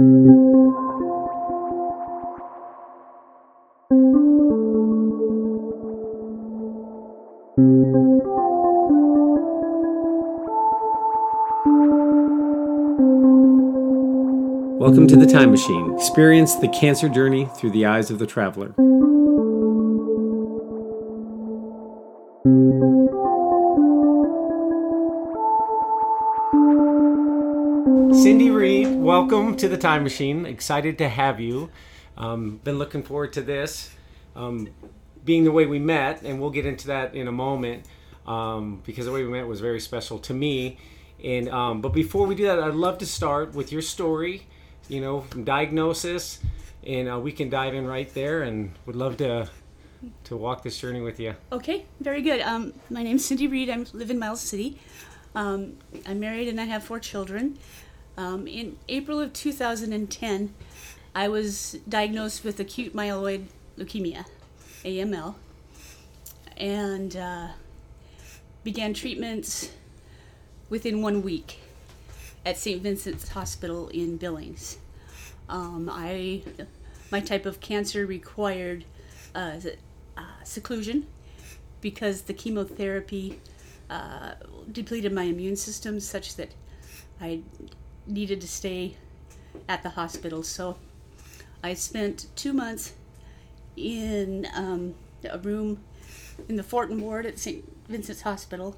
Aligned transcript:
Welcome 0.00 0.28
to 15.08 15.16
the 15.16 15.26
Time 15.26 15.50
Machine. 15.50 15.92
Experience 15.94 16.54
the 16.54 16.68
cancer 16.68 17.08
journey 17.08 17.48
through 17.56 17.72
the 17.72 17.86
eyes 17.86 18.12
of 18.12 18.20
the 18.20 18.26
traveler. 18.26 18.76
To 29.58 29.68
the 29.68 29.76
Time 29.76 30.04
Machine. 30.04 30.46
Excited 30.46 30.98
to 30.98 31.08
have 31.08 31.40
you. 31.40 31.70
Um, 32.16 32.60
been 32.62 32.78
looking 32.78 33.02
forward 33.02 33.32
to 33.32 33.42
this. 33.42 33.90
Um, 34.36 34.68
being 35.24 35.42
the 35.42 35.50
way 35.50 35.66
we 35.66 35.80
met, 35.80 36.22
and 36.22 36.40
we'll 36.40 36.50
get 36.50 36.64
into 36.64 36.86
that 36.88 37.14
in 37.16 37.26
a 37.26 37.32
moment, 37.32 37.86
um, 38.24 38.80
because 38.86 39.06
the 39.06 39.12
way 39.12 39.24
we 39.24 39.30
met 39.30 39.48
was 39.48 39.60
very 39.60 39.80
special 39.80 40.20
to 40.20 40.32
me. 40.32 40.78
And 41.24 41.48
um, 41.48 41.80
but 41.80 41.88
before 41.88 42.24
we 42.26 42.36
do 42.36 42.44
that, 42.44 42.60
I'd 42.60 42.74
love 42.74 42.98
to 42.98 43.06
start 43.06 43.54
with 43.54 43.72
your 43.72 43.82
story. 43.82 44.46
You 44.86 45.00
know, 45.00 45.22
from 45.22 45.42
diagnosis, 45.42 46.38
and 46.86 47.10
uh, 47.10 47.18
we 47.18 47.32
can 47.32 47.50
dive 47.50 47.74
in 47.74 47.84
right 47.84 48.12
there. 48.14 48.42
And 48.42 48.72
would 48.86 48.94
love 48.94 49.16
to 49.16 49.50
to 50.24 50.36
walk 50.36 50.62
this 50.62 50.78
journey 50.78 51.00
with 51.00 51.18
you. 51.18 51.34
Okay, 51.50 51.84
very 51.98 52.22
good. 52.22 52.40
Um, 52.42 52.74
my 52.90 53.02
name's 53.02 53.24
Cindy 53.24 53.48
Reed. 53.48 53.70
I 53.70 53.78
live 53.92 54.10
in 54.10 54.20
Miles 54.20 54.40
City. 54.40 54.78
Um, 55.34 55.76
I'm 56.06 56.20
married 56.20 56.48
and 56.48 56.60
I 56.60 56.64
have 56.64 56.84
four 56.84 57.00
children. 57.00 57.58
Um, 58.18 58.48
in 58.48 58.76
April 58.88 59.20
of 59.20 59.32
2010, 59.32 60.52
I 61.14 61.28
was 61.28 61.76
diagnosed 61.88 62.42
with 62.42 62.58
acute 62.58 62.92
myeloid 62.92 63.44
leukemia, 63.78 64.24
AML, 64.84 65.36
and 66.56 67.16
uh, 67.16 67.48
began 68.64 68.92
treatments 68.92 69.70
within 70.68 71.00
one 71.00 71.22
week 71.22 71.60
at 72.44 72.58
St. 72.58 72.82
Vincent's 72.82 73.28
Hospital 73.28 73.86
in 73.90 74.16
Billings. 74.16 74.78
Um, 75.48 75.88
I, 75.88 76.42
my 77.12 77.20
type 77.20 77.46
of 77.46 77.60
cancer 77.60 78.04
required 78.04 78.84
uh, 79.32 79.60
uh, 80.16 80.22
seclusion 80.42 81.06
because 81.80 82.22
the 82.22 82.34
chemotherapy 82.34 83.38
uh, 83.88 84.32
depleted 84.72 85.12
my 85.12 85.22
immune 85.22 85.54
system 85.54 86.00
such 86.00 86.34
that 86.34 86.50
I 87.20 87.42
needed 88.08 88.40
to 88.40 88.48
stay 88.48 88.96
at 89.68 89.82
the 89.82 89.90
hospital. 89.90 90.42
So 90.42 90.78
I 91.62 91.74
spent 91.74 92.26
two 92.34 92.52
months 92.52 92.94
in 93.76 94.46
um, 94.54 94.94
a 95.28 95.38
room 95.38 95.80
in 96.48 96.56
the 96.56 96.62
Fortin 96.62 97.00
ward 97.00 97.26
at 97.26 97.38
St. 97.38 97.64
Vincent's 97.88 98.22
Hospital 98.22 98.76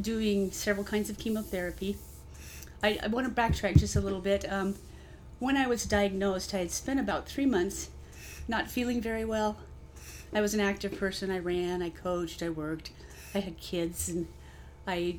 doing 0.00 0.50
several 0.50 0.84
kinds 0.84 1.08
of 1.08 1.18
chemotherapy. 1.18 1.96
I, 2.82 2.98
I 3.02 3.06
want 3.06 3.26
to 3.26 3.40
backtrack 3.40 3.78
just 3.78 3.96
a 3.96 4.00
little 4.00 4.20
bit. 4.20 4.50
Um, 4.50 4.74
when 5.38 5.56
I 5.56 5.66
was 5.66 5.84
diagnosed, 5.84 6.54
I 6.54 6.58
had 6.58 6.70
spent 6.70 7.00
about 7.00 7.28
three 7.28 7.46
months 7.46 7.90
not 8.48 8.70
feeling 8.70 9.00
very 9.00 9.24
well. 9.24 9.56
I 10.32 10.40
was 10.40 10.54
an 10.54 10.60
active 10.60 10.98
person. 10.98 11.30
I 11.30 11.38
ran, 11.38 11.82
I 11.82 11.90
coached, 11.90 12.42
I 12.42 12.50
worked, 12.50 12.90
I 13.34 13.38
had 13.38 13.58
kids, 13.58 14.08
and 14.08 14.26
I 14.86 15.18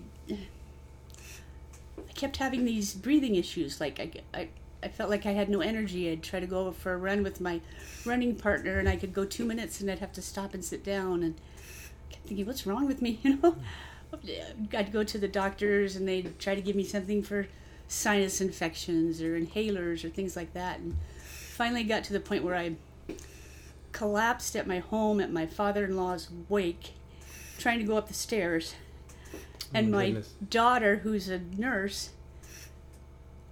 I 1.98 2.12
kept 2.14 2.38
having 2.38 2.66
these 2.66 2.94
breathing 2.94 3.36
issues. 3.36 3.80
Like 3.80 4.00
I, 4.00 4.12
I, 4.38 4.50
I 4.84 4.88
felt 4.88 5.10
like 5.10 5.26
I 5.26 5.32
had 5.32 5.50
no 5.50 5.62
energy. 5.62 6.12
I'd 6.12 6.24
try 6.24 6.40
to 6.40 6.48
go 6.48 6.72
for 6.72 6.94
a 6.94 6.98
run 6.98 7.24
with 7.24 7.42
my 7.42 7.62
running 8.06 8.36
partner, 8.36 8.80
and 8.80 8.88
I 8.88 8.96
could 8.96 9.14
go 9.14 9.26
two 9.26 9.46
minutes, 9.46 9.82
and 9.82 9.90
I'd 9.90 10.00
have 10.00 10.14
to 10.14 10.22
stop 10.22 10.54
and 10.54 10.64
sit 10.64 10.84
down. 10.84 11.24
And 11.24 11.36
I 12.10 12.14
kept 12.14 12.28
thinking, 12.28 12.46
what's 12.46 12.68
wrong 12.68 12.88
with 12.88 13.02
me? 13.02 13.20
You 13.24 13.38
know, 13.38 13.56
mm. 14.24 14.76
I'd 14.76 14.94
go 14.94 15.04
to 15.04 15.18
the 15.18 15.28
doctors, 15.28 15.96
and 15.96 16.08
they'd 16.08 16.38
try 16.40 16.56
to 16.56 16.62
give 16.62 16.76
me 16.76 16.84
something 16.84 17.24
for 17.24 17.48
sinus 17.88 18.42
infections 18.42 19.22
or 19.22 19.40
inhalers 19.40 20.04
or 20.04 20.10
things 20.10 20.36
like 20.36 20.54
that. 20.54 20.80
And 20.80 20.96
finally, 21.54 21.84
got 21.84 22.04
to 22.06 22.14
the 22.14 22.20
point 22.20 22.44
where 22.44 22.56
I 22.56 22.76
collapsed 23.92 24.56
at 24.56 24.68
my 24.68 24.80
home 24.80 25.20
at 25.20 25.32
my 25.32 25.46
father-in-law's 25.46 26.30
wake, 26.50 26.94
trying 27.58 27.80
to 27.80 27.86
go 27.86 27.98
up 27.98 28.08
the 28.08 28.14
stairs 28.14 28.76
and 29.74 29.88
Oh, 29.94 29.98
my 29.98 30.06
goodness. 30.08 30.34
daughter, 30.50 30.98
who's 30.98 31.30
a 31.30 31.40
nurse, 31.40 32.10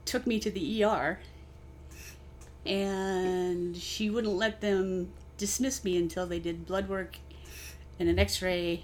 took 0.06 0.25
me 0.28 0.40
to 0.40 0.51
the 0.51 0.84
ER, 0.84 1.19
and 2.66 3.75
she 3.75 4.09
wouldn't 4.09 4.34
let 4.35 4.62
them 4.62 5.09
dismiss 5.38 5.84
me 5.84 5.97
until 5.97 6.25
they 6.25 6.40
did 6.40 6.66
blood 6.66 6.88
work 6.88 7.18
and 8.00 8.07
an 8.09 8.18
X-ray 8.19 8.81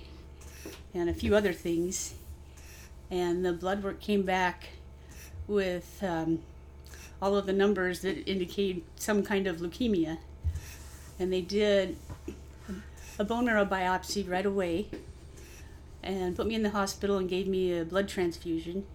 and 0.94 1.10
a 1.10 1.14
few 1.14 1.36
other 1.36 1.54
things. 1.54 2.14
And 3.12 3.44
the 3.46 3.54
blood 3.54 3.84
work 3.84 4.00
came 4.00 4.24
back 4.24 4.70
with 5.48 6.04
um, 6.04 6.40
all 7.22 7.36
of 7.36 7.46
the 7.46 7.54
numbers 7.54 8.02
that 8.02 8.30
indicate 8.30 8.84
some 8.98 9.24
kind 9.24 9.48
of 9.48 9.58
leukemia, 9.58 10.18
and 11.20 11.34
they 11.34 11.42
did 11.42 11.96
a 13.18 13.24
bone 13.24 13.46
marrow 13.46 13.66
biopsy 13.66 14.30
right 14.30 14.46
away 14.46 14.88
and 16.04 16.36
put 16.36 16.48
me 16.48 16.56
in 16.56 16.64
the 16.64 16.70
hospital 16.70 17.18
and 17.18 17.30
gave 17.30 17.48
me 17.48 17.78
a 17.78 17.86
blood 17.86 18.08
transfusion 18.08 18.86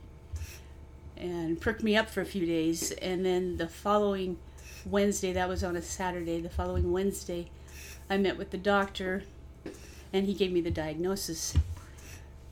and 1.17 1.61
perked 1.61 1.83
me 1.83 1.97
up 1.97 2.11
for 2.11 2.21
a 2.21 2.27
few 2.27 2.47
days. 2.47 2.91
And 2.93 3.25
then 3.25 3.57
the 3.57 3.69
following 3.69 4.39
Wednesday, 4.85 5.33
that 5.33 5.49
was 5.49 5.63
on 5.63 5.77
a 5.77 5.83
Saturday, 5.83 6.41
the 6.41 6.51
following 6.51 6.93
Wednesday, 6.93 7.51
I 8.09 8.17
met 8.17 8.37
with 8.37 8.51
the 8.51 8.59
doctor 8.59 9.25
and 10.13 10.27
he 10.27 10.35
gave 10.35 10.53
me 10.53 10.61
the 10.61 10.71
diagnosis. 10.71 11.55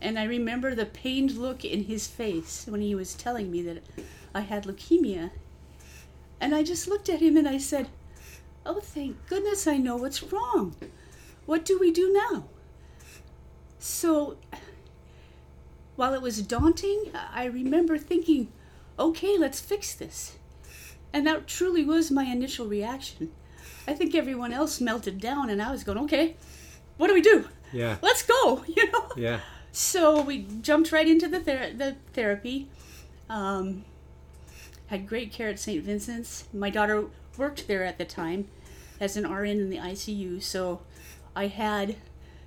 And 0.00 0.18
I 0.18 0.24
remember 0.24 0.74
the 0.74 0.86
pained 0.86 1.36
look 1.36 1.64
in 1.64 1.84
his 1.84 2.06
face 2.06 2.66
when 2.68 2.80
he 2.80 2.94
was 2.94 3.14
telling 3.14 3.50
me 3.50 3.62
that 3.62 3.82
I 4.34 4.40
had 4.40 4.64
leukemia. 4.64 5.30
And 6.40 6.54
I 6.54 6.64
just 6.64 6.88
looked 6.88 7.08
at 7.08 7.20
him 7.20 7.36
and 7.36 7.48
I 7.48 7.58
said, 7.58 7.88
Oh, 8.66 8.80
thank 8.80 9.16
goodness 9.28 9.66
I 9.66 9.76
know 9.76 9.96
what's 9.96 10.22
wrong. 10.22 10.74
What 11.46 11.64
do 11.64 11.78
we 11.78 11.90
do 11.90 12.12
now? 12.12 12.44
So, 13.82 14.36
while 15.96 16.14
it 16.14 16.22
was 16.22 16.40
daunting, 16.40 17.10
I 17.34 17.46
remember 17.46 17.98
thinking, 17.98 18.46
okay, 18.96 19.36
let's 19.36 19.58
fix 19.58 19.92
this. 19.92 20.36
And 21.12 21.26
that 21.26 21.48
truly 21.48 21.84
was 21.84 22.08
my 22.08 22.22
initial 22.22 22.68
reaction. 22.68 23.32
I 23.88 23.94
think 23.94 24.14
everyone 24.14 24.52
else 24.52 24.80
melted 24.80 25.20
down, 25.20 25.50
and 25.50 25.60
I 25.60 25.72
was 25.72 25.82
going, 25.82 25.98
okay, 25.98 26.36
what 26.96 27.08
do 27.08 27.14
we 27.14 27.20
do? 27.20 27.48
Yeah. 27.72 27.96
Let's 28.02 28.22
go, 28.22 28.64
you 28.68 28.88
know? 28.92 29.08
Yeah. 29.16 29.40
So 29.72 30.22
we 30.22 30.46
jumped 30.60 30.92
right 30.92 31.08
into 31.08 31.26
the, 31.26 31.40
ther- 31.40 31.72
the 31.76 31.96
therapy. 32.12 32.68
Um, 33.28 33.84
had 34.86 35.08
great 35.08 35.32
care 35.32 35.48
at 35.48 35.58
St. 35.58 35.82
Vincent's. 35.82 36.44
My 36.52 36.70
daughter 36.70 37.06
worked 37.36 37.66
there 37.66 37.82
at 37.82 37.98
the 37.98 38.04
time 38.04 38.46
as 39.00 39.16
an 39.16 39.28
RN 39.28 39.58
in 39.58 39.70
the 39.70 39.78
ICU, 39.78 40.40
so 40.40 40.82
I 41.34 41.48
had 41.48 41.96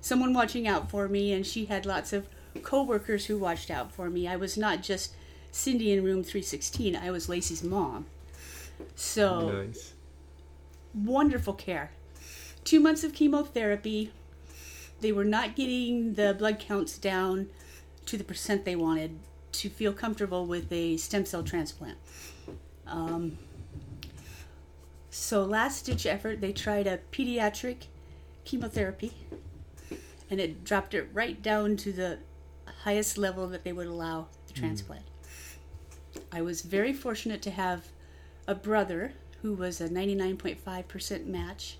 someone 0.06 0.32
watching 0.32 0.68
out 0.68 0.88
for 0.88 1.08
me, 1.08 1.32
and 1.32 1.44
she 1.44 1.64
had 1.64 1.84
lots 1.84 2.12
of 2.12 2.28
coworkers 2.62 3.26
who 3.26 3.36
watched 3.36 3.72
out 3.72 3.90
for 3.90 4.08
me. 4.08 4.28
I 4.28 4.36
was 4.36 4.56
not 4.56 4.80
just 4.80 5.14
Cindy 5.50 5.92
in 5.92 6.04
room 6.04 6.22
316, 6.22 6.94
I 6.94 7.10
was 7.10 7.28
Lacey's 7.28 7.64
mom. 7.64 8.06
So 8.94 9.64
Nice. 9.64 9.94
wonderful 10.94 11.54
care. 11.54 11.90
Two 12.62 12.78
months 12.78 13.02
of 13.02 13.14
chemotherapy. 13.14 14.12
They 15.00 15.10
were 15.12 15.24
not 15.24 15.56
getting 15.56 16.14
the 16.14 16.34
blood 16.38 16.58
counts 16.60 16.98
down 16.98 17.48
to 18.06 18.16
the 18.16 18.24
percent 18.24 18.64
they 18.64 18.76
wanted 18.76 19.18
to 19.52 19.68
feel 19.68 19.92
comfortable 19.92 20.46
with 20.46 20.70
a 20.72 20.96
stem 20.98 21.26
cell 21.26 21.42
transplant. 21.42 21.98
Um, 22.86 23.38
so, 25.10 25.44
last 25.44 25.86
ditch 25.86 26.06
effort, 26.06 26.40
they 26.40 26.52
tried 26.52 26.86
a 26.86 27.00
pediatric 27.12 27.86
chemotherapy 28.44 29.12
and 30.30 30.40
it 30.40 30.64
dropped 30.64 30.94
it 30.94 31.08
right 31.12 31.40
down 31.42 31.76
to 31.76 31.92
the 31.92 32.18
highest 32.82 33.16
level 33.16 33.46
that 33.48 33.64
they 33.64 33.72
would 33.72 33.86
allow 33.86 34.26
the 34.48 34.54
hmm. 34.54 34.60
transplant. 34.60 35.04
I 36.32 36.42
was 36.42 36.62
very 36.62 36.92
fortunate 36.92 37.42
to 37.42 37.50
have 37.50 37.86
a 38.46 38.54
brother 38.54 39.12
who 39.42 39.54
was 39.54 39.80
a 39.80 39.88
99.5% 39.88 41.26
match 41.26 41.78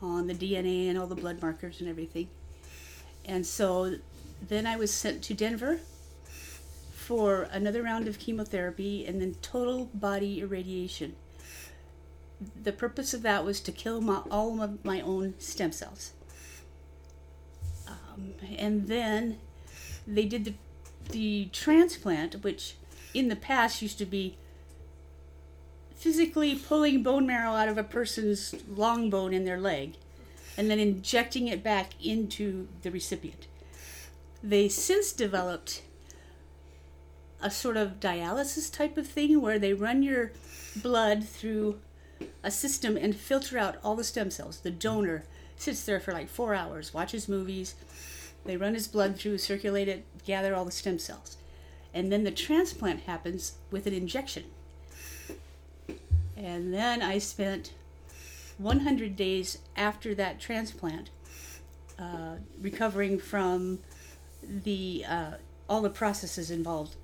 on 0.00 0.26
the 0.26 0.34
DNA 0.34 0.88
and 0.88 0.98
all 0.98 1.06
the 1.06 1.14
blood 1.14 1.40
markers 1.42 1.80
and 1.80 1.88
everything. 1.88 2.28
And 3.24 3.46
so 3.46 3.96
then 4.48 4.66
I 4.66 4.76
was 4.76 4.92
sent 4.92 5.22
to 5.24 5.34
Denver 5.34 5.80
for 6.92 7.42
another 7.52 7.82
round 7.82 8.08
of 8.08 8.18
chemotherapy 8.18 9.04
and 9.06 9.20
then 9.20 9.34
total 9.42 9.90
body 9.92 10.40
irradiation. 10.40 11.14
The 12.62 12.72
purpose 12.72 13.12
of 13.12 13.22
that 13.22 13.44
was 13.44 13.60
to 13.60 13.72
kill 13.72 14.00
my, 14.00 14.22
all 14.30 14.62
of 14.62 14.82
my 14.84 15.00
own 15.02 15.34
stem 15.38 15.72
cells. 15.72 16.13
Um, 18.14 18.34
and 18.58 18.86
then 18.86 19.38
they 20.06 20.24
did 20.24 20.44
the, 20.44 20.54
the 21.10 21.48
transplant, 21.52 22.42
which 22.42 22.76
in 23.12 23.28
the 23.28 23.36
past 23.36 23.82
used 23.82 23.98
to 23.98 24.06
be 24.06 24.36
physically 25.94 26.54
pulling 26.54 27.02
bone 27.02 27.26
marrow 27.26 27.52
out 27.52 27.68
of 27.68 27.78
a 27.78 27.84
person's 27.84 28.54
long 28.68 29.08
bone 29.08 29.32
in 29.32 29.44
their 29.44 29.58
leg 29.58 29.94
and 30.56 30.70
then 30.70 30.78
injecting 30.78 31.48
it 31.48 31.62
back 31.62 31.92
into 32.04 32.68
the 32.82 32.90
recipient. 32.90 33.46
They 34.42 34.68
since 34.68 35.12
developed 35.12 35.82
a 37.40 37.50
sort 37.50 37.76
of 37.76 38.00
dialysis 38.00 38.72
type 38.72 38.96
of 38.96 39.06
thing 39.06 39.40
where 39.40 39.58
they 39.58 39.72
run 39.72 40.02
your 40.02 40.32
blood 40.76 41.24
through 41.24 41.80
a 42.42 42.50
system 42.50 42.96
and 42.96 43.16
filter 43.16 43.58
out 43.58 43.76
all 43.82 43.96
the 43.96 44.04
stem 44.04 44.30
cells. 44.30 44.60
The 44.60 44.70
donor 44.70 45.24
sits 45.56 45.84
there 45.84 46.00
for 46.00 46.12
like 46.12 46.28
four 46.28 46.54
hours, 46.54 46.94
watches 46.94 47.28
movies. 47.28 47.74
They 48.44 48.56
run 48.56 48.74
his 48.74 48.88
blood 48.88 49.16
through, 49.16 49.38
circulate 49.38 49.88
it, 49.88 50.04
gather 50.24 50.54
all 50.54 50.64
the 50.64 50.70
stem 50.70 50.98
cells. 50.98 51.36
And 51.92 52.10
then 52.10 52.24
the 52.24 52.30
transplant 52.30 53.02
happens 53.02 53.54
with 53.70 53.86
an 53.86 53.94
injection. 53.94 54.44
And 56.36 56.74
then 56.74 57.00
I 57.00 57.18
spent 57.18 57.72
100 58.58 59.16
days 59.16 59.58
after 59.76 60.14
that 60.14 60.40
transplant 60.40 61.10
uh, 61.98 62.36
recovering 62.60 63.18
from 63.18 63.78
the 64.42 65.04
uh, 65.08 65.30
all 65.68 65.80
the 65.80 65.90
processes 65.90 66.50
involved 66.50 66.96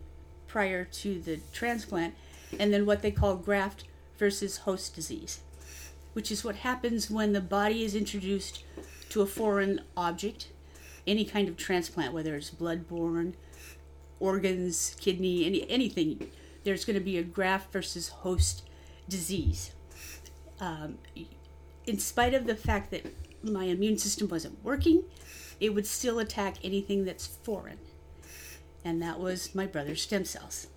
prior 0.46 0.84
to 0.84 1.20
the 1.20 1.40
transplant, 1.52 2.14
and 2.58 2.72
then 2.72 2.84
what 2.84 3.02
they 3.02 3.10
call 3.10 3.36
graft 3.36 3.84
versus 4.18 4.58
host 4.58 4.94
disease, 4.94 5.40
which 6.12 6.30
is 6.30 6.44
what 6.44 6.56
happens 6.56 7.08
when 7.10 7.32
the 7.32 7.40
body 7.40 7.84
is 7.84 7.94
introduced 7.94 8.64
to 9.08 9.22
a 9.22 9.26
foreign 9.26 9.80
object, 9.96 10.48
any 11.06 11.24
kind 11.24 11.48
of 11.48 11.56
transplant, 11.56 12.12
whether 12.12 12.36
it's 12.36 12.50
blood-borne, 12.50 13.34
organs, 14.18 14.96
kidney, 15.00 15.44
any 15.46 15.68
anything. 15.70 16.30
There's 16.64 16.84
going 16.84 16.98
to 16.98 17.04
be 17.04 17.16
a 17.16 17.22
graft 17.22 17.72
versus 17.72 18.08
host 18.08 18.68
disease. 19.08 19.72
Um, 20.60 20.98
in 21.86 21.98
spite 21.98 22.34
of 22.34 22.46
the 22.46 22.54
fact 22.54 22.90
that 22.90 23.06
my 23.42 23.64
immune 23.64 23.98
system 23.98 24.28
wasn't 24.28 24.62
working, 24.62 25.04
it 25.58 25.74
would 25.74 25.86
still 25.86 26.18
attack 26.18 26.56
anything 26.62 27.04
that's 27.04 27.26
foreign. 27.26 27.78
And 28.84 29.02
that 29.02 29.18
was 29.18 29.54
my 29.54 29.66
brother's 29.66 30.02
stem 30.02 30.24
cells. 30.24 30.68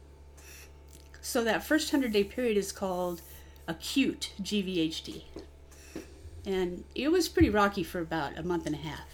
So 1.22 1.44
that 1.44 1.64
first 1.64 1.92
100 1.92 2.12
day 2.12 2.24
period 2.24 2.58
is 2.58 2.72
called 2.72 3.22
acute 3.68 4.34
GVHD. 4.42 5.24
And 6.46 6.84
it 6.96 7.12
was 7.12 7.30
pretty 7.30 7.50
rocky 7.50 7.84
for 7.84 8.00
about 8.00 8.38
a 8.38 8.44
month 8.44 8.66
and 8.66 8.76
a 8.76 8.80
half. 8.80 9.13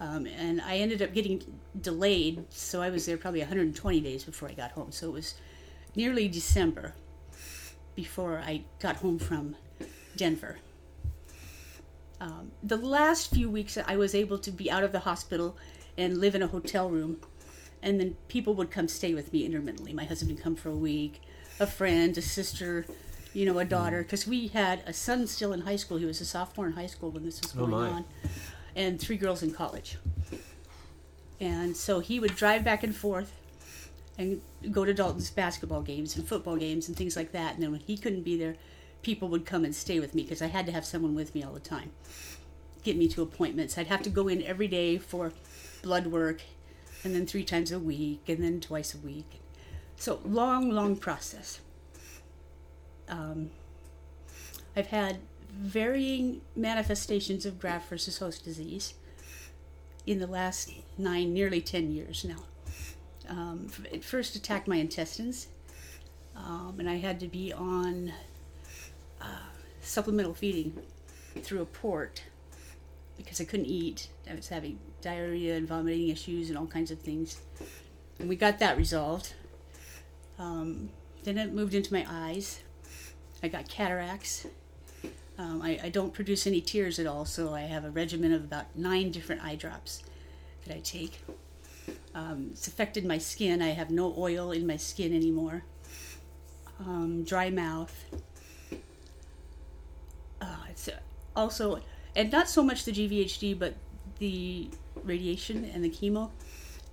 Um, 0.00 0.26
and 0.26 0.62
I 0.62 0.76
ended 0.78 1.02
up 1.02 1.12
getting 1.12 1.42
delayed, 1.80 2.44
so 2.48 2.80
I 2.80 2.88
was 2.90 3.04
there 3.04 3.18
probably 3.18 3.40
120 3.40 4.00
days 4.00 4.24
before 4.24 4.48
I 4.48 4.52
got 4.52 4.70
home. 4.72 4.92
So 4.92 5.08
it 5.08 5.12
was 5.12 5.34
nearly 5.94 6.26
December 6.26 6.94
before 7.94 8.38
I 8.38 8.62
got 8.80 8.96
home 8.96 9.18
from 9.18 9.56
Denver. 10.16 10.58
Um, 12.20 12.52
the 12.62 12.76
last 12.76 13.30
few 13.34 13.50
weeks, 13.50 13.76
I 13.86 13.96
was 13.96 14.14
able 14.14 14.38
to 14.38 14.50
be 14.50 14.70
out 14.70 14.84
of 14.84 14.92
the 14.92 15.00
hospital 15.00 15.56
and 15.96 16.18
live 16.18 16.34
in 16.34 16.42
a 16.42 16.46
hotel 16.46 16.88
room, 16.90 17.18
and 17.82 17.98
then 18.00 18.16
people 18.28 18.54
would 18.54 18.70
come 18.70 18.88
stay 18.88 19.14
with 19.14 19.32
me 19.32 19.44
intermittently. 19.44 19.92
My 19.92 20.04
husband 20.04 20.32
would 20.32 20.42
come 20.42 20.56
for 20.56 20.68
a 20.70 20.74
week, 20.76 21.20
a 21.58 21.66
friend, 21.66 22.16
a 22.16 22.22
sister, 22.22 22.86
you 23.34 23.44
know, 23.46 23.58
a 23.58 23.64
daughter, 23.64 24.02
because 24.02 24.26
we 24.26 24.48
had 24.48 24.82
a 24.86 24.92
son 24.92 25.26
still 25.26 25.52
in 25.52 25.62
high 25.62 25.76
school. 25.76 25.96
He 25.98 26.04
was 26.06 26.20
a 26.20 26.24
sophomore 26.26 26.66
in 26.66 26.72
high 26.72 26.86
school 26.86 27.10
when 27.10 27.24
this 27.24 27.40
was 27.42 27.52
Oh, 27.54 27.60
going 27.60 27.70
my. 27.70 27.88
on, 27.88 28.04
and 28.76 29.00
three 29.00 29.16
girls 29.16 29.42
in 29.42 29.52
college. 29.52 29.96
And 31.40 31.76
so 31.76 32.00
he 32.00 32.20
would 32.20 32.36
drive 32.36 32.64
back 32.64 32.82
and 32.82 32.94
forth 32.94 33.32
and 34.18 34.40
go 34.70 34.84
to 34.84 34.92
Dalton's 34.92 35.30
basketball 35.30 35.82
games 35.82 36.16
and 36.16 36.28
football 36.28 36.56
games 36.56 36.88
and 36.88 36.96
things 36.96 37.16
like 37.16 37.32
that. 37.32 37.54
And 37.54 37.62
then 37.62 37.72
when 37.72 37.80
he 37.80 37.96
couldn't 37.96 38.22
be 38.22 38.36
there, 38.36 38.56
people 39.02 39.28
would 39.28 39.46
come 39.46 39.64
and 39.64 39.74
stay 39.74 39.98
with 39.98 40.14
me 40.14 40.22
because 40.22 40.42
I 40.42 40.48
had 40.48 40.66
to 40.66 40.72
have 40.72 40.84
someone 40.84 41.14
with 41.14 41.34
me 41.34 41.42
all 41.42 41.52
the 41.52 41.60
time. 41.60 41.90
Get 42.82 42.96
me 42.96 43.08
to 43.08 43.22
appointments. 43.22 43.78
I'd 43.78 43.86
have 43.86 44.02
to 44.02 44.10
go 44.10 44.28
in 44.28 44.42
every 44.42 44.68
day 44.68 44.98
for 44.98 45.32
blood 45.82 46.06
work 46.08 46.42
and 47.02 47.14
then 47.14 47.26
three 47.26 47.44
times 47.44 47.72
a 47.72 47.78
week 47.78 48.28
and 48.28 48.42
then 48.42 48.60
twice 48.60 48.94
a 48.94 48.98
week. 48.98 49.40
So 49.96 50.20
long, 50.24 50.70
long 50.70 50.96
process. 50.96 51.60
Um, 53.08 53.50
I've 54.76 54.88
had 54.88 55.18
varying 55.50 56.40
manifestations 56.56 57.46
of 57.46 57.58
graft 57.58 57.88
versus 57.88 58.18
host 58.18 58.44
disease 58.44 58.94
in 60.06 60.18
the 60.18 60.26
last 60.26 60.72
nine, 60.98 61.32
nearly 61.32 61.60
10 61.60 61.90
years 61.92 62.24
now. 62.24 62.44
Um, 63.28 63.68
it 63.92 64.04
first 64.04 64.34
attacked 64.34 64.66
my 64.66 64.76
intestines, 64.76 65.48
um, 66.34 66.76
and 66.78 66.88
I 66.88 66.96
had 66.96 67.20
to 67.20 67.28
be 67.28 67.52
on 67.52 68.12
uh, 69.20 69.50
supplemental 69.80 70.34
feeding 70.34 70.82
through 71.42 71.62
a 71.62 71.66
port 71.66 72.24
because 73.16 73.40
I 73.40 73.44
couldn't 73.44 73.66
eat. 73.66 74.08
I 74.28 74.34
was 74.34 74.48
having 74.48 74.78
diarrhea 75.02 75.56
and 75.56 75.68
vomiting 75.68 76.08
issues 76.08 76.48
and 76.48 76.58
all 76.58 76.66
kinds 76.66 76.90
of 76.90 76.98
things. 76.98 77.40
And 78.18 78.28
we 78.28 78.36
got 78.36 78.58
that 78.58 78.76
resolved. 78.76 79.34
Um, 80.38 80.90
then 81.24 81.38
it 81.38 81.52
moved 81.52 81.74
into 81.74 81.92
my 81.92 82.04
eyes. 82.08 82.60
I 83.42 83.48
got 83.48 83.68
cataracts. 83.68 84.46
Um, 85.40 85.62
I, 85.62 85.80
I 85.84 85.88
don't 85.88 86.12
produce 86.12 86.46
any 86.46 86.60
tears 86.60 86.98
at 86.98 87.06
all, 87.06 87.24
so 87.24 87.54
I 87.54 87.62
have 87.62 87.86
a 87.86 87.90
regimen 87.90 88.30
of 88.34 88.44
about 88.44 88.76
nine 88.76 89.10
different 89.10 89.42
eye 89.42 89.54
drops 89.54 90.02
that 90.66 90.76
I 90.76 90.80
take. 90.80 91.22
Um, 92.14 92.48
it's 92.52 92.68
affected 92.68 93.06
my 93.06 93.16
skin. 93.16 93.62
I 93.62 93.70
have 93.70 93.90
no 93.90 94.14
oil 94.18 94.52
in 94.52 94.66
my 94.66 94.76
skin 94.76 95.16
anymore. 95.16 95.64
Um, 96.78 97.24
dry 97.24 97.48
mouth. 97.48 98.04
Uh, 100.42 100.56
it's 100.68 100.90
also, 101.34 101.80
and 102.14 102.30
not 102.30 102.46
so 102.46 102.62
much 102.62 102.84
the 102.84 102.92
GVHD, 102.92 103.58
but 103.58 103.76
the 104.18 104.68
radiation 105.04 105.64
and 105.64 105.82
the 105.82 105.88
chemo 105.88 106.32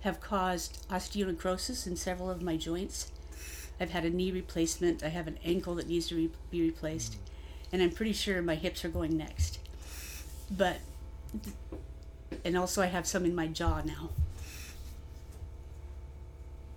have 0.00 0.22
caused 0.22 0.88
osteonecrosis 0.88 1.86
in 1.86 1.96
several 1.96 2.30
of 2.30 2.40
my 2.40 2.56
joints. 2.56 3.12
I've 3.78 3.90
had 3.90 4.06
a 4.06 4.10
knee 4.10 4.32
replacement. 4.32 5.04
I 5.04 5.08
have 5.08 5.26
an 5.26 5.38
ankle 5.44 5.74
that 5.74 5.86
needs 5.86 6.08
to 6.08 6.16
re- 6.16 6.30
be 6.50 6.62
replaced, 6.62 7.18
and 7.72 7.82
I'm 7.82 7.90
pretty 7.90 8.12
sure 8.12 8.40
my 8.42 8.54
hips 8.54 8.84
are 8.84 8.88
going 8.88 9.16
next. 9.16 9.58
But, 10.50 10.78
and 12.44 12.56
also 12.56 12.82
I 12.82 12.86
have 12.86 13.06
some 13.06 13.24
in 13.24 13.34
my 13.34 13.46
jaw 13.46 13.82
now. 13.84 14.10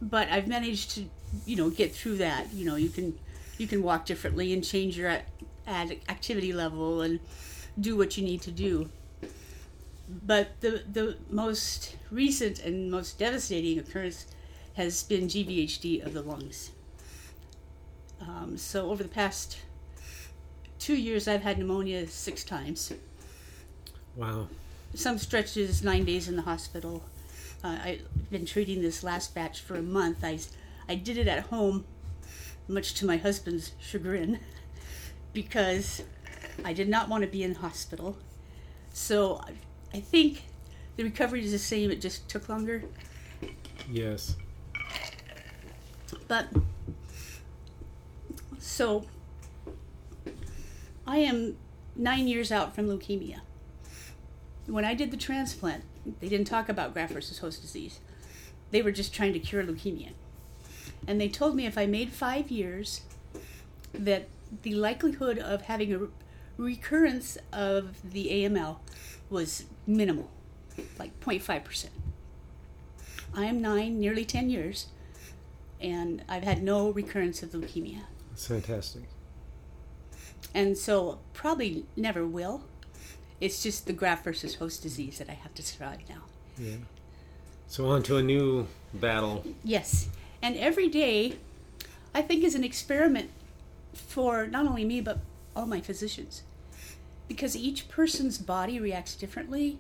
But 0.01 0.29
I've 0.29 0.47
managed 0.47 0.91
to, 0.91 1.05
you 1.45 1.55
know, 1.55 1.69
get 1.69 1.93
through 1.93 2.17
that. 2.17 2.53
You 2.53 2.65
know, 2.65 2.75
you 2.75 2.89
can, 2.89 3.17
you 3.57 3.67
can 3.67 3.83
walk 3.83 4.05
differently 4.05 4.51
and 4.51 4.63
change 4.63 4.97
your 4.97 5.19
activity 5.67 6.53
level 6.53 7.01
and 7.01 7.19
do 7.79 7.95
what 7.95 8.17
you 8.17 8.24
need 8.24 8.41
to 8.41 8.51
do. 8.51 8.89
But 10.10 10.60
the 10.60 10.83
the 10.91 11.17
most 11.29 11.95
recent 12.10 12.60
and 12.60 12.91
most 12.91 13.17
devastating 13.17 13.79
occurrence 13.79 14.25
has 14.74 15.03
been 15.03 15.27
GVHD 15.27 16.05
of 16.05 16.13
the 16.13 16.21
lungs. 16.21 16.71
Um, 18.19 18.57
so 18.57 18.91
over 18.91 19.03
the 19.03 19.10
past 19.10 19.60
two 20.81 20.95
years, 20.95 21.27
I've 21.27 21.43
had 21.43 21.59
pneumonia 21.59 22.07
six 22.07 22.43
times. 22.43 22.91
Wow. 24.15 24.47
Some 24.95 25.19
stretches 25.19 25.83
nine 25.83 26.05
days 26.05 26.27
in 26.27 26.35
the 26.35 26.41
hospital. 26.41 27.03
Uh, 27.63 27.77
I've 27.83 28.31
been 28.31 28.45
treating 28.45 28.81
this 28.81 29.03
last 29.03 29.35
batch 29.35 29.61
for 29.61 29.75
a 29.75 29.81
month. 29.83 30.23
I, 30.23 30.39
I 30.89 30.95
did 30.95 31.17
it 31.17 31.27
at 31.27 31.43
home, 31.43 31.85
much 32.67 32.95
to 32.95 33.05
my 33.05 33.17
husband's 33.17 33.73
chagrin, 33.79 34.39
because 35.33 36.01
I 36.65 36.73
did 36.73 36.89
not 36.89 37.07
want 37.07 37.23
to 37.23 37.29
be 37.29 37.43
in 37.43 37.55
hospital. 37.55 38.17
So 38.91 39.39
I 39.93 40.00
think 40.00 40.43
the 40.97 41.03
recovery 41.03 41.45
is 41.45 41.51
the 41.51 41.59
same. 41.59 41.91
It 41.91 42.01
just 42.01 42.27
took 42.27 42.50
longer. 42.50 42.83
Yes. 43.89 44.35
But 46.27 46.47
so 48.57 49.05
I 51.12 51.18
am 51.18 51.58
nine 51.94 52.30
years 52.30 52.53
out 52.53 52.74
from 52.74 52.88
leukemia. 52.88 53.41
When 54.65 54.86
I 54.86 54.94
did 54.94 55.12
the 55.12 55.18
transplant, 55.18 55.84
they 56.22 56.30
didn't 56.30 56.48
talk 56.48 56.70
about 56.70 56.94
graft 56.94 57.12
versus 57.12 57.39
host 57.39 57.62
disease. 57.62 58.00
They 58.72 58.82
were 58.82 58.94
just 58.94 59.13
trying 59.13 59.34
to 59.34 59.39
cure 59.39 59.62
leukemia. 59.62 60.12
And 61.06 61.20
they 61.20 61.27
told 61.27 61.58
me 61.58 61.65
if 61.65 61.77
I 61.77 61.86
made 61.86 62.13
five 62.13 62.50
years, 62.50 63.01
that 63.91 64.30
the 64.62 64.74
likelihood 64.74 65.38
of 65.38 65.63
having 65.63 65.91
a 65.91 65.98
re- 65.98 66.08
recurrence 66.56 67.38
of 67.51 68.10
the 68.10 68.30
AML 68.30 68.77
was 69.30 69.65
minimal, 69.86 70.32
like 70.98 71.20
0.5%. 71.20 71.89
I 73.36 73.44
am 73.44 73.62
nine, 73.62 74.00
nearly 74.00 74.24
10 74.24 74.50
years, 74.50 74.88
and 75.82 76.24
I've 76.30 76.44
had 76.44 76.63
no 76.63 76.89
recurrence 76.89 77.44
of 77.44 77.50
leukemia. 77.50 78.03
That's 78.30 78.48
fantastic. 78.48 79.03
And 80.53 80.77
so 80.77 81.20
probably 81.34 81.86
never 81.96 82.25
will. 82.25 82.63
It's 83.39 83.63
just 83.63 83.88
the 83.88 83.93
graft 83.93 84.24
versus 84.24 84.55
host 84.55 84.84
disease 84.84 85.17
that 85.17 85.29
I 85.29 85.34
have 85.34 85.53
to 85.55 85.63
survive 85.63 86.00
now. 86.10 86.24
Yeah. 86.58 86.75
So 87.67 87.88
on 87.88 88.03
to 88.03 88.17
a 88.17 88.24
new 88.24 88.67
battle. 88.93 89.43
Yes. 89.63 90.10
And 90.41 90.58
every 90.58 90.89
day, 90.89 91.38
I 92.13 92.22
think, 92.22 92.43
is 92.43 92.53
an 92.55 92.63
experiment 92.63 93.31
for 93.93 94.48
not 94.48 94.67
only 94.67 94.86
me 94.86 95.01
but 95.01 95.20
all 95.55 95.65
my 95.65 95.81
physicians 95.81 96.43
because 97.27 97.55
each 97.55 97.88
person's 97.88 98.38
body 98.38 98.79
reacts 98.79 99.15
differently. 99.15 99.79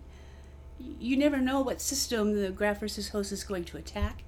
You 0.79 1.17
never 1.17 1.37
know 1.37 1.61
what 1.61 1.81
system 1.81 2.41
the 2.41 2.49
graft 2.49 2.79
versus 2.79 3.09
host 3.09 3.31
is 3.33 3.43
going 3.43 3.65
to 3.65 3.77
attack. 3.77 4.23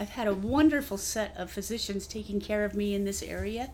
I've 0.00 0.10
had 0.10 0.26
a 0.26 0.34
wonderful 0.34 0.96
set 0.96 1.34
of 1.36 1.50
physicians 1.50 2.06
taking 2.06 2.40
care 2.40 2.64
of 2.64 2.74
me 2.74 2.94
in 2.94 3.04
this 3.04 3.22
area 3.22 3.70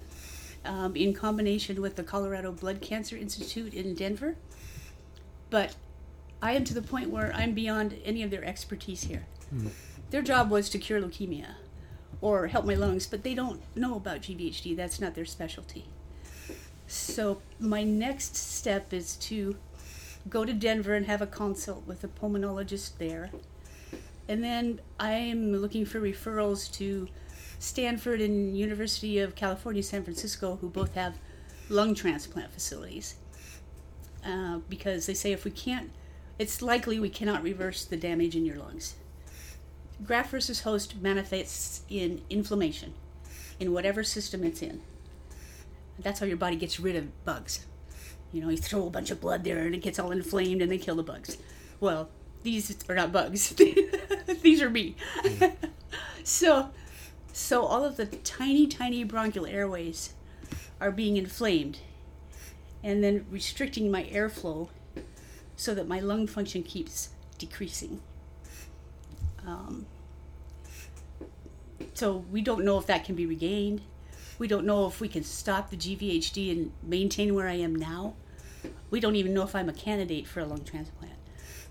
um, 0.65 0.97
in 0.97 1.15
combination 1.15 1.81
with 1.81 1.97
the 1.97 2.03
Colorado 2.03 2.53
Blood 2.53 2.81
Cancer 2.81 3.17
Institute 3.17 3.75
in 3.75 3.95
Denver. 3.95 4.37
But 5.49 5.77
I 6.43 6.53
am 6.53 6.65
to 6.65 6.75
the 6.75 6.83
point 6.83 7.11
where 7.11 7.33
I'm 7.35 7.53
beyond 7.53 7.99
any 8.05 8.23
of 8.23 8.31
their 8.31 8.45
expertise 8.45 9.05
here. 9.05 9.27
Mm. 9.55 9.71
Their 10.11 10.23
job 10.23 10.51
was 10.51 10.69
to 10.71 10.79
cure 10.79 11.01
leukemia 11.01 11.55
or 12.21 12.49
help 12.49 12.65
my 12.65 12.75
lungs, 12.75 13.07
but 13.07 13.23
they 13.23 13.35
don't 13.35 13.61
know 13.77 13.97
about 13.97 14.23
GVHD. 14.23 14.77
That's 14.77 15.01
not 15.01 15.15
their 15.15 15.25
specialty. 15.25 15.87
So 16.87 17.41
my 17.59 17.83
next 17.83 18.37
step 18.37 18.93
is 18.93 19.17
to 19.17 19.57
go 20.29 20.45
to 20.45 20.53
Denver 20.53 20.95
and 20.95 21.07
have 21.07 21.23
a 21.23 21.27
consult 21.27 21.87
with 21.87 22.05
a 22.05 22.09
pulmonologist 22.09 22.99
there. 22.99 23.31
And 24.29 24.45
then 24.45 24.81
I'm 24.99 25.57
looking 25.57 25.85
for 25.85 26.01
referrals 26.01 26.71
to 26.75 27.09
Stanford 27.61 28.23
and 28.23 28.57
University 28.57 29.19
of 29.19 29.35
California, 29.37 29.83
San 29.83 30.03
Francisco, 30.03 30.57
who 30.61 30.69
both 30.71 30.95
have 30.95 31.19
lung 31.69 31.95
transplant 31.95 32.51
facilities. 32.53 33.17
Uh, 34.25 34.59
because 34.69 35.07
they 35.07 35.15
say 35.15 35.33
if 35.33 35.45
we 35.45 35.51
can't, 35.51 35.91
it's 36.39 36.63
likely 36.63 36.99
we 36.99 37.11
cannot 37.11 37.43
reverse 37.43 37.85
the 37.85 37.99
damage 37.99 38.35
in 38.35 38.47
your 38.47 38.57
lungs. 38.57 38.95
Graft 40.05 40.31
versus 40.31 40.63
host 40.63 40.97
manifests 41.03 41.83
in 41.91 42.23
inflammation 42.31 42.95
in 43.61 43.75
whatever 43.75 44.03
system 44.03 44.43
it's 44.43 44.63
in. 44.63 44.81
That's 45.99 46.21
how 46.21 46.27
your 46.27 46.39
body 46.39 46.57
gets 46.57 46.81
rid 46.81 46.97
of 46.97 47.25
bugs. 47.27 47.67
You 48.33 48.41
know, 48.41 48.49
you 48.49 48.57
throw 48.57 48.87
a 48.87 48.91
bunch 48.91 49.11
of 49.11 49.21
blood 49.21 49.45
there 49.45 49.59
and 49.59 49.75
it 49.75 49.83
gets 49.83 49.99
all 49.99 50.13
inflamed 50.13 50.63
and 50.63 50.73
they 50.73 50.79
kill 50.79 50.97
the 50.97 51.03
bugs. 51.03 51.37
Well, 51.79 52.09
these 52.43 52.75
are 52.89 52.95
not 52.95 53.13
bugs. 53.13 53.51
these 54.43 54.63
are 54.63 54.71
me. 54.71 54.97
so 56.25 56.71
so 57.33 57.65
all 57.65 57.85
of 57.85 57.97
the 57.97 58.07
tiny 58.07 58.67
tiny 58.67 59.05
bronchial 59.05 59.47
airways 59.47 60.15
are 60.81 60.91
being 60.91 61.17
inflamed 61.17 61.79
and 62.83 63.05
then 63.05 63.27
restricting 63.31 63.91
my 63.91 64.05
airflow 64.05 64.69
so 65.57 65.75
that 65.75 65.87
my 65.87 66.01
lung 66.01 66.27
function 66.27 66.63
keeps 66.63 67.11
decreasing. 67.39 68.01
Um, 69.47 69.87
so 71.95 72.25
we 72.31 72.41
don't 72.41 72.65
know 72.65 72.79
if 72.79 72.87
that 72.87 73.05
can 73.05 73.15
be 73.15 73.27
regained. 73.27 73.83
We 74.39 74.49
don't 74.49 74.65
know 74.65 74.87
if 74.87 75.01
we 75.01 75.09
can 75.09 75.23
stop 75.23 75.69
the 75.69 75.77
GVHD 75.77 76.51
and 76.51 76.73
maintain 76.83 77.35
where 77.35 77.47
I 77.47 77.55
am 77.55 77.75
now. 77.75 78.15
We 78.91 79.01
don't 79.01 79.17
even 79.17 79.35
know 79.35 79.43
if 79.43 79.55
I'm 79.55 79.69
a 79.69 79.73
candidate 79.75 80.27
for 80.27 80.41
a 80.41 80.47
lung 80.47 80.65
transplant. 80.65 81.13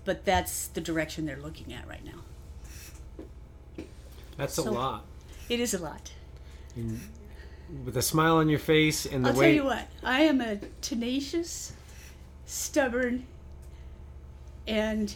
But 0.04 0.24
that's 0.24 0.68
the 0.68 0.80
direction 0.80 1.26
they're 1.26 1.36
looking 1.36 1.72
at 1.72 1.86
right 1.88 2.04
now. 2.04 3.84
That's 4.36 4.54
so 4.54 4.68
a 4.68 4.70
lot. 4.70 5.04
It 5.50 5.58
is 5.58 5.74
a 5.74 5.78
lot. 5.78 6.12
And 6.76 7.00
with 7.84 7.96
a 7.96 8.02
smile 8.02 8.36
on 8.36 8.48
your 8.48 8.60
face 8.60 9.04
and 9.04 9.24
the 9.24 9.30
I'll 9.30 9.36
way. 9.36 9.46
tell 9.46 9.54
you 9.54 9.64
what, 9.64 9.88
I 10.02 10.22
am 10.22 10.40
a 10.40 10.60
tenacious, 10.80 11.72
stubborn, 12.46 13.26
and 14.66 15.14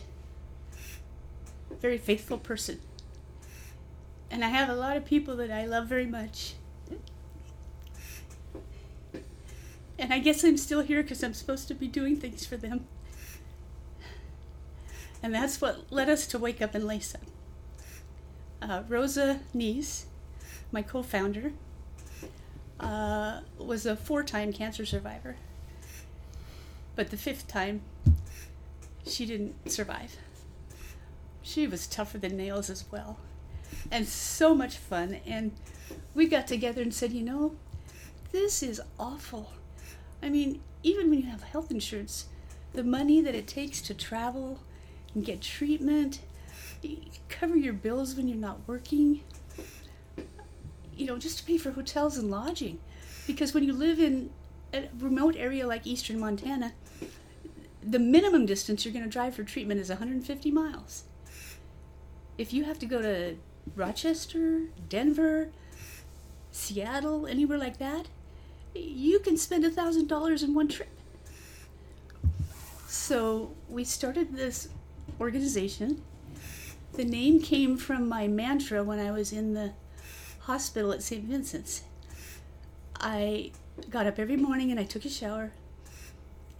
very 1.80 1.98
faithful 1.98 2.36
person. 2.36 2.80
And 4.28 4.44
I 4.44 4.48
have 4.48 4.68
a 4.68 4.74
lot 4.74 4.96
of 4.96 5.04
people 5.04 5.36
that 5.36 5.52
I 5.52 5.66
love 5.66 5.86
very 5.86 6.06
much. 6.06 6.54
And 9.96 10.12
I 10.12 10.18
guess 10.18 10.42
I'm 10.42 10.56
still 10.56 10.80
here 10.80 11.02
because 11.02 11.22
I'm 11.22 11.34
supposed 11.34 11.68
to 11.68 11.74
be 11.74 11.86
doing 11.86 12.16
things 12.16 12.44
for 12.44 12.56
them. 12.56 12.86
And 15.22 15.32
that's 15.32 15.60
what 15.60 15.92
led 15.92 16.08
us 16.08 16.26
to 16.28 16.38
Wake 16.40 16.60
Up 16.60 16.74
and 16.74 16.84
Lace 16.84 17.14
Up. 17.14 17.20
Uh, 18.60 18.82
Rosa 18.88 19.40
Niece, 19.52 20.06
my 20.74 20.82
co 20.82 21.02
founder, 21.02 21.52
uh, 22.80 23.40
was 23.56 23.86
a 23.86 23.96
four 23.96 24.22
time 24.22 24.52
cancer 24.52 24.84
survivor. 24.84 25.36
But 26.96 27.10
the 27.10 27.16
fifth 27.16 27.48
time, 27.48 27.80
she 29.06 29.24
didn't 29.24 29.70
survive. 29.70 30.16
She 31.42 31.66
was 31.66 31.86
tougher 31.86 32.18
than 32.18 32.36
nails 32.36 32.68
as 32.68 32.84
well. 32.90 33.18
And 33.90 34.06
so 34.06 34.54
much 34.54 34.76
fun. 34.76 35.18
And 35.26 35.52
we 36.14 36.26
got 36.26 36.46
together 36.46 36.82
and 36.82 36.92
said, 36.92 37.12
you 37.12 37.22
know, 37.22 37.56
this 38.32 38.62
is 38.62 38.80
awful. 38.98 39.52
I 40.22 40.28
mean, 40.28 40.60
even 40.82 41.10
when 41.10 41.20
you 41.20 41.26
have 41.26 41.42
health 41.42 41.70
insurance, 41.70 42.26
the 42.72 42.84
money 42.84 43.20
that 43.20 43.34
it 43.34 43.46
takes 43.46 43.80
to 43.82 43.94
travel 43.94 44.60
and 45.14 45.24
get 45.24 45.40
treatment, 45.40 46.20
cover 47.28 47.56
your 47.56 47.72
bills 47.72 48.14
when 48.14 48.26
you're 48.28 48.36
not 48.36 48.60
working, 48.66 49.20
you 50.96 51.06
know, 51.06 51.18
just 51.18 51.38
to 51.38 51.44
pay 51.44 51.58
for 51.58 51.72
hotels 51.72 52.16
and 52.16 52.30
lodging. 52.30 52.78
Because 53.26 53.54
when 53.54 53.64
you 53.64 53.72
live 53.72 53.98
in 53.98 54.30
a 54.72 54.88
remote 54.98 55.36
area 55.36 55.66
like 55.66 55.86
eastern 55.86 56.18
Montana, 56.18 56.72
the 57.82 57.98
minimum 57.98 58.46
distance 58.46 58.84
you're 58.84 58.92
going 58.92 59.04
to 59.04 59.10
drive 59.10 59.34
for 59.34 59.44
treatment 59.44 59.80
is 59.80 59.88
150 59.88 60.50
miles. 60.50 61.04
If 62.36 62.52
you 62.52 62.64
have 62.64 62.78
to 62.80 62.86
go 62.86 63.00
to 63.00 63.36
Rochester, 63.76 64.62
Denver, 64.88 65.50
Seattle, 66.50 67.26
anywhere 67.26 67.58
like 67.58 67.78
that, 67.78 68.06
you 68.74 69.18
can 69.20 69.36
spend 69.36 69.64
a 69.64 69.70
thousand 69.70 70.08
dollars 70.08 70.42
in 70.42 70.54
one 70.54 70.68
trip. 70.68 70.88
So 72.86 73.52
we 73.68 73.84
started 73.84 74.34
this 74.34 74.68
organization. 75.20 76.02
The 76.94 77.04
name 77.04 77.40
came 77.40 77.76
from 77.76 78.08
my 78.08 78.28
mantra 78.28 78.82
when 78.82 78.98
I 78.98 79.10
was 79.10 79.32
in 79.32 79.54
the 79.54 79.72
hospital 80.44 80.92
at 80.92 81.02
St. 81.02 81.24
Vincent's. 81.24 81.82
I 83.00 83.50
got 83.90 84.06
up 84.06 84.18
every 84.18 84.36
morning 84.36 84.70
and 84.70 84.78
I 84.78 84.84
took 84.84 85.04
a 85.04 85.08
shower 85.08 85.52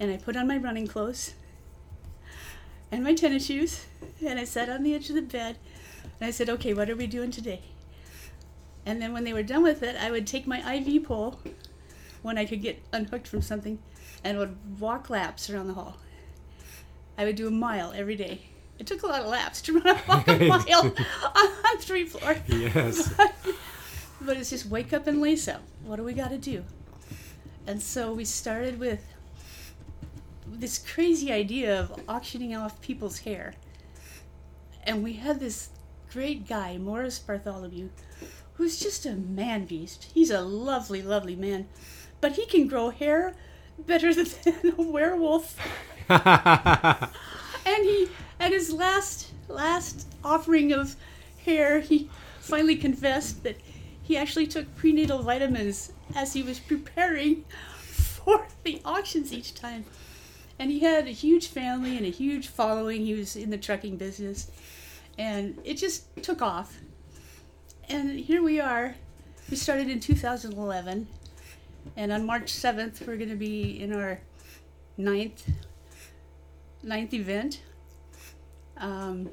and 0.01 0.11
I 0.11 0.17
put 0.17 0.37
on 0.37 0.49
my 0.49 0.57
running 0.57 0.87
clothes 0.87 1.35
and 2.91 3.05
my 3.05 3.15
tennis 3.15 3.47
shoes 3.47 3.85
and 4.27 4.39
I 4.39 4.45
sat 4.45 4.69
on 4.69 4.83
the 4.83 4.95
edge 4.95 5.09
of 5.11 5.17
the 5.17 5.23
bed 5.23 5.59
and 6.03 6.29
I 6.29 6.31
said, 6.31 6.49
okay, 6.49 6.73
what 6.75 6.89
are 6.89 6.97
we 6.97 7.07
doing 7.07 7.31
today? 7.31 7.61
And 8.87 9.01
then 9.01 9.13
when 9.13 9.25
they 9.25 9.33
were 9.33 9.43
done 9.43 9.63
with 9.63 9.83
it, 9.83 9.97
I 9.97 10.11
would 10.11 10.27
take 10.27 10.47
my 10.47 10.75
IV 10.75 11.05
pole 11.05 11.41
when 12.23 12.39
I 12.39 12.45
could 12.47 12.63
get 12.63 12.83
unhooked 12.93 13.29
from 13.29 13.43
something 13.43 13.79
and 14.23 14.39
would 14.39 14.81
walk 14.81 15.11
laps 15.11 15.51
around 15.51 15.69
the 15.69 15.75
hall. 15.75 15.99
I 17.19 17.25
would 17.25 17.37
do 17.37 17.49
a 17.49 17.51
mile 17.51 17.93
every 17.95 18.17
day. 18.17 18.43
It 18.79 18.87
took 18.87 19.03
a 19.03 19.07
lot 19.07 19.21
of 19.21 19.29
laps 19.29 19.63
to 19.63 19.79
run 19.79 19.87
a, 19.87 20.47
mile 20.49 20.93
on 21.37 21.79
three 21.79 22.07
floors. 22.07 22.39
Yes. 22.49 23.15
but 24.25 24.37
it's 24.37 24.51
just 24.51 24.67
wake 24.67 24.93
up 24.93 25.07
and 25.07 25.21
lace 25.21 25.49
up. 25.49 25.63
What 25.85 25.97
do 25.97 26.05
we 26.05 26.13
got 26.13 26.31
to 26.31 26.39
do? 26.39 26.65
And 27.67 27.81
so 27.81 28.13
we 28.13 28.25
started 28.25 28.79
with 28.79 29.05
this 30.47 30.79
crazy 30.79 31.33
idea 31.33 31.81
of 31.81 32.01
auctioning 32.09 32.55
off 32.55 32.81
people's 32.81 33.21
hair. 33.21 33.55
And 34.85 35.03
we 35.03 35.15
had 35.15 35.41
this 35.41 35.71
great 36.13 36.47
guy, 36.47 36.77
Morris 36.77 37.19
Bartholomew, 37.19 37.89
who's 38.55 38.79
just 38.79 39.07
a 39.07 39.13
man 39.13 39.65
beast. 39.65 40.11
He's 40.15 40.31
a 40.31 40.43
lovely, 40.43 41.03
lovely 41.03 41.37
man 41.37 41.67
but 42.25 42.33
he 42.37 42.47
can 42.47 42.67
grow 42.67 42.89
hair 42.89 43.35
better 43.79 44.15
than 44.15 44.27
a 44.79 44.81
werewolf. 44.81 45.59
and 46.09 47.11
he, 47.67 48.09
at 48.41 48.51
his 48.51 48.73
last 48.73 49.31
last 49.47 50.09
offering 50.25 50.73
of 50.73 50.97
hair, 51.45 51.81
he 51.81 52.09
finally 52.41 52.77
confessed 52.77 53.43
that 53.43 53.59
he 54.05 54.17
actually 54.17 54.47
took 54.47 54.75
prenatal 54.77 55.23
vitamins 55.23 55.93
as 56.15 56.35
he 56.35 56.43
was 56.43 56.61
preparing 56.61 57.45
for 57.81 58.47
the 58.63 58.81
auctions 58.85 59.33
each 59.33 59.55
time. 59.55 59.87
And 60.59 60.71
he 60.71 60.81
had 60.81 61.09
a 61.09 61.11
huge 61.11 61.49
family 61.49 61.97
and 61.97 62.07
a 62.07 62.11
huge 62.11 62.49
following. 62.49 63.05
He 63.05 63.15
was 63.15 63.35
in 63.35 63.51
the 63.51 63.59
trucking 63.59 63.97
business. 63.97 64.51
And 65.19 65.59
it 65.65 65.75
just 65.75 66.05
took 66.23 66.43
off. 66.43 66.79
And 67.89 68.21
here 68.21 68.43
we 68.43 68.61
are. 68.61 68.95
We 69.51 69.57
started 69.57 69.89
in 69.89 70.01
2011 70.01 71.09
and 71.97 72.13
on 72.13 72.25
March 72.25 72.53
7th, 72.53 73.07
we're 73.07 73.17
going 73.17 73.31
to 73.31 73.37
be 73.37 73.81
in 73.81 73.95
our 73.95 74.21
ninth, 74.97 75.49
ninth 76.83 77.15
event. 77.15 77.63
Um, 78.77 79.31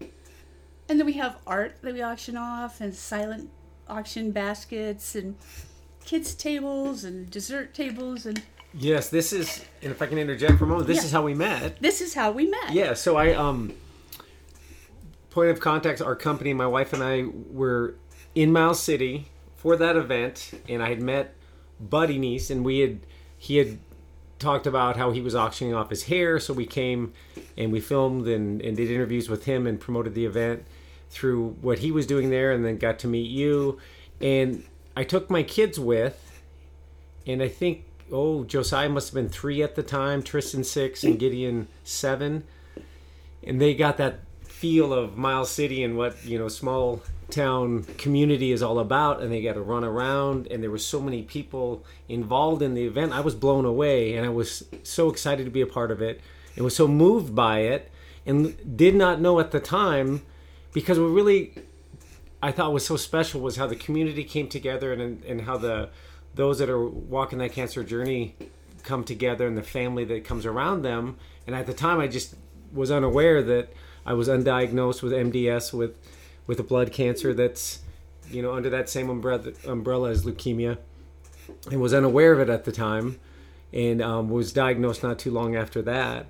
and 0.00 0.98
then 0.98 1.06
we 1.06 1.12
have 1.14 1.38
art 1.46 1.76
that 1.82 1.94
we 1.94 2.02
auction 2.02 2.36
off 2.36 2.80
and 2.80 2.94
silent 2.94 3.50
auction 3.90 4.30
baskets 4.30 5.14
and 5.14 5.36
kids' 6.04 6.34
tables 6.34 7.04
and 7.04 7.30
dessert 7.30 7.74
tables 7.74 8.24
and 8.26 8.42
Yes, 8.72 9.08
this 9.08 9.32
is, 9.32 9.64
and 9.82 9.90
if 9.90 10.00
I 10.00 10.06
can 10.06 10.16
interject 10.16 10.56
for 10.56 10.64
a 10.64 10.68
moment, 10.68 10.86
this 10.86 10.98
Yeah. 10.98 11.04
is 11.06 11.10
how 11.12 11.22
we 11.24 11.34
met. 11.34 11.80
this 11.80 12.00
is 12.00 12.14
how 12.14 12.30
we 12.30 12.46
met. 12.46 12.72
Yeah, 12.72 12.94
so 12.94 13.16
I 13.16 13.34
um 13.34 13.72
point 15.30 15.50
of 15.50 15.60
contact 15.60 16.00
our 16.00 16.16
company, 16.16 16.52
my 16.54 16.66
wife 16.66 16.92
and 16.92 17.02
I 17.02 17.24
were 17.52 17.94
in 18.34 18.52
Miles 18.52 18.80
City 18.80 19.26
for 19.56 19.76
that 19.76 19.96
event 19.96 20.52
and 20.68 20.82
I 20.82 20.88
had 20.88 21.02
met 21.02 21.34
Buddy 21.80 22.18
Niece, 22.18 22.50
and 22.50 22.64
we 22.64 22.78
had 22.80 23.00
he 23.36 23.56
had 23.56 23.78
talked 24.38 24.66
about 24.66 24.96
how 24.96 25.10
he 25.10 25.20
was 25.20 25.34
auctioning 25.34 25.74
off 25.74 25.90
his 25.90 26.04
hair, 26.04 26.38
so 26.38 26.52
we 26.54 26.64
came 26.66 27.12
and 27.58 27.70
we 27.72 27.80
filmed 27.80 28.26
and, 28.28 28.60
and 28.62 28.76
did 28.76 28.90
interviews 28.90 29.28
with 29.28 29.44
him 29.44 29.66
and 29.66 29.78
promoted 29.80 30.14
the 30.14 30.24
event 30.26 30.62
through 31.10 31.56
what 31.60 31.80
he 31.80 31.90
was 31.90 32.06
doing 32.06 32.30
there, 32.30 32.52
and 32.52 32.64
then 32.64 32.78
got 32.78 32.98
to 33.00 33.08
meet 33.08 33.30
you. 33.30 33.78
And 34.20 34.64
I 34.96 35.04
took 35.04 35.30
my 35.30 35.42
kids 35.42 35.78
with, 35.78 36.42
and 37.26 37.42
I 37.42 37.48
think 37.48 37.84
oh 38.12 38.44
Josiah 38.44 38.88
must 38.88 39.08
have 39.08 39.14
been 39.14 39.28
three 39.28 39.62
at 39.62 39.74
the 39.74 39.82
time, 39.82 40.22
Tristan 40.22 40.64
six, 40.64 41.04
and 41.04 41.18
Gideon 41.18 41.68
seven, 41.84 42.44
and 43.44 43.60
they 43.60 43.74
got 43.74 43.96
that 43.98 44.20
feel 44.42 44.92
of 44.92 45.16
Miles 45.16 45.50
City 45.50 45.82
and 45.82 45.96
what 45.96 46.24
you 46.24 46.38
know 46.38 46.48
small 46.48 47.02
town 47.30 47.84
community 47.96 48.52
is 48.52 48.62
all 48.62 48.78
about 48.78 49.22
and 49.22 49.32
they 49.32 49.40
got 49.40 49.54
to 49.54 49.62
run 49.62 49.84
around 49.84 50.46
and 50.48 50.62
there 50.62 50.70
were 50.70 50.78
so 50.78 51.00
many 51.00 51.22
people 51.22 51.84
involved 52.08 52.60
in 52.60 52.74
the 52.74 52.84
event 52.84 53.12
i 53.12 53.20
was 53.20 53.34
blown 53.34 53.64
away 53.64 54.16
and 54.16 54.26
i 54.26 54.28
was 54.28 54.64
so 54.82 55.08
excited 55.08 55.44
to 55.44 55.50
be 55.50 55.60
a 55.60 55.66
part 55.66 55.90
of 55.90 56.02
it 56.02 56.20
and 56.56 56.64
was 56.64 56.74
so 56.74 56.88
moved 56.88 57.34
by 57.34 57.60
it 57.60 57.90
and 58.26 58.76
did 58.76 58.94
not 58.94 59.20
know 59.20 59.38
at 59.40 59.52
the 59.52 59.60
time 59.60 60.22
because 60.72 60.98
what 60.98 61.06
really 61.06 61.52
i 62.42 62.50
thought 62.50 62.72
was 62.72 62.84
so 62.86 62.96
special 62.96 63.40
was 63.40 63.56
how 63.56 63.66
the 63.66 63.76
community 63.76 64.24
came 64.24 64.48
together 64.48 64.92
and, 64.92 65.24
and 65.24 65.42
how 65.42 65.56
the 65.56 65.88
those 66.34 66.58
that 66.58 66.68
are 66.68 66.86
walking 66.86 67.38
that 67.38 67.52
cancer 67.52 67.82
journey 67.82 68.36
come 68.82 69.04
together 69.04 69.46
and 69.46 69.56
the 69.56 69.62
family 69.62 70.04
that 70.04 70.24
comes 70.24 70.46
around 70.46 70.82
them. 70.82 71.16
And 71.46 71.56
at 71.56 71.66
the 71.66 71.74
time 71.74 72.00
i 72.00 72.06
just 72.06 72.34
was 72.72 72.90
unaware 72.90 73.42
that 73.42 73.72
i 74.06 74.12
was 74.12 74.28
undiagnosed 74.28 75.02
with 75.02 75.12
mds 75.12 75.72
with 75.72 75.98
with 76.46 76.60
a 76.60 76.62
blood 76.62 76.92
cancer 76.92 77.34
that's 77.34 77.80
you 78.30 78.40
know 78.40 78.54
under 78.54 78.70
that 78.70 78.88
same 78.88 79.10
umbrella 79.10 79.52
umbrella 79.66 80.10
as 80.10 80.24
leukemia. 80.24 80.78
And 81.70 81.80
was 81.80 81.92
unaware 81.92 82.32
of 82.32 82.40
it 82.40 82.48
at 82.48 82.64
the 82.64 82.70
time 82.70 83.18
and 83.72 84.00
um, 84.00 84.30
was 84.30 84.52
diagnosed 84.52 85.02
not 85.02 85.18
too 85.18 85.32
long 85.32 85.56
after 85.56 85.82
that 85.82 86.26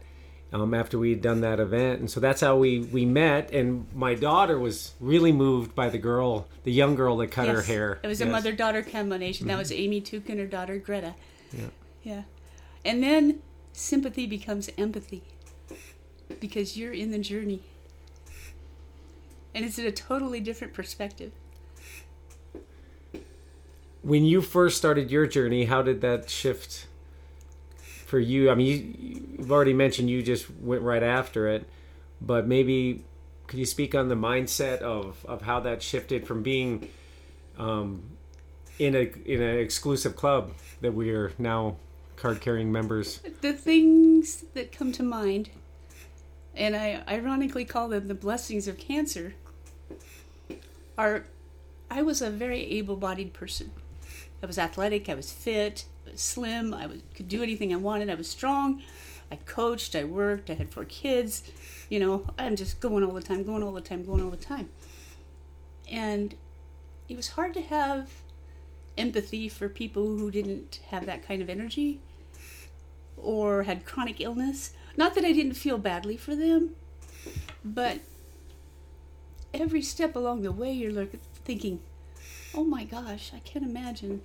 um, 0.53 0.75
after 0.75 0.99
we 0.99 1.11
had 1.11 1.23
done 1.23 1.41
that 1.43 1.61
event 1.61 2.01
and 2.01 2.11
so 2.11 2.19
that's 2.21 2.41
how 2.41 2.57
we 2.57 2.81
we 2.81 3.05
met 3.05 3.53
and 3.53 3.87
my 3.95 4.15
daughter 4.15 4.59
was 4.59 4.95
really 5.01 5.33
moved 5.33 5.75
by 5.75 5.89
the 5.89 5.99
girl 5.99 6.47
the 6.65 6.73
young 6.73 6.95
girl 6.95 7.17
that 7.19 7.29
cut 7.31 7.47
her 7.49 7.63
hair 7.63 8.01
It 8.03 8.09
was 8.09 8.21
a 8.21 8.27
mother 8.27 8.53
daughter 8.53 8.83
combination. 8.83 9.47
That 9.47 9.59
was 9.59 9.71
Amy 9.73 10.01
Took 10.01 10.29
and 10.29 10.39
her 10.41 10.47
daughter 10.47 10.79
Greta. 10.79 11.15
Yeah. 11.53 11.67
Yeah. 12.03 12.23
And 12.85 13.03
then 13.03 13.41
sympathy 13.73 14.27
becomes 14.27 14.69
empathy 14.77 15.23
because 16.41 16.77
you're 16.77 16.93
in 16.93 17.11
the 17.11 17.19
journey. 17.19 17.63
And 19.55 19.65
it's 19.65 19.79
in 19.79 19.87
a 19.87 19.93
totally 19.93 20.41
different 20.41 20.75
perspective. 20.75 21.33
when 24.03 24.25
you 24.25 24.41
first 24.41 24.79
started 24.79 25.11
your 25.11 25.27
journey 25.27 25.65
how 25.67 25.83
did 25.83 26.01
that 26.01 26.31
shift 26.31 26.87
for 28.11 28.19
you 28.19 28.51
i 28.51 28.55
mean 28.57 28.67
you, 28.67 29.23
you've 29.39 29.53
already 29.53 29.73
mentioned 29.73 30.11
you 30.11 30.21
just 30.21 30.51
went 30.61 30.83
right 30.83 31.05
after 31.05 31.47
it 31.47 31.65
but 32.21 32.45
maybe 32.47 33.05
could 33.47 33.59
you 33.61 33.65
speak 33.65 33.95
on 33.95 34.09
the 34.09 34.17
mindset 34.17 34.81
of, 34.81 35.25
of 35.27 35.43
how 35.43 35.61
that 35.61 35.81
shifted 35.83 36.27
from 36.27 36.43
being 36.43 36.89
um, 37.57 38.03
in 38.81 38.97
a 38.97 39.13
in 39.25 39.41
an 39.41 39.59
exclusive 39.59 40.17
club 40.17 40.53
that 40.81 40.93
we 40.93 41.11
are 41.11 41.33
now 41.39 41.77
card 42.17 42.41
carrying 42.41 42.73
members 42.73 43.21
The 43.43 43.53
things 43.53 44.45
that 44.55 44.73
come 44.73 44.91
to 44.93 45.05
mind, 45.05 45.51
and 46.55 46.75
I 46.75 47.03
ironically 47.09 47.65
call 47.65 47.89
them 47.89 48.09
the 48.09 48.15
blessings 48.15 48.67
of 48.67 48.77
cancer, 48.77 49.35
are 50.99 51.27
I 51.89 52.03
was 52.03 52.21
a 52.21 52.31
very 52.31 52.63
able 52.73 52.97
bodied 52.97 53.33
person. 53.33 53.71
I 54.43 54.47
was 54.47 54.59
athletic, 54.59 55.09
I 55.09 55.15
was 55.15 55.33
fit, 55.33 55.85
I 56.07 56.13
was 56.13 56.21
slim, 56.21 56.73
I 56.73 56.87
was, 56.87 57.01
could 57.15 57.29
do 57.29 57.43
anything 57.43 57.73
I 57.73 57.77
wanted, 57.77 58.09
I 58.09 58.15
was 58.15 58.29
strong, 58.29 58.83
I 59.31 59.37
coached, 59.37 59.95
I 59.95 60.05
worked, 60.05 60.51
I 60.51 60.55
had 60.55 60.71
four 60.71 60.85
kids. 60.85 61.43
You 61.89 62.01
know, 62.01 62.27
I'm 62.39 62.57
just 62.57 62.81
going 62.81 63.05
all 63.05 63.13
the 63.13 63.23
time, 63.23 63.45
going 63.45 63.63
all 63.63 63.73
the 63.73 63.81
time, 63.81 64.05
going 64.05 64.23
all 64.23 64.31
the 64.31 64.37
time. 64.37 64.71
And 65.91 66.35
it 67.09 67.17
was 67.17 67.31
hard 67.31 67.55
to 67.55 67.61
have 67.61 68.09
empathy 68.97 69.49
for 69.49 69.69
people 69.69 70.05
who 70.17 70.31
didn't 70.31 70.81
have 70.89 71.07
that 71.07 71.27
kind 71.27 71.43
of 71.43 71.49
energy 71.49 72.01
or 73.17 73.65
had 73.65 73.85
chronic 73.85 74.21
illness. 74.21 74.73
Not 74.97 75.15
that 75.15 75.25
I 75.25 75.33
didn't 75.33 75.55
feel 75.55 75.79
badly 75.79 76.17
for 76.17 76.35
them, 76.35 76.77
but 77.65 78.01
every 79.53 79.83
step 79.83 80.17
along 80.17 80.43
the 80.43 80.53
way, 80.53 80.73
you're 80.73 80.93
like 80.93 81.21
thinking, 81.45 81.81
"Oh 82.55 82.65
my 82.65 82.85
gosh, 82.85 83.33
I 83.35 83.39
can't 83.41 83.65
imagine." 83.65 84.23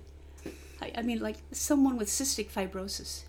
I, 0.80 0.92
I 0.96 1.02
mean, 1.02 1.20
like 1.20 1.36
someone 1.52 1.96
with 1.96 2.08
cystic 2.08 2.50
fibrosis. 2.50 3.22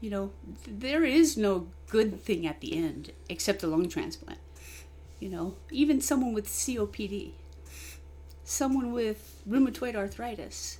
You 0.00 0.10
know, 0.10 0.30
there 0.66 1.04
is 1.04 1.36
no 1.36 1.68
good 1.88 2.22
thing 2.22 2.46
at 2.46 2.60
the 2.60 2.76
end 2.76 3.12
except 3.28 3.62
a 3.62 3.66
lung 3.66 3.88
transplant. 3.88 4.38
You 5.20 5.28
know, 5.28 5.56
even 5.70 6.00
someone 6.00 6.32
with 6.32 6.46
COPD, 6.46 7.32
someone 8.44 8.92
with 8.92 9.42
rheumatoid 9.48 9.96
arthritis, 9.96 10.78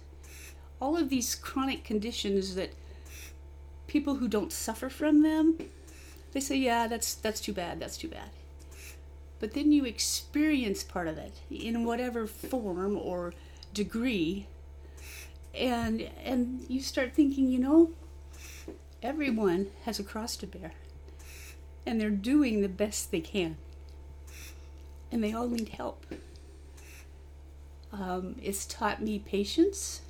all 0.80 0.96
of 0.96 1.08
these 1.08 1.34
chronic 1.34 1.84
conditions 1.84 2.54
that 2.54 2.70
people 3.88 4.16
who 4.16 4.28
don't 4.28 4.52
suffer 4.52 4.88
from 4.88 5.22
them, 5.22 5.58
they 6.32 6.40
say, 6.40 6.56
"Yeah, 6.56 6.86
that's 6.86 7.14
that's 7.14 7.40
too 7.40 7.52
bad. 7.52 7.80
That's 7.80 7.96
too 7.96 8.08
bad." 8.08 8.30
But 9.40 9.54
then 9.54 9.70
you 9.70 9.84
experience 9.84 10.82
part 10.82 11.06
of 11.06 11.16
it 11.16 11.34
in 11.50 11.84
whatever 11.84 12.26
form 12.26 12.96
or 12.96 13.34
degree, 13.72 14.46
and 15.54 16.02
and 16.24 16.64
you 16.68 16.80
start 16.80 17.12
thinking, 17.14 17.48
you 17.48 17.58
know, 17.58 17.90
everyone 19.02 19.68
has 19.84 20.00
a 20.00 20.04
cross 20.04 20.36
to 20.38 20.46
bear, 20.46 20.72
and 21.86 22.00
they're 22.00 22.10
doing 22.10 22.62
the 22.62 22.68
best 22.68 23.12
they 23.12 23.20
can, 23.20 23.56
and 25.12 25.22
they 25.22 25.32
all 25.32 25.48
need 25.48 25.68
help. 25.68 26.04
Um, 27.92 28.36
it's 28.42 28.66
taught 28.66 29.00
me 29.00 29.18
patience. 29.18 30.02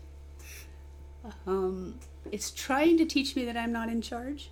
Um, 1.47 2.01
it's 2.33 2.51
trying 2.51 2.97
to 2.99 3.05
teach 3.05 3.37
me 3.37 3.45
that 3.45 3.57
I'm 3.57 3.73
not 3.73 3.89
in 3.89 4.01
charge, 4.01 4.51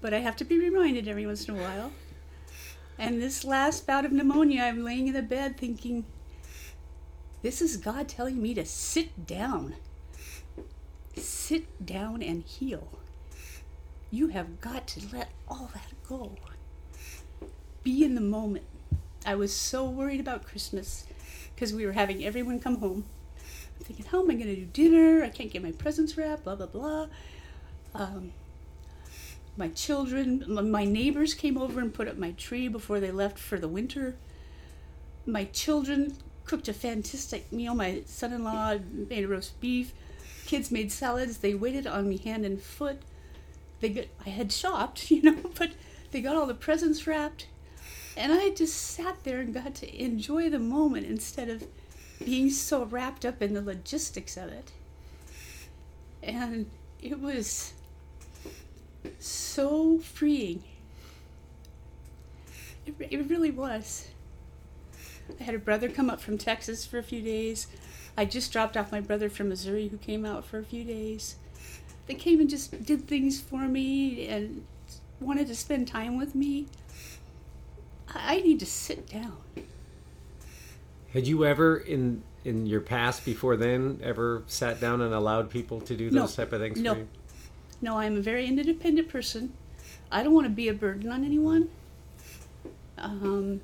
but 0.00 0.14
I 0.14 0.18
have 0.18 0.36
to 0.36 0.44
be 0.44 0.58
reminded 0.58 1.06
every 1.06 1.26
once 1.26 1.46
in 1.46 1.56
a 1.56 1.60
while. 1.60 1.92
And 3.02 3.20
this 3.20 3.44
last 3.44 3.84
bout 3.84 4.04
of 4.04 4.12
pneumonia, 4.12 4.62
I'm 4.62 4.84
laying 4.84 5.08
in 5.08 5.14
the 5.14 5.22
bed 5.22 5.56
thinking, 5.56 6.04
this 7.42 7.60
is 7.60 7.76
God 7.76 8.08
telling 8.08 8.40
me 8.40 8.54
to 8.54 8.64
sit 8.64 9.26
down. 9.26 9.74
Sit 11.16 11.84
down 11.84 12.22
and 12.22 12.44
heal. 12.44 13.00
You 14.12 14.28
have 14.28 14.60
got 14.60 14.86
to 14.86 15.00
let 15.12 15.30
all 15.48 15.68
that 15.74 15.92
go. 16.08 16.36
Be 17.82 18.04
in 18.04 18.14
the 18.14 18.20
moment. 18.20 18.66
I 19.26 19.34
was 19.34 19.52
so 19.52 19.84
worried 19.84 20.20
about 20.20 20.46
Christmas 20.46 21.04
because 21.56 21.74
we 21.74 21.84
were 21.84 21.92
having 21.92 22.24
everyone 22.24 22.60
come 22.60 22.76
home. 22.76 23.04
I'm 23.80 23.84
thinking, 23.84 24.06
how 24.06 24.22
am 24.22 24.30
I 24.30 24.34
going 24.34 24.46
to 24.46 24.54
do 24.54 24.66
dinner? 24.66 25.24
I 25.24 25.28
can't 25.28 25.50
get 25.50 25.60
my 25.60 25.72
presents 25.72 26.16
wrapped, 26.16 26.44
blah, 26.44 26.54
blah, 26.54 26.66
blah. 26.66 27.08
Um, 27.96 28.32
my 29.56 29.68
children, 29.68 30.44
my 30.48 30.84
neighbors 30.84 31.34
came 31.34 31.58
over 31.58 31.80
and 31.80 31.92
put 31.92 32.08
up 32.08 32.16
my 32.16 32.32
tree 32.32 32.68
before 32.68 33.00
they 33.00 33.10
left 33.10 33.38
for 33.38 33.58
the 33.58 33.68
winter. 33.68 34.16
My 35.26 35.44
children 35.44 36.16
cooked 36.44 36.68
a 36.68 36.72
fantastic 36.72 37.52
meal. 37.52 37.74
My 37.74 38.02
son 38.06 38.32
in 38.32 38.44
law 38.44 38.76
made 38.92 39.26
roast 39.26 39.60
beef. 39.60 39.92
Kids 40.46 40.70
made 40.70 40.90
salads. 40.90 41.38
They 41.38 41.54
waited 41.54 41.86
on 41.86 42.08
me 42.08 42.16
hand 42.16 42.44
and 42.44 42.60
foot. 42.60 43.02
They 43.80 43.90
got, 43.90 44.04
I 44.24 44.30
had 44.30 44.52
shopped, 44.52 45.10
you 45.10 45.22
know, 45.22 45.50
but 45.58 45.72
they 46.10 46.20
got 46.22 46.36
all 46.36 46.46
the 46.46 46.54
presents 46.54 47.06
wrapped. 47.06 47.46
And 48.16 48.32
I 48.32 48.50
just 48.50 48.74
sat 48.74 49.24
there 49.24 49.40
and 49.40 49.54
got 49.54 49.74
to 49.76 50.02
enjoy 50.02 50.50
the 50.50 50.58
moment 50.58 51.06
instead 51.06 51.48
of 51.48 51.64
being 52.24 52.50
so 52.50 52.84
wrapped 52.84 53.24
up 53.24 53.42
in 53.42 53.54
the 53.54 53.62
logistics 53.62 54.36
of 54.36 54.48
it. 54.48 54.72
And 56.22 56.70
it 57.00 57.18
was 57.20 57.72
so 59.18 59.98
freeing. 59.98 60.62
It, 62.86 62.94
it 62.98 63.28
really 63.30 63.50
was. 63.50 64.08
I 65.40 65.44
had 65.44 65.54
a 65.54 65.58
brother 65.58 65.88
come 65.88 66.10
up 66.10 66.20
from 66.20 66.36
Texas 66.38 66.84
for 66.84 66.98
a 66.98 67.02
few 67.02 67.22
days. 67.22 67.66
I 68.16 68.24
just 68.24 68.52
dropped 68.52 68.76
off 68.76 68.92
my 68.92 69.00
brother 69.00 69.30
from 69.30 69.48
Missouri 69.48 69.88
who 69.88 69.96
came 69.96 70.24
out 70.24 70.44
for 70.44 70.58
a 70.58 70.64
few 70.64 70.84
days. 70.84 71.36
They 72.06 72.14
came 72.14 72.40
and 72.40 72.50
just 72.50 72.84
did 72.84 73.06
things 73.06 73.40
for 73.40 73.68
me 73.68 74.26
and 74.26 74.64
wanted 75.20 75.46
to 75.46 75.54
spend 75.54 75.86
time 75.88 76.18
with 76.18 76.34
me. 76.34 76.66
I 78.08 78.36
I 78.36 78.40
need 78.40 78.60
to 78.60 78.66
sit 78.66 79.08
down. 79.08 79.38
had 81.12 81.26
you 81.26 81.44
ever 81.46 81.76
in 81.78 82.22
in 82.44 82.66
your 82.66 82.80
past 82.80 83.24
before 83.24 83.56
then 83.56 84.00
ever 84.02 84.42
sat 84.48 84.80
down 84.80 85.00
and 85.00 85.14
allowed 85.14 85.48
people 85.48 85.80
to 85.82 85.96
do 85.96 86.10
No. 86.10 86.22
those 86.22 86.34
type 86.34 86.52
of 86.52 86.60
things 86.60 86.80
No. 86.80 87.06
No, 87.82 87.98
I'm 87.98 88.16
a 88.16 88.20
very 88.20 88.46
independent 88.46 89.08
person. 89.08 89.52
I 90.10 90.22
don't 90.22 90.32
want 90.32 90.46
to 90.46 90.52
be 90.52 90.68
a 90.68 90.72
burden 90.72 91.10
on 91.10 91.24
anyone. 91.24 91.68
Um, 92.96 93.60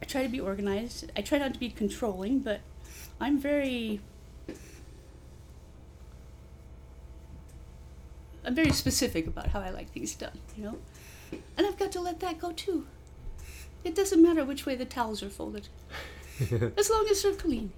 I 0.00 0.04
try 0.04 0.22
to 0.22 0.28
be 0.28 0.38
organized. 0.38 1.10
I 1.16 1.22
try 1.22 1.38
not 1.38 1.52
to 1.54 1.58
be 1.58 1.68
controlling, 1.68 2.38
but 2.38 2.60
I'm 3.20 3.38
very. 3.38 4.00
I'm 8.44 8.54
very 8.54 8.70
specific 8.70 9.26
about 9.26 9.48
how 9.48 9.60
I 9.60 9.70
like 9.70 9.90
things 9.90 10.14
done, 10.14 10.38
you 10.56 10.64
know? 10.64 10.78
And 11.56 11.66
I've 11.66 11.78
got 11.78 11.90
to 11.92 12.00
let 12.00 12.20
that 12.20 12.38
go 12.38 12.52
too. 12.52 12.86
It 13.84 13.94
doesn't 13.96 14.22
matter 14.22 14.44
which 14.44 14.64
way 14.64 14.76
the 14.76 14.84
towels 14.84 15.22
are 15.22 15.28
folded, 15.28 15.68
as 16.76 16.90
long 16.90 17.08
as 17.10 17.22
they're 17.22 17.34
clean. 17.34 17.72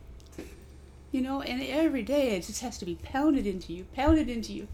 You 1.14 1.20
know, 1.20 1.42
and 1.42 1.62
every 1.62 2.02
day 2.02 2.30
it 2.30 2.42
just 2.42 2.60
has 2.62 2.76
to 2.78 2.84
be 2.84 2.96
pounded 2.96 3.46
into 3.46 3.72
you, 3.72 3.86
pounded 3.94 4.28
into 4.28 4.52
you. 4.52 4.66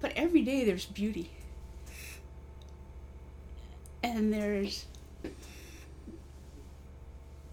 But 0.00 0.14
every 0.16 0.40
day 0.40 0.64
there's 0.64 0.86
beauty. 0.86 1.30
And 4.02 4.32
there's 4.32 4.86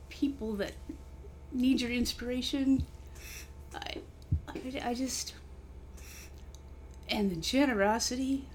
people 0.07 0.53
that 0.53 0.71
need 1.51 1.81
your 1.81 1.91
inspiration. 1.91 2.85
I, 3.75 3.95
I, 4.47 4.81
I 4.81 4.93
just. 4.93 5.33
And 7.09 7.29
the 7.29 7.35
generosity 7.35 8.45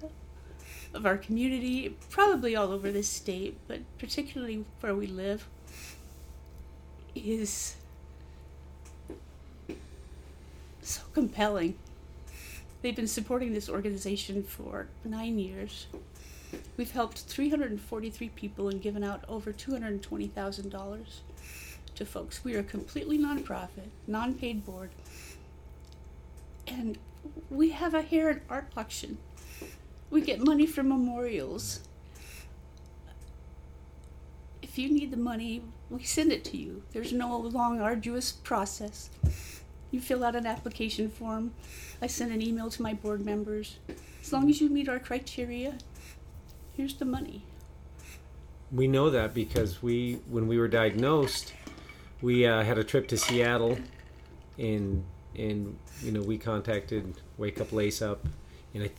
of 0.91 1.05
our 1.05 1.17
community, 1.17 1.95
probably 2.09 2.55
all 2.55 2.71
over 2.71 2.91
this 2.91 3.09
state, 3.09 3.59
but 3.67 3.81
particularly 3.99 4.65
where 4.79 4.95
we 4.95 5.05
live, 5.05 5.47
is 7.15 7.75
so 10.81 11.01
compelling. 11.13 11.75
They've 12.81 12.95
been 12.95 13.07
supporting 13.07 13.53
this 13.53 13.69
organization 13.69 14.43
for 14.43 14.87
nine 15.03 15.39
years. 15.39 15.87
We've 16.77 16.91
helped 16.91 17.19
343 17.21 18.29
people 18.29 18.69
and 18.69 18.81
given 18.81 19.03
out 19.03 19.23
over 19.27 19.51
$220,000 19.51 21.05
to 21.95 22.05
folks. 22.05 22.43
We 22.43 22.55
are 22.55 22.59
a 22.59 22.63
completely 22.63 23.17
nonprofit, 23.17 23.89
non 24.07 24.35
paid 24.35 24.65
board, 24.65 24.91
and 26.67 26.97
we 27.49 27.69
have 27.71 27.93
a 27.93 28.01
hair 28.01 28.29
and 28.29 28.41
art 28.49 28.67
auction. 28.77 29.17
We 30.09 30.21
get 30.21 30.39
money 30.39 30.65
from 30.65 30.89
memorials. 30.89 31.79
If 34.61 34.77
you 34.77 34.89
need 34.89 35.11
the 35.11 35.17
money, 35.17 35.63
we 35.89 36.03
send 36.03 36.31
it 36.31 36.43
to 36.45 36.57
you. 36.57 36.83
There's 36.91 37.13
no 37.13 37.37
long, 37.37 37.79
arduous 37.79 38.31
process. 38.31 39.09
You 39.91 40.01
fill 40.01 40.23
out 40.23 40.35
an 40.35 40.45
application 40.45 41.09
form. 41.09 41.53
I 42.01 42.07
send 42.07 42.31
an 42.31 42.41
email 42.41 42.69
to 42.69 42.81
my 42.81 42.93
board 42.93 43.25
members. 43.25 43.77
As 44.21 44.33
long 44.33 44.49
as 44.49 44.59
you 44.59 44.69
meet 44.69 44.89
our 44.89 44.99
criteria, 44.99 45.77
here's 46.75 46.95
the 46.95 47.05
money. 47.05 47.43
We 48.71 48.87
know 48.87 49.09
that 49.11 49.33
because 49.33 49.81
we, 49.83 50.19
when 50.27 50.47
we 50.47 50.57
were 50.57 50.67
diagnosed, 50.67 51.53
we 52.21 52.45
uh, 52.45 52.63
had 52.63 52.77
a 52.77 52.83
trip 52.83 53.07
to 53.09 53.17
Seattle, 53.17 53.77
and 54.57 55.03
and 55.37 55.77
you 56.01 56.11
know 56.11 56.21
we 56.21 56.37
contacted 56.37 57.13
Wake 57.37 57.61
Up 57.61 57.71
Lace 57.71 58.01
Up, 58.01 58.25
and 58.73 58.83
I, 58.83 58.91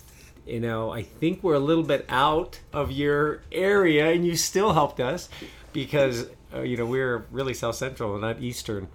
you 0.46 0.60
know 0.60 0.90
I 0.90 1.02
think 1.02 1.42
we're 1.42 1.54
a 1.54 1.60
little 1.60 1.82
bit 1.82 2.06
out 2.08 2.60
of 2.72 2.92
your 2.92 3.42
area, 3.50 4.10
and 4.12 4.24
you 4.26 4.36
still 4.36 4.74
helped 4.74 5.00
us 5.00 5.28
because 5.72 6.28
uh, 6.56 6.62
you 6.62 6.76
know 6.76 6.86
we're 6.86 7.26
really 7.30 7.54
South 7.54 7.76
Central, 7.76 8.12
and 8.12 8.22
not 8.22 8.40
Eastern, 8.40 8.88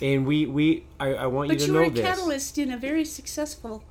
and 0.00 0.26
we 0.26 0.46
we 0.46 0.84
I, 1.00 1.14
I 1.14 1.26
want 1.26 1.48
But 1.48 1.54
you 1.54 1.60
to 1.60 1.66
you 1.66 1.72
know 1.72 1.78
were 1.80 1.86
a 1.86 1.90
this. 1.90 2.04
catalyst 2.04 2.58
in 2.58 2.70
a 2.70 2.76
very 2.76 3.04
successful 3.04 3.82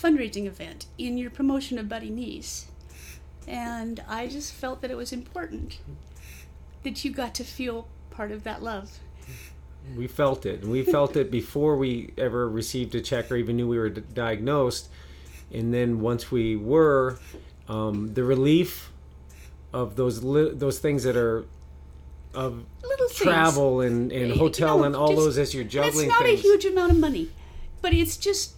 fundraising 0.00 0.46
event 0.46 0.86
in 0.98 1.16
your 1.16 1.30
promotion 1.30 1.78
of 1.78 1.88
Buddy 1.88 2.10
Niece. 2.10 2.66
And 3.46 4.02
I 4.08 4.26
just 4.28 4.52
felt 4.52 4.82
that 4.82 4.90
it 4.90 4.96
was 4.96 5.12
important 5.12 5.78
that 6.82 7.04
you 7.04 7.12
got 7.12 7.34
to 7.36 7.44
feel 7.44 7.88
part 8.10 8.30
of 8.30 8.44
that 8.44 8.62
love. 8.62 8.98
We 9.96 10.06
felt 10.06 10.46
it, 10.46 10.62
and 10.62 10.70
we 10.70 10.82
felt 10.82 11.16
it 11.16 11.30
before 11.30 11.76
we 11.76 12.12
ever 12.16 12.48
received 12.48 12.94
a 12.94 13.00
check 13.00 13.30
or 13.32 13.36
even 13.36 13.56
knew 13.56 13.66
we 13.66 13.78
were 13.78 13.88
d- 13.88 14.02
diagnosed. 14.14 14.88
And 15.52 15.74
then 15.74 16.00
once 16.00 16.30
we 16.30 16.54
were, 16.54 17.18
um, 17.68 18.14
the 18.14 18.22
relief 18.22 18.92
of 19.72 19.96
those 19.96 20.22
li- 20.22 20.52
those 20.54 20.78
things 20.78 21.02
that 21.02 21.16
are 21.16 21.44
of 22.34 22.64
Little 22.82 23.08
things. 23.08 23.20
travel 23.20 23.80
and, 23.80 24.10
and 24.12 24.32
hotel 24.32 24.84
and 24.84 24.96
all 24.96 25.08
just- 25.08 25.18
those 25.18 25.38
as 25.38 25.54
you're 25.54 25.64
juggling 25.64 26.06
It's 26.06 26.12
not 26.12 26.22
things. 26.22 26.40
a 26.40 26.42
huge 26.42 26.64
amount 26.64 26.92
of 26.92 26.98
money, 26.98 27.30
but 27.80 27.92
it's 27.92 28.16
just 28.16 28.54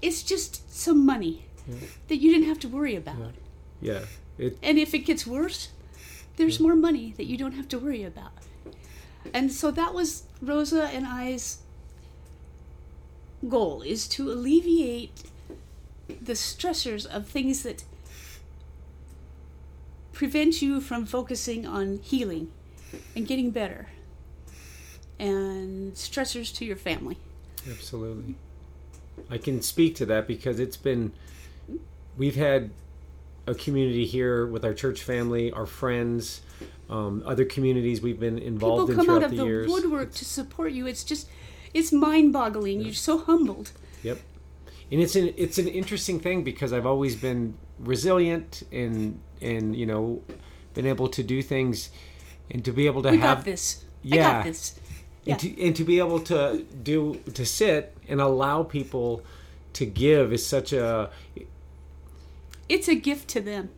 it's 0.00 0.22
just 0.22 0.74
some 0.74 1.06
money 1.06 1.44
mm-hmm. 1.70 1.84
that 2.08 2.16
you 2.16 2.32
didn't 2.32 2.48
have 2.48 2.58
to 2.60 2.68
worry 2.68 2.96
about. 2.96 3.34
yeah, 3.80 4.00
it 4.38 4.58
And 4.62 4.78
if 4.78 4.94
it 4.94 5.00
gets 5.00 5.26
worse, 5.26 5.68
there's 6.36 6.54
mm-hmm. 6.56 6.64
more 6.64 6.76
money 6.76 7.14
that 7.16 7.26
you 7.26 7.36
don't 7.36 7.52
have 7.52 7.68
to 7.68 7.78
worry 7.78 8.02
about. 8.02 8.32
And 9.32 9.52
so 9.52 9.70
that 9.70 9.94
was 9.94 10.24
Rosa 10.40 10.84
and 10.88 11.06
I's 11.06 11.58
goal 13.48 13.82
is 13.82 14.08
to 14.08 14.30
alleviate 14.30 15.22
the 16.08 16.32
stressors 16.32 17.06
of 17.06 17.26
things 17.28 17.62
that 17.62 17.84
prevent 20.12 20.62
you 20.62 20.80
from 20.80 21.06
focusing 21.06 21.66
on 21.66 21.98
healing 22.02 22.50
and 23.14 23.26
getting 23.26 23.50
better 23.50 23.88
and 25.18 25.94
stressors 25.94 26.54
to 26.56 26.64
your 26.64 26.76
family. 26.76 27.16
Absolutely. 27.70 28.34
I 29.30 29.38
can 29.38 29.62
speak 29.62 29.94
to 29.96 30.06
that 30.06 30.26
because 30.26 30.58
it's 30.58 30.76
been 30.76 31.12
we've 32.16 32.34
had 32.34 32.70
a 33.46 33.54
community 33.54 34.04
here 34.04 34.46
with 34.46 34.64
our 34.64 34.74
church 34.74 35.02
family, 35.02 35.52
our 35.52 35.66
friends, 35.66 36.42
um, 36.90 37.22
other 37.24 37.44
communities 37.44 38.00
we've 38.00 38.20
been 38.20 38.38
involved 38.38 38.88
People 38.88 38.90
in 38.90 38.96
come 38.96 39.06
throughout 39.06 39.22
out 39.22 39.24
of 39.24 39.30
the, 39.30 39.36
the 39.38 39.44
years. 39.44 39.70
woodwork 39.70 40.12
to 40.14 40.24
support 40.24 40.72
you. 40.72 40.86
It's 40.86 41.04
just 41.04 41.28
it's 41.72 41.92
mind-boggling. 41.92 42.80
You're 42.82 42.94
so 42.94 43.18
humbled. 43.18 43.70
Yep. 44.02 44.18
And 44.90 45.00
it's 45.00 45.16
an 45.16 45.32
it's 45.36 45.58
an 45.58 45.68
interesting 45.68 46.20
thing 46.20 46.42
because 46.42 46.72
I've 46.72 46.86
always 46.86 47.16
been 47.16 47.54
resilient 47.78 48.62
and 48.72 49.20
and 49.40 49.74
you 49.76 49.86
know 49.86 50.22
been 50.74 50.86
able 50.86 51.08
to 51.08 51.22
do 51.22 51.42
things 51.42 51.90
and 52.52 52.64
to 52.64 52.72
be 52.72 52.86
able 52.86 53.02
to 53.02 53.10
We 53.10 53.18
have 53.18 53.38
got 53.38 53.44
this. 53.44 53.84
I 54.04 54.16
Yeah. 54.16 54.32
got 54.32 54.44
this. 54.44 54.78
Yeah. 55.24 55.32
and 55.34 55.40
to 55.40 55.62
and 55.66 55.76
to 55.76 55.84
be 55.84 55.98
able 55.98 56.20
to 56.20 56.64
do 56.82 57.14
to 57.34 57.44
sit 57.46 57.96
and 58.08 58.20
allow 58.20 58.62
people 58.62 59.22
to 59.74 59.86
give 59.86 60.32
is 60.32 60.44
such 60.46 60.72
a 60.72 61.10
It's 62.68 62.88
a 62.88 62.94
gift 62.94 63.28
to 63.30 63.40
them. 63.40 63.70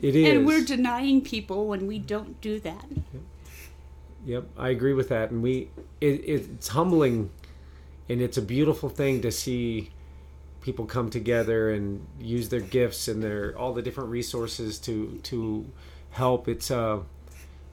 it 0.00 0.14
is 0.16 0.36
And 0.36 0.46
we're 0.46 0.64
denying 0.64 1.20
people 1.22 1.66
when 1.66 1.86
we 1.86 1.98
don't 1.98 2.40
do 2.40 2.58
that. 2.60 2.84
Yep, 4.26 4.46
I 4.56 4.68
agree 4.70 4.92
with 4.92 5.08
that, 5.08 5.30
and 5.30 5.42
we 5.42 5.70
it, 6.00 6.22
it's 6.24 6.68
humbling, 6.68 7.30
and 8.08 8.20
it's 8.20 8.36
a 8.36 8.42
beautiful 8.42 8.88
thing 8.88 9.20
to 9.22 9.30
see 9.32 9.90
people 10.60 10.84
come 10.86 11.08
together 11.08 11.70
and 11.70 12.04
use 12.20 12.48
their 12.50 12.60
gifts 12.60 13.08
and 13.08 13.22
their 13.22 13.56
all 13.56 13.72
the 13.72 13.82
different 13.82 14.10
resources 14.10 14.78
to 14.80 15.18
to 15.24 15.66
help. 16.10 16.48
It's 16.48 16.70
a 16.70 17.02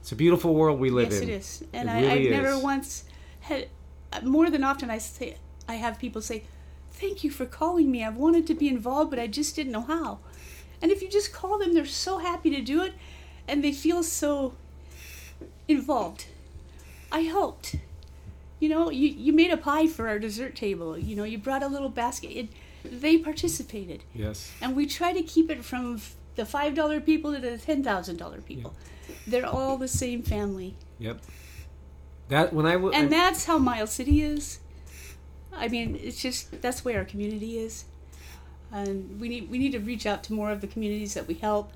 it's 0.06 0.12
a 0.12 0.14
beautiful 0.14 0.54
world 0.54 0.78
we 0.78 0.88
live 0.88 1.10
yes, 1.10 1.20
in. 1.20 1.28
it 1.28 1.32
is. 1.32 1.64
And 1.72 1.88
It 1.88 1.92
I, 1.92 2.00
really 2.00 2.26
I've 2.26 2.42
never 2.42 2.58
once 2.60 3.06
had. 3.40 3.66
More 4.22 4.48
than 4.50 4.62
often, 4.62 4.88
I 4.88 4.98
say 4.98 5.36
I 5.66 5.74
have 5.74 5.98
people 5.98 6.22
say, 6.22 6.44
"Thank 6.92 7.24
you 7.24 7.30
for 7.32 7.44
calling 7.44 7.90
me. 7.90 8.04
I've 8.04 8.14
wanted 8.14 8.46
to 8.46 8.54
be 8.54 8.68
involved, 8.68 9.10
but 9.10 9.18
I 9.18 9.26
just 9.26 9.56
didn't 9.56 9.72
know 9.72 9.80
how." 9.80 10.20
And 10.80 10.92
if 10.92 11.02
you 11.02 11.08
just 11.08 11.32
call 11.32 11.58
them, 11.58 11.74
they're 11.74 11.84
so 11.84 12.18
happy 12.18 12.50
to 12.50 12.62
do 12.62 12.82
it, 12.84 12.92
and 13.48 13.64
they 13.64 13.72
feel 13.72 14.04
so 14.04 14.54
involved. 15.66 16.26
I 17.10 17.22
helped. 17.22 17.74
You 18.60 18.68
know, 18.68 18.90
you, 18.90 19.08
you 19.08 19.32
made 19.32 19.50
a 19.50 19.56
pie 19.56 19.88
for 19.88 20.06
our 20.06 20.20
dessert 20.20 20.54
table. 20.54 20.96
You 20.96 21.16
know, 21.16 21.24
you 21.24 21.36
brought 21.36 21.64
a 21.64 21.68
little 21.68 21.88
basket. 21.88 22.30
It, 22.30 22.48
they 22.84 23.18
participated. 23.18 24.04
Yes, 24.14 24.52
and 24.62 24.76
we 24.76 24.86
try 24.86 25.12
to 25.12 25.22
keep 25.24 25.50
it 25.50 25.64
from 25.64 26.00
the 26.36 26.44
five 26.46 26.74
dollar 26.74 27.00
people 27.00 27.32
to 27.34 27.40
the 27.40 27.58
ten 27.58 27.82
thousand 27.82 28.16
dollar 28.18 28.40
people. 28.40 28.74
They're 29.26 29.46
all 29.46 29.76
the 29.76 29.88
same 29.88 30.22
family, 30.22 30.76
yep. 30.98 31.20
That 32.28 32.52
when 32.52 32.66
I 32.66 32.72
w- 32.72 32.92
and 32.92 33.06
I- 33.06 33.08
that's 33.08 33.44
how 33.46 33.58
Miles 33.58 33.92
City 33.92 34.22
is. 34.22 34.60
I 35.52 35.68
mean, 35.68 35.96
it's 36.02 36.20
just 36.20 36.60
that's 36.62 36.84
where 36.84 36.98
our 36.98 37.04
community 37.04 37.58
is, 37.58 37.84
and 38.72 39.18
we 39.20 39.28
need 39.28 39.50
we 39.50 39.58
need 39.58 39.72
to 39.72 39.78
reach 39.80 40.06
out 40.06 40.22
to 40.24 40.32
more 40.32 40.50
of 40.50 40.60
the 40.60 40.66
communities 40.66 41.14
that 41.14 41.26
we 41.26 41.34
help. 41.34 41.72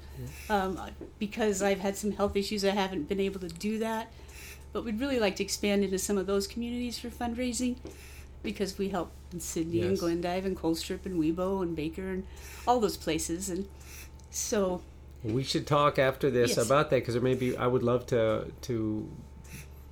Um, 0.50 0.78
because 1.18 1.62
I've 1.62 1.78
had 1.80 1.96
some 1.96 2.12
health 2.12 2.36
issues, 2.36 2.62
I 2.64 2.70
haven't 2.70 3.08
been 3.08 3.20
able 3.20 3.40
to 3.40 3.48
do 3.48 3.78
that, 3.78 4.12
but 4.72 4.84
we'd 4.84 5.00
really 5.00 5.18
like 5.18 5.36
to 5.36 5.42
expand 5.42 5.82
into 5.82 5.98
some 5.98 6.18
of 6.18 6.26
those 6.26 6.46
communities 6.46 6.98
for 6.98 7.08
fundraising. 7.08 7.76
Because 8.42 8.78
we 8.78 8.88
help 8.88 9.12
in 9.34 9.40
Sidney 9.40 9.80
and 9.82 9.98
Glendive 9.98 10.46
and 10.46 10.56
Colstrip 10.56 11.04
and 11.04 11.20
Wibaux 11.22 11.62
and 11.62 11.76
Baker 11.76 12.08
and 12.08 12.26
all 12.66 12.80
those 12.80 12.96
places, 12.96 13.50
and 13.50 13.68
so 14.30 14.80
we 15.22 15.42
should 15.42 15.66
talk 15.66 15.98
after 15.98 16.30
this 16.30 16.56
Yes. 16.56 16.66
about 16.66 16.90
that 16.90 16.96
because 16.96 17.14
there 17.14 17.22
may 17.22 17.34
be 17.34 17.56
I 17.56 17.66
would 17.66 17.82
love 17.82 18.06
to 18.06 18.50
to 18.62 19.08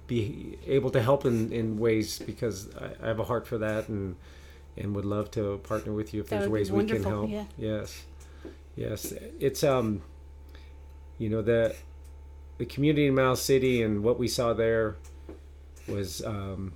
be 0.07 0.59
able 0.67 0.91
to 0.91 1.03
help 1.03 1.27
in, 1.27 1.53
in 1.53 1.79
ways 1.79 2.19
because 2.19 2.69
I, 2.77 3.05
I 3.05 3.09
have 3.09 3.19
a 3.21 3.25
heart 3.25 3.47
for 3.47 3.59
that 3.59 3.89
and 3.89 4.17
and 4.77 4.95
would 4.95 5.05
love 5.05 5.31
to 5.33 5.59
partner 5.65 5.93
with 5.93 6.15
you 6.15 6.21
if 6.21 6.29
That 6.29 6.39
there's 6.41 6.51
ways 6.51 6.71
we 6.73 6.85
can 6.87 7.03
help. 7.03 7.29
yeah. 7.29 7.45
Yes, 7.59 8.05
yes, 8.77 9.13
it's 9.41 9.63
um, 9.65 10.03
you 11.19 11.29
know 11.29 11.43
the 11.43 11.75
the 12.59 12.65
community 12.67 13.07
in 13.07 13.15
Miles 13.15 13.43
City 13.43 13.83
and 13.83 14.03
what 14.03 14.19
we 14.19 14.29
saw 14.29 14.53
there 14.55 14.97
was 15.89 16.25
um, 16.25 16.73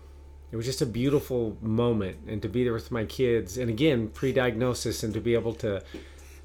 it 0.51 0.57
was 0.57 0.66
just 0.66 0.83
a 0.83 0.87
beautiful 0.87 1.57
moment, 1.62 2.18
and 2.27 2.42
to 2.42 2.48
be 2.48 2.64
there 2.64 2.72
with 2.72 2.90
my 2.90 3.05
kids, 3.05 3.57
and 3.57 3.70
again 3.70 4.09
pre-diagnosis, 4.09 5.03
and 5.03 5.14
to 5.14 5.20
be 5.20 5.35
able 5.35 5.55
to 5.55 5.83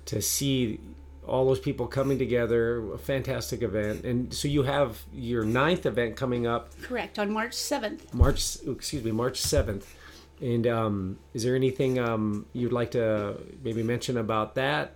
to 0.06 0.22
see 0.22 0.80
all 1.28 1.46
those 1.46 1.60
people 1.60 1.88
coming 1.88 2.18
together, 2.18 2.94
a 2.94 2.98
fantastic 2.98 3.62
event. 3.62 4.06
And 4.06 4.34
so 4.34 4.48
you 4.48 4.64
have 4.64 5.04
your 5.14 5.44
ninth 5.44 5.86
event 5.86 6.16
coming 6.16 6.48
up. 6.48 6.72
Correct 6.82 7.20
on 7.20 7.32
March 7.32 7.54
seventh. 7.54 8.14
March, 8.14 8.58
excuse 8.66 9.04
me, 9.04 9.12
March 9.12 9.40
seventh. 9.42 9.94
And 10.40 10.68
um, 10.68 11.20
is 11.34 11.44
there 11.44 11.56
anything 11.56 11.98
um, 12.00 12.46
you'd 12.54 12.72
like 12.72 12.92
to 12.92 13.38
maybe 13.64 13.84
mention 13.84 14.18
about 14.18 14.56
that? 14.56 14.94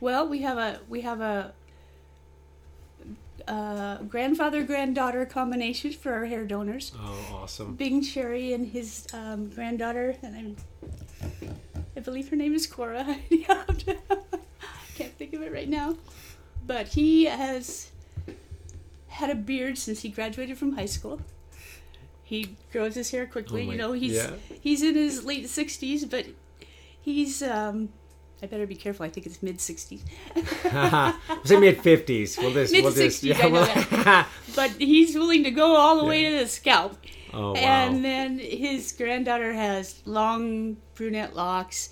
Well, 0.00 0.28
we 0.28 0.40
have 0.42 0.58
a 0.58 0.80
we 0.88 1.00
have 1.02 1.20
a, 1.20 1.52
uh 3.46 3.98
grandfather 4.04 4.62
granddaughter 4.62 5.26
combination 5.26 5.92
for 5.92 6.12
our 6.12 6.24
hair 6.24 6.44
donors. 6.44 6.92
Oh, 6.98 7.40
awesome! 7.42 7.74
Bing 7.74 8.02
Cherry 8.02 8.52
and 8.52 8.66
his 8.66 9.06
um, 9.12 9.50
granddaughter, 9.50 10.16
and 10.22 10.36
I'm, 10.36 10.56
I 11.96 12.00
believe 12.00 12.28
her 12.28 12.36
name 12.36 12.54
is 12.54 12.66
Cora. 12.66 13.16
Can't 14.94 15.12
think 15.12 15.32
of 15.34 15.42
it 15.42 15.52
right 15.52 15.68
now, 15.68 15.96
but 16.66 16.88
he 16.88 17.24
has 17.24 17.90
had 19.08 19.30
a 19.30 19.34
beard 19.34 19.78
since 19.78 20.02
he 20.02 20.08
graduated 20.08 20.58
from 20.58 20.72
high 20.76 20.86
school. 20.86 21.20
He 22.22 22.56
grows 22.72 22.94
his 22.94 23.10
hair 23.10 23.26
quickly. 23.26 23.66
Oh 23.68 23.72
you 23.72 23.78
know, 23.78 23.92
he's 23.92 24.14
yeah. 24.14 24.30
he's 24.60 24.82
in 24.82 24.94
his 24.94 25.24
late 25.24 25.48
sixties, 25.48 26.04
but 26.04 26.26
he's 27.00 27.42
um, 27.42 27.90
I 28.42 28.46
better 28.46 28.66
be 28.66 28.74
careful. 28.74 29.06
I 29.06 29.08
think 29.10 29.26
it's 29.26 29.42
mid 29.42 29.60
sixties. 29.60 30.04
Say 31.44 31.58
mid 31.58 31.80
fifties. 31.82 32.36
We'll 32.38 32.52
just, 32.52 32.72
Mid-sixties, 32.72 33.40
I 33.40 33.48
know 33.48 33.50
we'll- 33.50 34.24
but 34.56 34.70
he's 34.72 35.14
willing 35.14 35.44
to 35.44 35.50
go 35.50 35.76
all 35.76 35.98
the 35.98 36.04
way 36.04 36.24
to 36.24 36.38
the 36.38 36.46
scalp. 36.46 36.96
oh 37.32 37.52
wow! 37.52 37.54
And 37.54 38.04
then 38.04 38.38
his 38.38 38.92
granddaughter 38.92 39.52
has 39.52 40.02
long 40.04 40.76
brunette 40.94 41.34
locks. 41.34 41.90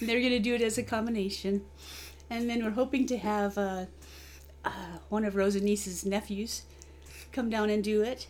And 0.00 0.08
they're 0.08 0.20
going 0.20 0.32
to 0.32 0.40
do 0.40 0.54
it 0.54 0.60
as 0.60 0.76
a 0.76 0.82
combination. 0.82 1.64
And 2.30 2.48
then 2.48 2.64
we're 2.64 2.70
hoping 2.70 3.06
to 3.06 3.18
have 3.18 3.56
uh, 3.58 3.86
uh, 4.64 4.70
one 5.08 5.24
of 5.24 5.36
Rosa 5.36 5.60
Niece's 5.60 6.04
nephews 6.04 6.62
come 7.32 7.50
down 7.50 7.70
and 7.70 7.82
do 7.84 8.02
it. 8.02 8.26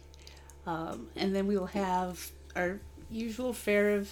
Um, 0.66 1.09
and 1.16 1.35
then 1.35 1.46
we 1.46 1.57
will 1.57 1.66
have 1.66 2.30
our 2.57 2.80
usual 3.11 3.52
fare 3.52 3.90
of, 3.90 4.11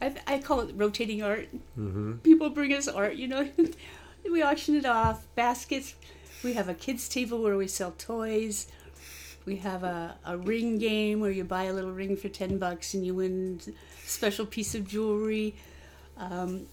I, 0.00 0.14
I 0.26 0.38
call 0.38 0.60
it 0.60 0.72
rotating 0.74 1.22
art. 1.22 1.48
hmm 1.74 2.14
People 2.18 2.50
bring 2.50 2.72
us 2.72 2.88
art, 2.88 3.16
you 3.16 3.28
know. 3.28 3.48
we 4.30 4.42
auction 4.42 4.76
it 4.76 4.86
off, 4.86 5.26
baskets. 5.34 5.94
We 6.42 6.52
have 6.54 6.68
a 6.68 6.74
kids' 6.74 7.08
table 7.08 7.42
where 7.42 7.56
we 7.56 7.66
sell 7.68 7.92
toys. 7.98 8.66
We 9.44 9.56
have 9.56 9.84
a, 9.84 10.16
a 10.24 10.36
ring 10.36 10.78
game 10.78 11.20
where 11.20 11.30
you 11.30 11.44
buy 11.44 11.64
a 11.64 11.72
little 11.72 11.92
ring 11.92 12.16
for 12.16 12.28
10 12.28 12.58
bucks 12.58 12.94
and 12.94 13.06
you 13.06 13.14
win 13.14 13.60
a 13.66 14.08
special 14.08 14.44
piece 14.46 14.74
of 14.74 14.86
jewelry. 14.88 15.54
Um, 16.18 16.66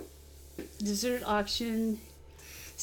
dessert 0.79 1.23
auction. 1.25 1.99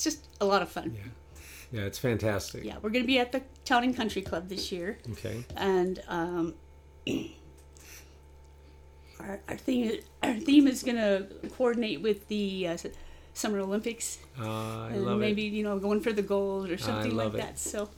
It's 0.00 0.16
just 0.16 0.28
a 0.40 0.46
lot 0.46 0.62
of 0.62 0.70
fun. 0.70 0.96
Yeah, 0.96 1.80
Yeah, 1.80 1.86
it's 1.86 1.98
fantastic. 1.98 2.64
Yeah, 2.64 2.76
we're 2.80 2.88
going 2.88 3.02
to 3.02 3.06
be 3.06 3.18
at 3.18 3.32
the 3.32 3.42
Town 3.66 3.84
and 3.84 3.94
Country 3.94 4.22
Club 4.22 4.48
this 4.48 4.72
year. 4.72 4.96
Okay. 5.12 5.44
And 5.58 6.02
um, 6.08 6.54
our, 9.20 9.40
our, 9.46 9.56
theme, 9.58 10.00
our 10.22 10.36
theme 10.36 10.66
is 10.66 10.82
going 10.82 10.96
to 10.96 11.26
coordinate 11.50 12.00
with 12.00 12.26
the 12.28 12.68
uh, 12.68 12.78
Summer 13.34 13.58
Olympics. 13.58 14.20
Uh, 14.40 14.44
I 14.44 14.88
and 14.92 15.04
love 15.04 15.18
maybe 15.18 15.48
it. 15.48 15.52
you 15.52 15.64
know 15.64 15.78
going 15.78 16.00
for 16.00 16.14
the 16.14 16.22
gold 16.22 16.70
or 16.70 16.78
something 16.78 17.14
like 17.14 17.34
it. 17.34 17.36
that. 17.36 17.58
So 17.58 17.90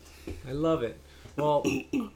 I 0.49 0.51
love 0.51 0.83
it. 0.83 0.99
Well, 1.37 1.65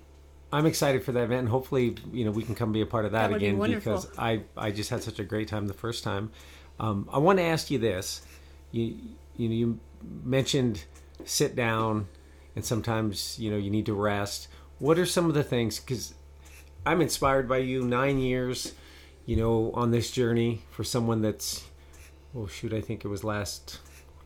I'm 0.52 0.66
excited 0.66 1.04
for 1.04 1.12
that 1.12 1.22
event, 1.22 1.42
and 1.42 1.48
hopefully, 1.48 1.94
you 2.12 2.24
know, 2.24 2.32
we 2.32 2.42
can 2.42 2.56
come 2.56 2.72
be 2.72 2.80
a 2.80 2.86
part 2.86 3.04
of 3.04 3.12
that, 3.12 3.28
That 3.28 3.30
would 3.30 3.40
be 3.40 3.46
again 3.50 3.78
because 3.78 4.08
I 4.18 4.40
I 4.56 4.72
just 4.72 4.90
had 4.90 5.04
such 5.04 5.20
a 5.20 5.24
great 5.24 5.46
time 5.46 5.68
the 5.68 5.74
first 5.74 6.02
time. 6.02 6.32
Um, 6.80 7.08
I 7.12 7.18
want 7.18 7.38
to 7.38 7.44
ask 7.44 7.70
you 7.70 7.78
this. 7.78 8.22
You 8.72 8.96
you 9.36 9.48
know 9.48 9.54
you 9.54 9.80
mentioned 10.24 10.84
sit 11.24 11.56
down, 11.56 12.06
and 12.54 12.64
sometimes 12.64 13.38
you 13.38 13.50
know 13.50 13.56
you 13.56 13.70
need 13.70 13.86
to 13.86 13.94
rest. 13.94 14.48
What 14.78 14.98
are 14.98 15.06
some 15.06 15.26
of 15.26 15.34
the 15.34 15.42
things? 15.44 15.80
Because 15.80 16.14
I'm 16.84 17.00
inspired 17.00 17.48
by 17.48 17.58
you. 17.58 17.82
Nine 17.82 18.18
years, 18.18 18.74
you 19.24 19.36
know, 19.36 19.70
on 19.74 19.90
this 19.90 20.10
journey 20.10 20.62
for 20.70 20.84
someone 20.84 21.22
that's 21.22 21.64
oh 22.34 22.46
shoot, 22.46 22.72
I 22.72 22.80
think 22.80 23.04
it 23.04 23.08
was 23.08 23.24
last 23.24 23.80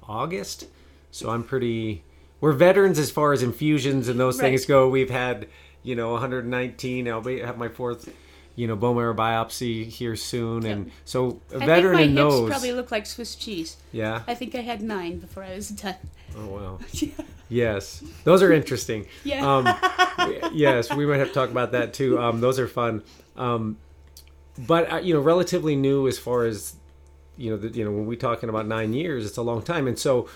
August. 0.08 0.66
So 1.10 1.30
I'm 1.30 1.44
pretty. 1.44 2.04
We're 2.40 2.52
veterans 2.52 2.98
as 2.98 3.10
far 3.10 3.32
as 3.32 3.42
infusions 3.42 4.08
and 4.08 4.18
those 4.18 4.38
Right. 4.40 4.48
things 4.48 4.64
go. 4.64 4.88
We've 4.88 5.10
had 5.10 5.46
you 5.82 5.94
know 5.94 6.12
119. 6.12 7.08
I'll 7.08 7.20
be 7.20 7.40
have 7.40 7.58
my 7.58 7.68
fourth. 7.68 8.12
You 8.56 8.66
know, 8.66 8.76
bone 8.76 8.96
marrow 8.96 9.14
biopsy 9.14 9.86
here 9.86 10.16
soon, 10.16 10.66
and 10.66 10.90
so 11.04 11.40
a 11.52 11.56
I 11.56 11.66
veteran 11.66 11.96
think 11.96 12.08
in 12.10 12.24
my 12.24 12.30
hips 12.30 12.48
probably 12.50 12.72
look 12.72 12.90
like 12.90 13.06
Swiss 13.06 13.34
cheese. 13.34 13.76
Yeah. 13.92 14.22
I 14.26 14.34
think 14.34 14.54
I 14.54 14.60
had 14.60 14.82
nine 14.82 15.18
before 15.18 15.44
I 15.44 15.54
was 15.54 15.68
done. 15.70 15.96
Oh 16.36 16.46
wow. 16.46 16.78
Yes, 17.50 18.02
those 18.22 18.42
are 18.44 18.52
interesting. 18.52 19.06
Yeah. 19.24 19.44
Um, 19.44 19.66
yes, 20.54 20.94
we 20.94 21.04
might 21.04 21.18
have 21.18 21.28
to 21.28 21.34
talk 21.34 21.50
about 21.50 21.72
that 21.72 21.92
too. 21.92 22.16
Um, 22.18 22.40
those 22.40 22.60
are 22.60 22.68
fun. 22.68 23.02
Um, 23.36 23.76
but 24.56 24.90
uh, 24.92 24.96
you 24.98 25.12
know, 25.12 25.20
relatively 25.20 25.74
new 25.74 26.06
as 26.06 26.16
far 26.16 26.44
as 26.44 26.76
you 27.36 27.50
know. 27.50 27.56
The, 27.56 27.76
you 27.76 27.84
know, 27.84 27.90
when 27.90 28.06
we're 28.06 28.14
talking 28.14 28.48
about 28.48 28.68
nine 28.68 28.92
years, 28.92 29.26
it's 29.26 29.36
a 29.36 29.42
long 29.42 29.62
time. 29.62 29.88
And 29.88 29.98
so, 29.98 30.28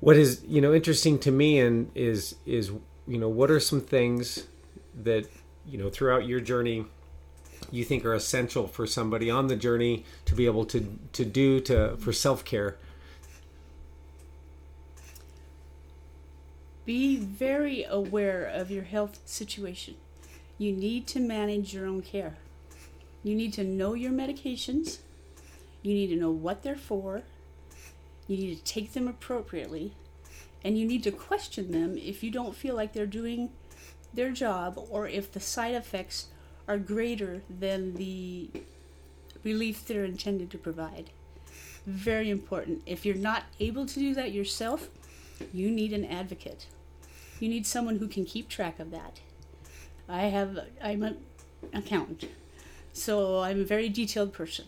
what 0.00 0.16
is 0.16 0.44
you 0.46 0.60
know 0.60 0.74
interesting 0.74 1.18
to 1.20 1.30
me 1.30 1.58
and 1.60 1.90
is 1.94 2.34
is 2.44 2.70
you 3.08 3.18
know 3.18 3.28
what 3.28 3.50
are 3.50 3.60
some 3.60 3.80
things 3.80 4.46
that 5.02 5.26
you 5.66 5.78
know 5.78 5.88
throughout 5.88 6.26
your 6.26 6.40
journey 6.40 6.84
you 7.74 7.84
think 7.84 8.04
are 8.04 8.14
essential 8.14 8.68
for 8.68 8.86
somebody 8.86 9.28
on 9.28 9.48
the 9.48 9.56
journey 9.56 10.04
to 10.26 10.34
be 10.34 10.46
able 10.46 10.64
to 10.66 10.96
to 11.12 11.24
do 11.24 11.60
to 11.60 11.96
for 11.96 12.12
self 12.12 12.44
care. 12.44 12.76
Be 16.84 17.16
very 17.16 17.82
aware 17.84 18.44
of 18.44 18.70
your 18.70 18.84
health 18.84 19.18
situation. 19.24 19.96
You 20.58 20.72
need 20.72 21.06
to 21.08 21.20
manage 21.20 21.74
your 21.74 21.86
own 21.86 22.02
care. 22.02 22.36
You 23.22 23.34
need 23.34 23.54
to 23.54 23.64
know 23.64 23.94
your 23.94 24.12
medications. 24.12 24.98
You 25.82 25.94
need 25.94 26.08
to 26.08 26.16
know 26.16 26.30
what 26.30 26.62
they're 26.62 26.76
for. 26.76 27.22
You 28.28 28.36
need 28.36 28.56
to 28.56 28.64
take 28.64 28.92
them 28.92 29.08
appropriately. 29.08 29.92
And 30.62 30.78
you 30.78 30.86
need 30.86 31.02
to 31.04 31.10
question 31.10 31.72
them 31.72 31.98
if 31.98 32.22
you 32.22 32.30
don't 32.30 32.54
feel 32.54 32.74
like 32.74 32.92
they're 32.92 33.06
doing 33.06 33.50
their 34.12 34.30
job 34.30 34.78
or 34.90 35.08
if 35.08 35.32
the 35.32 35.40
side 35.40 35.74
effects 35.74 36.28
are 36.66 36.78
greater 36.78 37.42
than 37.48 37.94
the 37.94 38.50
relief 39.42 39.86
they're 39.86 40.04
intended 40.04 40.50
to 40.50 40.58
provide. 40.58 41.10
Very 41.86 42.30
important. 42.30 42.82
If 42.86 43.04
you're 43.04 43.14
not 43.14 43.44
able 43.60 43.86
to 43.86 43.98
do 43.98 44.14
that 44.14 44.32
yourself, 44.32 44.88
you 45.52 45.70
need 45.70 45.92
an 45.92 46.04
advocate. 46.04 46.66
You 47.40 47.48
need 47.48 47.66
someone 47.66 47.98
who 47.98 48.08
can 48.08 48.24
keep 48.24 48.48
track 48.48 48.78
of 48.80 48.90
that. 48.90 49.20
I 50.08 50.22
have 50.22 50.58
I'm 50.82 51.02
an 51.02 51.18
accountant. 51.72 52.24
So 52.92 53.40
I'm 53.40 53.60
a 53.60 53.64
very 53.64 53.88
detailed 53.88 54.32
person. 54.32 54.66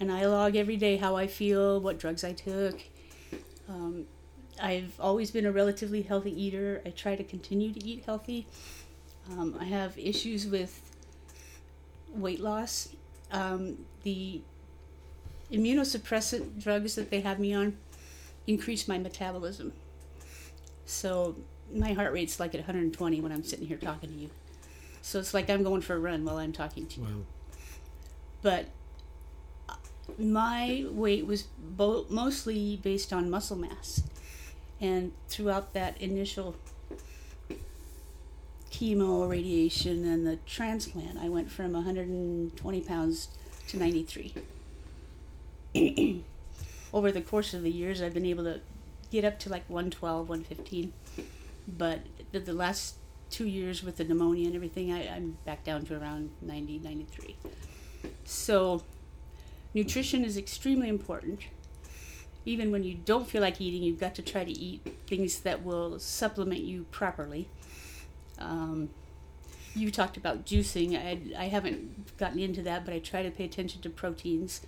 And 0.00 0.12
I 0.12 0.26
log 0.26 0.54
every 0.54 0.76
day 0.76 0.96
how 0.96 1.16
I 1.16 1.26
feel, 1.26 1.80
what 1.80 1.98
drugs 1.98 2.22
I 2.22 2.32
took. 2.32 2.80
Um, 3.68 4.06
I've 4.60 4.98
always 5.00 5.30
been 5.30 5.44
a 5.44 5.52
relatively 5.52 6.02
healthy 6.02 6.30
eater. 6.40 6.80
I 6.86 6.90
try 6.90 7.16
to 7.16 7.24
continue 7.24 7.72
to 7.72 7.84
eat 7.84 8.04
healthy. 8.06 8.46
Um, 9.32 9.56
I 9.60 9.64
have 9.64 9.98
issues 9.98 10.46
with 10.46 10.80
weight 12.14 12.40
loss. 12.40 12.88
Um, 13.30 13.84
the 14.02 14.40
immunosuppressant 15.52 16.62
drugs 16.62 16.94
that 16.94 17.10
they 17.10 17.20
have 17.20 17.38
me 17.38 17.54
on 17.54 17.76
increase 18.46 18.88
my 18.88 18.98
metabolism. 18.98 19.72
So 20.86 21.36
my 21.72 21.92
heart 21.92 22.12
rate's 22.12 22.40
like 22.40 22.54
at 22.54 22.60
120 22.60 23.20
when 23.20 23.32
I'm 23.32 23.44
sitting 23.44 23.66
here 23.66 23.76
talking 23.76 24.08
to 24.10 24.16
you. 24.16 24.30
So 25.02 25.18
it's 25.18 25.34
like 25.34 25.50
I'm 25.50 25.62
going 25.62 25.82
for 25.82 25.94
a 25.94 25.98
run 25.98 26.24
while 26.24 26.38
I'm 26.38 26.52
talking 26.52 26.86
to 26.86 27.00
you. 27.00 27.06
Wow. 27.06 27.24
But 28.40 28.66
uh, 29.68 29.74
my 30.18 30.86
weight 30.90 31.26
was 31.26 31.42
bo- 31.42 32.06
mostly 32.08 32.80
based 32.82 33.12
on 33.12 33.30
muscle 33.30 33.56
mass. 33.56 34.02
And 34.80 35.12
throughout 35.28 35.74
that 35.74 36.00
initial 36.00 36.56
chemo, 38.78 39.28
radiation, 39.28 40.04
and 40.04 40.24
the 40.26 40.36
transplant, 40.46 41.18
I 41.18 41.28
went 41.28 41.50
from 41.50 41.72
120 41.72 42.80
pounds 42.82 43.28
to 43.68 43.76
93. 43.76 44.34
Over 46.92 47.10
the 47.10 47.20
course 47.20 47.54
of 47.54 47.62
the 47.62 47.70
years, 47.70 48.00
I've 48.00 48.14
been 48.14 48.24
able 48.24 48.44
to 48.44 48.60
get 49.10 49.24
up 49.24 49.38
to 49.40 49.50
like 49.50 49.68
112, 49.68 50.28
115. 50.28 50.92
But 51.66 52.00
the, 52.30 52.52
last 52.52 52.94
two 53.30 53.46
years 53.46 53.82
with 53.82 53.96
the 53.96 54.04
pneumonia 54.04 54.46
and 54.46 54.54
everything, 54.54 54.92
I, 54.92 55.08
I'm 55.08 55.38
back 55.44 55.64
down 55.64 55.84
to 55.86 56.00
around 56.00 56.30
90, 56.40 56.78
93. 56.78 57.36
So, 58.24 58.84
nutrition 59.74 60.24
is 60.24 60.36
extremely 60.36 60.88
important. 60.88 61.40
Even 62.46 62.70
when 62.70 62.84
you 62.84 62.94
don't 62.94 63.28
feel 63.28 63.42
like 63.42 63.60
eating, 63.60 63.82
you've 63.82 64.00
got 64.00 64.14
to 64.14 64.22
try 64.22 64.44
to 64.44 64.52
eat 64.52 64.86
things 65.06 65.40
that 65.40 65.64
will 65.64 65.98
supplement 65.98 66.60
you 66.60 66.84
properly. 66.92 67.48
Um, 68.38 68.90
you 69.74 69.90
talked 69.90 70.16
about 70.16 70.44
juicing. 70.44 70.96
I, 70.96 71.42
I 71.44 71.48
haven't 71.48 72.16
gotten 72.16 72.38
into 72.38 72.62
that, 72.62 72.84
but 72.84 72.94
I 72.94 72.98
try 72.98 73.22
to 73.22 73.30
pay 73.30 73.44
attention 73.44 73.80
to 73.82 73.90
proteins. 73.90 74.62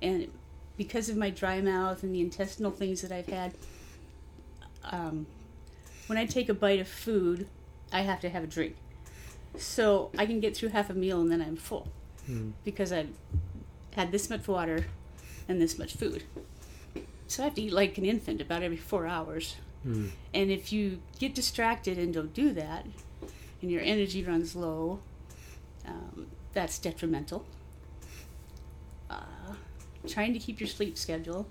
And 0.00 0.30
because 0.76 1.08
of 1.08 1.16
my 1.16 1.30
dry 1.30 1.60
mouth 1.60 2.02
and 2.02 2.14
the 2.14 2.20
intestinal 2.20 2.70
things 2.70 3.02
that 3.02 3.12
I've 3.12 3.26
had, 3.26 3.54
um, 4.84 5.26
when 6.06 6.18
I 6.18 6.26
take 6.26 6.48
a 6.48 6.54
bite 6.54 6.80
of 6.80 6.88
food, 6.88 7.46
I 7.92 8.02
have 8.02 8.20
to 8.20 8.30
have 8.30 8.44
a 8.44 8.46
drink. 8.46 8.76
So 9.56 10.10
I 10.16 10.26
can 10.26 10.40
get 10.40 10.56
through 10.56 10.70
half 10.70 10.90
a 10.90 10.94
meal 10.94 11.20
and 11.20 11.30
then 11.30 11.42
I'm 11.42 11.56
full 11.56 11.88
because 12.64 12.92
I've 12.92 13.10
had 13.94 14.12
this 14.12 14.30
much 14.30 14.48
water 14.48 14.86
and 15.48 15.60
this 15.60 15.78
much 15.78 15.94
food. 15.94 16.22
So 17.26 17.42
I 17.42 17.46
have 17.46 17.54
to 17.54 17.62
eat 17.62 17.72
like 17.72 17.98
an 17.98 18.04
infant 18.04 18.40
about 18.40 18.62
every 18.62 18.76
four 18.76 19.06
hours. 19.06 19.56
And 19.84 20.50
if 20.50 20.72
you 20.72 21.00
get 21.18 21.34
distracted 21.34 21.98
and 21.98 22.14
don't 22.14 22.32
do 22.32 22.52
that, 22.52 22.86
and 23.60 23.70
your 23.70 23.82
energy 23.82 24.24
runs 24.24 24.54
low, 24.54 25.00
um, 25.86 26.26
that's 26.52 26.78
detrimental. 26.78 27.44
Uh, 29.10 29.54
trying 30.08 30.32
to 30.32 30.38
keep 30.38 30.60
your 30.60 30.68
sleep 30.68 30.96
schedule, 30.96 31.46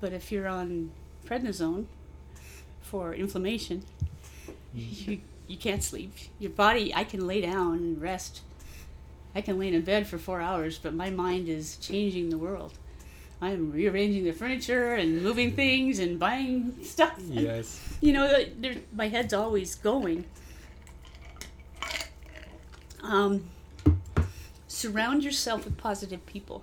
but 0.00 0.12
if 0.12 0.30
you're 0.32 0.48
on 0.48 0.90
prednisone 1.26 1.86
for 2.80 3.14
inflammation, 3.14 3.84
you 4.74 5.20
you 5.46 5.56
can't 5.56 5.82
sleep. 5.82 6.12
Your 6.38 6.52
body, 6.52 6.94
I 6.94 7.02
can 7.04 7.26
lay 7.26 7.40
down 7.40 7.78
and 7.78 8.00
rest. 8.00 8.42
I 9.34 9.40
can 9.40 9.58
lay 9.58 9.72
in 9.72 9.82
bed 9.82 10.06
for 10.06 10.16
four 10.16 10.40
hours, 10.40 10.78
but 10.78 10.94
my 10.94 11.10
mind 11.10 11.48
is 11.48 11.76
changing 11.76 12.30
the 12.30 12.38
world. 12.38 12.78
I'm 13.42 13.72
rearranging 13.72 14.24
the 14.24 14.32
furniture 14.32 14.94
and 14.94 15.22
moving 15.22 15.52
things 15.56 15.98
and 15.98 16.18
buying 16.18 16.76
stuff. 16.82 17.18
Yes. 17.26 17.80
You 18.00 18.12
know, 18.12 18.44
my 18.94 19.08
head's 19.08 19.32
always 19.32 19.74
going. 19.74 20.26
Um, 23.02 23.48
surround 24.68 25.24
yourself 25.24 25.64
with 25.64 25.78
positive 25.78 26.24
people. 26.26 26.62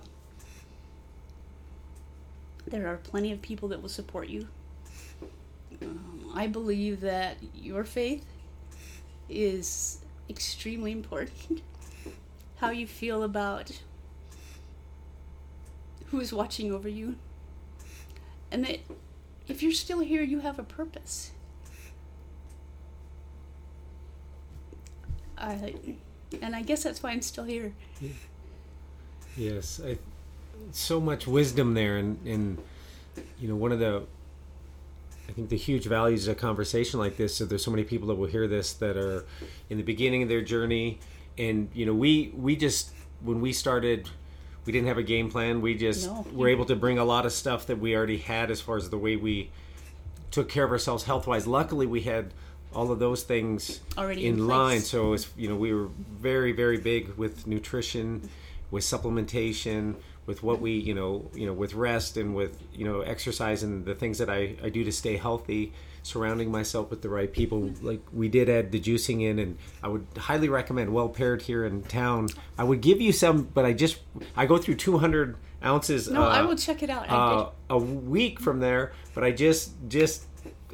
There 2.66 2.86
are 2.86 2.96
plenty 2.96 3.32
of 3.32 3.42
people 3.42 3.68
that 3.68 3.82
will 3.82 3.88
support 3.88 4.28
you. 4.28 4.46
Um, 5.82 6.30
I 6.34 6.46
believe 6.46 7.00
that 7.00 7.38
your 7.54 7.82
faith 7.82 8.24
is 9.28 9.98
extremely 10.30 10.92
important. 10.92 11.62
How 12.56 12.70
you 12.70 12.86
feel 12.86 13.22
about 13.22 13.80
who 16.10 16.20
is 16.20 16.32
watching 16.32 16.72
over 16.72 16.88
you. 16.88 17.16
And 18.50 18.64
that 18.64 18.80
if 19.46 19.62
you're 19.62 19.72
still 19.72 20.00
here, 20.00 20.22
you 20.22 20.40
have 20.40 20.58
a 20.58 20.62
purpose. 20.62 21.32
I, 25.36 25.74
and 26.42 26.54
I 26.56 26.62
guess 26.62 26.82
that's 26.82 27.02
why 27.02 27.10
I'm 27.10 27.22
still 27.22 27.44
here. 27.44 27.72
Yes, 29.36 29.80
I, 29.84 29.98
so 30.72 31.00
much 31.00 31.26
wisdom 31.26 31.74
there, 31.74 31.96
and 31.96 32.18
and 32.26 32.58
you 33.38 33.48
know 33.48 33.56
one 33.56 33.70
of 33.72 33.78
the, 33.78 34.02
I 35.28 35.32
think 35.32 35.48
the 35.48 35.56
huge 35.56 35.86
values 35.86 36.26
of 36.26 36.36
a 36.36 36.40
conversation 36.40 36.98
like 36.98 37.16
this. 37.16 37.36
So 37.36 37.44
there's 37.44 37.64
so 37.64 37.70
many 37.70 37.84
people 37.84 38.08
that 38.08 38.16
will 38.16 38.26
hear 38.26 38.48
this 38.48 38.72
that 38.74 38.96
are 38.96 39.24
in 39.70 39.76
the 39.76 39.84
beginning 39.84 40.22
of 40.22 40.28
their 40.28 40.42
journey, 40.42 40.98
and 41.36 41.70
you 41.72 41.86
know 41.86 41.94
we 41.94 42.32
we 42.36 42.56
just 42.56 42.92
when 43.22 43.40
we 43.40 43.52
started. 43.52 44.10
We 44.68 44.72
didn't 44.72 44.88
have 44.88 44.98
a 44.98 45.02
game 45.02 45.30
plan. 45.30 45.62
We 45.62 45.74
just 45.76 46.04
No. 46.04 46.26
were 46.30 46.46
able 46.46 46.66
to 46.66 46.76
bring 46.76 46.98
a 46.98 47.04
lot 47.06 47.24
of 47.24 47.32
stuff 47.32 47.68
that 47.68 47.78
we 47.78 47.96
already 47.96 48.18
had 48.18 48.50
as 48.50 48.60
far 48.60 48.76
as 48.76 48.90
the 48.90 48.98
way 48.98 49.16
we 49.16 49.48
took 50.30 50.50
care 50.50 50.62
of 50.62 50.70
ourselves 50.70 51.04
health 51.04 51.26
wise. 51.26 51.46
Luckily, 51.46 51.86
we 51.86 52.02
had 52.02 52.34
all 52.74 52.92
of 52.92 52.98
those 52.98 53.22
things 53.22 53.80
Already 53.96 54.26
in, 54.26 54.34
in 54.34 54.46
line. 54.46 54.80
So 54.80 55.14
it's 55.14 55.26
you 55.38 55.48
know 55.48 55.56
we 55.56 55.72
were 55.72 55.88
very 56.20 56.52
very 56.52 56.76
big 56.76 57.16
with 57.16 57.46
nutrition, 57.46 58.28
with 58.70 58.84
supplementation, 58.84 59.94
with 60.26 60.42
what 60.42 60.60
we 60.60 60.72
you 60.72 60.92
know 60.92 61.30
you 61.34 61.46
know 61.46 61.54
with 61.54 61.72
rest 61.72 62.18
and 62.18 62.34
with 62.34 62.58
you 62.74 62.84
know 62.84 63.00
exercise 63.00 63.62
and 63.62 63.86
the 63.86 63.94
things 63.94 64.18
that 64.18 64.28
I 64.28 64.56
I 64.62 64.68
do 64.68 64.84
to 64.84 64.92
stay 64.92 65.16
healthy. 65.16 65.72
Surrounding 66.08 66.50
myself 66.50 66.88
with 66.88 67.02
the 67.02 67.10
right 67.10 67.30
people, 67.30 67.70
like 67.82 68.00
we 68.14 68.28
did 68.28 68.48
add 68.48 68.72
the 68.72 68.80
juicing 68.80 69.22
in, 69.22 69.38
and 69.38 69.58
I 69.82 69.88
would 69.88 70.06
highly 70.16 70.48
recommend 70.48 70.94
Well 70.94 71.10
Paired 71.10 71.42
here 71.42 71.66
in 71.66 71.82
town. 71.82 72.30
I 72.56 72.64
would 72.64 72.80
give 72.80 72.98
you 73.02 73.12
some, 73.12 73.42
but 73.42 73.66
I 73.66 73.74
just 73.74 73.98
I 74.34 74.46
go 74.46 74.56
through 74.56 74.76
200 74.76 75.36
ounces. 75.62 76.08
No, 76.08 76.22
uh, 76.22 76.28
I 76.28 76.42
will 76.42 76.56
check 76.56 76.82
it 76.82 76.88
out. 76.88 77.10
Uh, 77.10 77.50
a 77.68 77.76
week 77.76 78.40
from 78.40 78.60
there, 78.60 78.92
but 79.14 79.22
I 79.22 79.32
just 79.32 79.72
just 79.88 80.24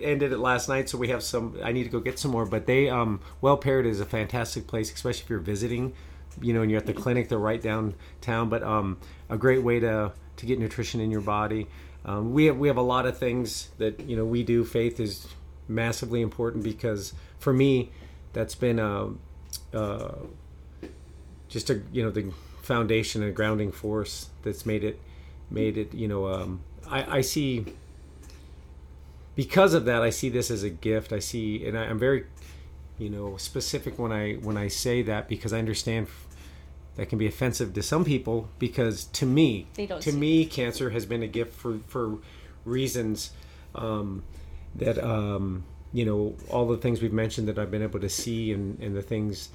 ended 0.00 0.32
it 0.32 0.38
last 0.38 0.68
night, 0.68 0.88
so 0.88 0.98
we 0.98 1.08
have 1.08 1.22
some. 1.22 1.58
I 1.64 1.72
need 1.72 1.82
to 1.82 1.90
go 1.90 1.98
get 1.98 2.18
some 2.18 2.30
more. 2.30 2.46
But 2.46 2.66
they, 2.66 2.88
um, 2.88 3.20
well 3.40 3.56
paired 3.56 3.86
is 3.86 3.98
a 3.98 4.06
fantastic 4.06 4.68
place, 4.68 4.92
especially 4.92 5.24
if 5.24 5.30
you're 5.30 5.40
visiting. 5.40 5.94
You 6.40 6.52
know, 6.52 6.62
and 6.62 6.70
you're 6.70 6.78
at 6.78 6.86
the 6.86 6.94
clinic, 6.94 7.28
they're 7.28 7.38
right 7.38 7.60
downtown. 7.60 8.48
But 8.48 8.62
um, 8.62 8.98
a 9.28 9.36
great 9.36 9.64
way 9.64 9.80
to 9.80 10.12
to 10.36 10.46
get 10.46 10.58
nutrition 10.60 11.00
in 11.00 11.10
your 11.10 11.20
body. 11.20 11.66
Um, 12.04 12.32
we 12.32 12.46
have 12.46 12.58
we 12.58 12.68
have 12.68 12.76
a 12.76 12.82
lot 12.82 13.06
of 13.06 13.18
things 13.18 13.68
that 13.78 14.00
you 14.00 14.16
know 14.16 14.24
we 14.24 14.42
do. 14.42 14.64
Faith 14.64 15.00
is 15.00 15.26
massively 15.68 16.20
important 16.20 16.62
because 16.62 17.14
for 17.38 17.52
me, 17.52 17.90
that's 18.32 18.54
been 18.54 18.78
a. 18.78 19.10
Uh, 19.72 20.14
just 21.54 21.70
a 21.70 21.80
you 21.92 22.02
know 22.02 22.10
the 22.10 22.32
foundation 22.62 23.22
and 23.22 23.34
grounding 23.34 23.70
force 23.70 24.28
that's 24.42 24.66
made 24.66 24.82
it 24.82 25.00
made 25.50 25.78
it 25.78 25.94
you 25.94 26.08
know 26.08 26.26
um, 26.26 26.60
I, 26.88 27.18
I 27.18 27.20
see 27.20 27.64
because 29.36 29.72
of 29.72 29.84
that 29.84 30.02
I 30.02 30.10
see 30.10 30.28
this 30.28 30.50
as 30.50 30.64
a 30.64 30.70
gift 30.70 31.12
I 31.12 31.20
see 31.20 31.64
and 31.64 31.78
I, 31.78 31.84
I'm 31.84 31.98
very 31.98 32.24
you 32.98 33.08
know 33.08 33.36
specific 33.36 34.00
when 34.00 34.10
I 34.10 34.34
when 34.34 34.56
I 34.56 34.66
say 34.66 35.02
that 35.02 35.28
because 35.28 35.52
I 35.52 35.60
understand 35.60 36.08
that 36.96 37.08
can 37.08 37.18
be 37.18 37.26
offensive 37.26 37.74
to 37.74 37.82
some 37.82 38.04
people 38.04 38.48
because 38.58 39.04
to 39.06 39.26
me 39.26 39.66
to 40.00 40.12
me 40.12 40.46
cancer 40.46 40.90
has 40.90 41.06
been 41.06 41.22
a 41.22 41.26
gift 41.26 41.54
for 41.54 41.78
for 41.86 42.18
reasons 42.64 43.30
um, 43.74 44.22
that 44.74 45.02
um, 45.02 45.64
you 45.92 46.04
know 46.04 46.34
all 46.50 46.66
the 46.66 46.76
things 46.76 47.02
we've 47.02 47.12
mentioned 47.12 47.48
that 47.48 47.58
I've 47.58 47.70
been 47.70 47.82
able 47.82 48.00
to 48.00 48.08
see 48.08 48.52
and, 48.52 48.78
and 48.80 48.96
the 48.96 49.02
things 49.02 49.48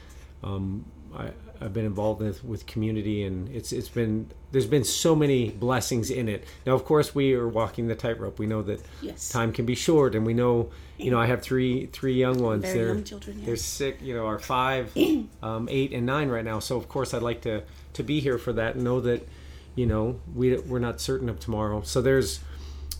um, 0.44 0.86
I, 1.16 1.32
I've 1.62 1.74
been 1.74 1.86
involved 1.86 2.22
with 2.22 2.44
with 2.44 2.66
community 2.66 3.24
and 3.24 3.50
it's 3.50 3.72
it's 3.72 3.90
been 3.90 4.30
there's 4.52 4.66
been 4.66 4.84
so 4.84 5.16
many 5.16 5.50
blessings 5.50 6.10
in 6.10 6.28
it. 6.30 6.46
Now, 6.66 6.74
of 6.74 6.86
course, 6.86 7.14
we 7.14 7.34
are 7.34 7.48
walking 7.48 7.88
the 7.88 7.96
tightrope. 7.96 8.40
We 8.40 8.48
know 8.48 8.62
that 8.64 8.82
Yes. 9.02 9.30
time 9.30 9.52
can 9.52 9.66
be 9.66 9.76
short, 9.76 10.16
and 10.16 10.26
we 10.26 10.34
know 10.34 10.70
you 10.98 11.12
know 11.12 11.20
I 11.20 11.26
have 11.26 11.42
three 11.42 11.88
three 11.88 12.14
young 12.14 12.40
ones. 12.42 12.64
Very 12.64 12.78
they're 12.78 12.94
young 12.94 13.04
children, 13.04 13.40
yeah. 13.40 13.46
they're 13.46 13.56
sick. 13.56 14.00
You 14.02 14.16
know, 14.16 14.26
are 14.26 14.40
five, 14.40 14.96
um, 15.44 15.68
eight, 15.70 15.94
and 15.94 16.06
nine 16.06 16.30
right 16.30 16.46
now. 16.46 16.60
So 16.60 16.78
of 16.78 16.88
course, 16.88 17.14
I'd 17.14 17.22
like 17.22 17.42
to 17.42 17.64
to 17.94 18.04
be 18.04 18.20
here 18.20 18.38
for 18.38 18.54
that 18.54 18.76
and 18.76 18.84
know 18.84 19.02
that 19.02 19.28
you 19.76 19.86
know 19.86 20.20
we 20.34 20.58
we're 20.58 20.80
not 20.80 21.02
certain 21.02 21.30
of 21.30 21.40
tomorrow. 21.40 21.82
So 21.82 22.02
there's 22.02 22.40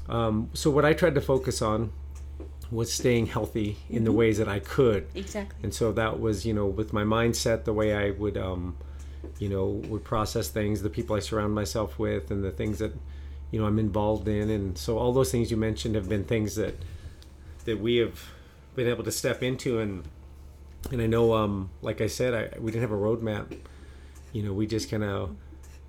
um, 0.10 0.50
so 0.54 0.70
what 0.70 0.86
I 0.86 0.94
tried 0.94 1.16
to 1.16 1.22
focus 1.22 1.62
on 1.62 1.92
was 2.72 2.92
staying 2.94 3.26
healthy 3.28 3.78
in 3.90 4.04
the 4.04 4.12
ways 4.12 4.38
that 4.38 4.48
I 4.48 4.60
could 4.60 5.08
Exactly. 5.16 5.58
and 5.64 5.74
so 5.74 5.92
that 5.94 6.20
was 6.20 6.46
you 6.46 6.54
know 6.54 6.66
with 6.68 6.94
my 6.94 7.04
mindset 7.04 7.64
the 7.64 7.74
way 7.74 7.96
i 7.96 8.12
would 8.12 8.38
um 8.38 8.78
you 9.40 9.50
know 9.50 9.66
would 9.90 10.04
process 10.04 10.50
things 10.50 10.82
the 10.82 10.90
people 10.90 11.16
i 11.16 11.20
surround 11.20 11.54
myself 11.56 11.98
with 11.98 12.30
and 12.32 12.44
the 12.44 12.52
things 12.52 12.78
that 12.80 12.94
you 13.52 13.60
know 13.60 13.66
i'm 13.66 13.80
involved 13.80 14.28
in 14.28 14.50
and 14.50 14.78
so 14.78 14.98
all 15.00 15.12
those 15.12 15.32
things 15.32 15.50
you 15.50 15.58
mentioned 15.58 15.96
have 15.96 16.08
been 16.08 16.24
things 16.24 16.56
that 16.56 16.76
that 17.66 17.80
we 17.80 17.98
have 17.98 18.20
been 18.76 18.88
able 18.88 19.04
to 19.04 19.12
step 19.12 19.42
into 19.42 19.80
and 19.80 20.04
and 20.92 21.02
i 21.02 21.08
know 21.08 21.34
um 21.34 21.70
like 21.82 22.02
i 22.02 22.08
said 22.08 22.34
i 22.36 22.60
we 22.60 22.72
didn't 22.72 22.82
have 22.88 22.92
a 22.92 23.02
roadmap 23.08 23.58
you 24.32 24.44
know 24.44 24.54
we 24.54 24.68
just 24.68 24.90
kind 24.92 25.04
of 25.04 25.36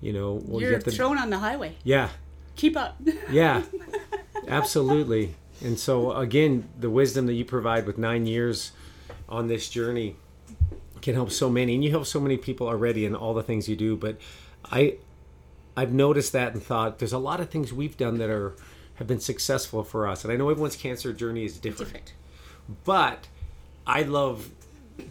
you 0.01 0.11
know 0.11 0.41
we'll 0.45 0.61
You're 0.61 0.71
get 0.71 0.85
the 0.85 0.91
thrown 0.91 1.17
on 1.19 1.29
the 1.29 1.37
highway. 1.37 1.75
yeah 1.83 2.09
Keep 2.57 2.75
up. 2.75 2.99
yeah, 3.31 3.63
absolutely. 4.47 5.35
And 5.63 5.79
so 5.79 6.13
again, 6.13 6.67
the 6.79 6.89
wisdom 6.89 7.25
that 7.27 7.33
you 7.33 7.45
provide 7.45 7.85
with 7.85 7.97
nine 7.97 8.25
years 8.25 8.71
on 9.29 9.47
this 9.47 9.69
journey 9.69 10.15
can 11.01 11.15
help 11.15 11.31
so 11.31 11.49
many, 11.49 11.73
and 11.73 11.83
you 11.83 11.89
help 11.89 12.05
so 12.05 12.19
many 12.19 12.37
people 12.37 12.67
already 12.67 13.05
in 13.05 13.15
all 13.15 13.33
the 13.33 13.43
things 13.43 13.67
you 13.67 13.75
do. 13.75 13.95
But 13.95 14.17
I, 14.71 14.97
I've 15.75 15.91
noticed 15.93 16.31
that 16.33 16.53
and 16.53 16.61
thought 16.61 16.99
there's 16.99 17.13
a 17.13 17.17
lot 17.17 17.39
of 17.39 17.49
things 17.49 17.73
we've 17.73 17.97
done 17.97 18.17
that 18.19 18.29
are 18.29 18.55
have 18.95 19.07
been 19.07 19.19
successful 19.19 19.83
for 19.83 20.07
us. 20.07 20.23
And 20.23 20.31
I 20.31 20.35
know 20.35 20.49
everyone's 20.49 20.75
cancer 20.75 21.11
journey 21.11 21.43
is 21.43 21.57
different, 21.57 21.93
Different. 21.93 22.13
but 22.83 23.27
I 23.87 24.03
love 24.03 24.51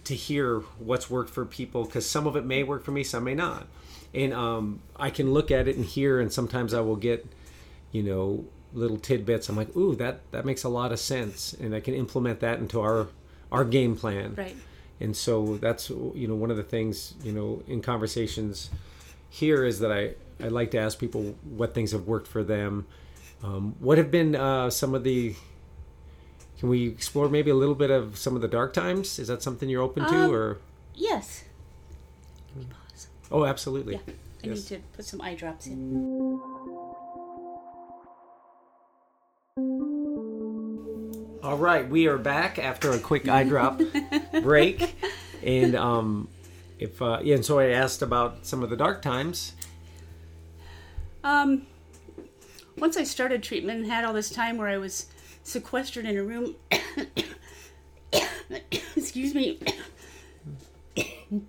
to 0.04 0.14
hear 0.14 0.60
what's 0.78 1.10
worked 1.10 1.30
for 1.30 1.44
people 1.44 1.84
because 1.84 2.08
some 2.08 2.26
of 2.28 2.36
it 2.36 2.44
may 2.44 2.62
work 2.62 2.84
for 2.84 2.92
me, 2.92 3.02
some 3.02 3.24
may 3.24 3.34
not. 3.34 3.66
And 4.14 4.32
um, 4.32 4.80
I 4.96 5.10
can 5.10 5.32
look 5.32 5.50
at 5.50 5.66
it 5.66 5.74
and 5.76 5.84
hear, 5.84 6.20
and 6.20 6.32
sometimes 6.32 6.72
I 6.72 6.80
will 6.80 6.96
get, 6.96 7.26
you 7.90 8.04
know, 8.04 8.44
little 8.72 8.98
tidbits. 8.98 9.48
I'm 9.48 9.56
like, 9.56 9.74
ooh, 9.76 9.94
that 9.96 10.20
that 10.32 10.44
makes 10.44 10.64
a 10.64 10.68
lot 10.68 10.92
of 10.92 10.98
sense, 10.98 11.54
and 11.54 11.74
I 11.74 11.80
can 11.80 11.94
implement 11.94 12.40
that 12.40 12.58
into 12.58 12.80
our 12.80 13.08
our 13.52 13.64
game 13.64 13.96
plan. 13.96 14.34
Right. 14.36 14.56
And 15.00 15.16
so 15.16 15.56
that's 15.56 15.90
you 15.90 16.26
know 16.28 16.34
one 16.34 16.50
of 16.50 16.56
the 16.56 16.62
things 16.62 17.14
you 17.22 17.32
know 17.32 17.62
in 17.66 17.80
conversations 17.82 18.70
here 19.28 19.64
is 19.64 19.78
that 19.80 19.90
I 19.90 20.14
I 20.44 20.48
like 20.48 20.70
to 20.72 20.78
ask 20.78 20.98
people 20.98 21.34
what 21.44 21.74
things 21.74 21.92
have 21.92 22.06
worked 22.06 22.26
for 22.28 22.42
them. 22.44 22.86
Um, 23.42 23.74
what 23.80 23.96
have 23.98 24.10
been 24.10 24.36
uh, 24.36 24.68
some 24.70 24.94
of 24.94 25.02
the 25.04 25.34
can 26.58 26.68
we 26.68 26.86
explore 26.88 27.28
maybe 27.30 27.50
a 27.50 27.54
little 27.54 27.74
bit 27.74 27.90
of 27.90 28.18
some 28.18 28.36
of 28.36 28.42
the 28.42 28.48
dark 28.48 28.74
times? 28.74 29.18
Is 29.18 29.28
that 29.28 29.42
something 29.42 29.68
you're 29.70 29.82
open 29.82 30.04
to, 30.06 30.14
Um, 30.24 30.30
or 30.30 30.58
yes. 30.94 31.44
Pause. 32.54 33.08
Oh, 33.32 33.46
absolutely. 33.46 33.94
Yeah, 33.94 34.00
I 34.44 34.46
Yes. 34.48 34.70
need 34.70 34.76
to 34.76 34.82
put 34.94 35.04
some 35.06 35.22
eye 35.22 35.34
drops 35.34 35.66
in. 35.66 36.38
All 41.42 41.56
right, 41.56 41.88
we 41.88 42.06
are 42.06 42.18
back 42.18 42.58
after 42.58 42.90
a 42.90 42.98
quick 42.98 43.26
eye 43.26 43.44
drop 43.44 43.80
break, 44.42 44.94
and 45.42 45.74
um, 45.74 46.28
if 46.78 47.00
uh, 47.00 47.20
yeah, 47.22 47.36
and 47.36 47.44
so 47.44 47.58
I 47.58 47.68
asked 47.68 48.02
about 48.02 48.44
some 48.44 48.62
of 48.62 48.68
the 48.68 48.76
dark 48.76 49.00
times. 49.00 49.54
Um, 51.24 51.66
once 52.76 52.98
I 52.98 53.04
started 53.04 53.42
treatment 53.42 53.80
and 53.80 53.90
had 53.90 54.04
all 54.04 54.12
this 54.12 54.28
time 54.28 54.58
where 54.58 54.68
I 54.68 54.76
was 54.76 55.06
sequestered 55.42 56.04
in 56.04 56.18
a 56.18 56.22
room, 56.22 56.56
excuse 58.94 59.34
me, 59.34 59.60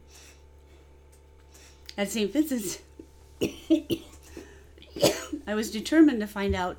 at 1.98 2.10
St. 2.10 2.32
Vincent's, 2.32 2.80
I 5.46 5.54
was 5.54 5.70
determined 5.70 6.22
to 6.22 6.28
find 6.28 6.56
out 6.56 6.78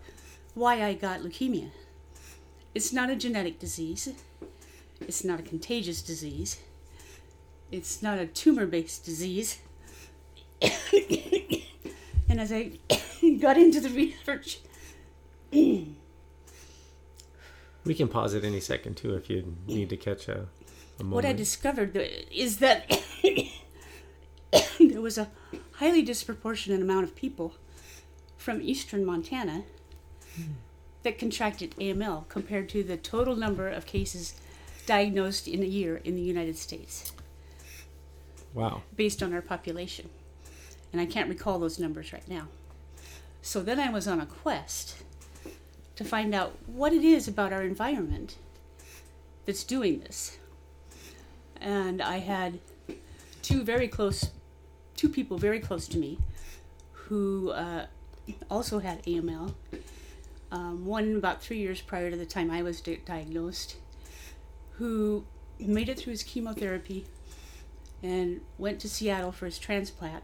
why 0.54 0.82
I 0.82 0.94
got 0.94 1.20
leukemia. 1.20 1.72
It's 2.74 2.92
not 2.92 3.10
a 3.10 3.16
genetic 3.16 3.58
disease. 3.58 4.08
It's 5.00 5.24
not 5.24 5.40
a 5.40 5.42
contagious 5.42 6.02
disease. 6.02 6.60
It's 7.70 8.02
not 8.02 8.18
a 8.18 8.26
tumor 8.26 8.66
based 8.66 9.04
disease. 9.04 9.58
and 10.62 12.40
as 12.40 12.52
I 12.52 12.72
got 13.40 13.56
into 13.56 13.80
the 13.80 13.90
research, 13.90 14.60
We 17.84 17.94
can 17.94 18.08
pause 18.08 18.34
it 18.34 18.44
any 18.44 18.60
second 18.60 18.96
too 18.96 19.14
if 19.14 19.28
you 19.28 19.56
need 19.66 19.90
to 19.90 19.96
catch 19.96 20.28
a, 20.28 20.46
a 21.00 21.04
moment. 21.04 21.14
what 21.14 21.24
I 21.24 21.32
discovered 21.32 21.96
uh, 21.96 22.04
is 22.30 22.58
that 22.58 22.88
there 24.78 25.00
was 25.00 25.18
a 25.18 25.28
highly 25.72 26.02
disproportionate 26.02 26.80
amount 26.80 27.04
of 27.04 27.16
people 27.16 27.54
from 28.36 28.60
eastern 28.62 29.04
Montana 29.04 29.64
hmm. 30.36 30.52
That 31.02 31.18
contracted 31.18 31.74
AML 31.76 32.28
compared 32.28 32.68
to 32.70 32.82
the 32.82 32.96
total 32.96 33.36
number 33.36 33.68
of 33.68 33.86
cases 33.86 34.34
diagnosed 34.86 35.48
in 35.48 35.62
a 35.62 35.66
year 35.66 35.96
in 36.04 36.14
the 36.16 36.22
United 36.22 36.56
States 36.56 37.12
wow. 38.54 38.82
based 38.96 39.22
on 39.22 39.32
our 39.32 39.42
population. 39.42 40.08
And 40.92 41.00
I 41.00 41.06
can't 41.06 41.28
recall 41.28 41.58
those 41.58 41.78
numbers 41.78 42.12
right 42.12 42.26
now. 42.28 42.48
So 43.40 43.62
then 43.62 43.80
I 43.80 43.90
was 43.90 44.06
on 44.06 44.20
a 44.20 44.26
quest 44.26 45.02
to 45.96 46.04
find 46.04 46.34
out 46.34 46.52
what 46.66 46.92
it 46.92 47.02
is 47.02 47.26
about 47.28 47.52
our 47.52 47.62
environment 47.62 48.36
that's 49.46 49.64
doing 49.64 50.00
this. 50.00 50.38
And 51.60 52.00
I 52.02 52.18
had 52.18 52.58
two 53.42 53.62
very 53.62 53.88
close, 53.88 54.30
two 54.96 55.08
people 55.08 55.38
very 55.38 55.60
close 55.60 55.88
to 55.88 55.98
me 55.98 56.18
who 56.92 57.50
uh, 57.50 57.86
also 58.50 58.78
had 58.78 59.02
AML. 59.04 59.54
Um, 60.52 60.84
one 60.84 61.16
about 61.16 61.42
three 61.42 61.56
years 61.56 61.80
prior 61.80 62.10
to 62.10 62.16
the 62.16 62.26
time 62.26 62.50
I 62.50 62.62
was 62.62 62.82
di- 62.82 63.00
diagnosed, 63.06 63.76
who 64.72 65.24
made 65.58 65.88
it 65.88 65.98
through 65.98 66.10
his 66.10 66.22
chemotherapy 66.22 67.06
and 68.02 68.42
went 68.58 68.78
to 68.80 68.88
Seattle 68.88 69.32
for 69.32 69.46
his 69.46 69.58
transplant, 69.58 70.22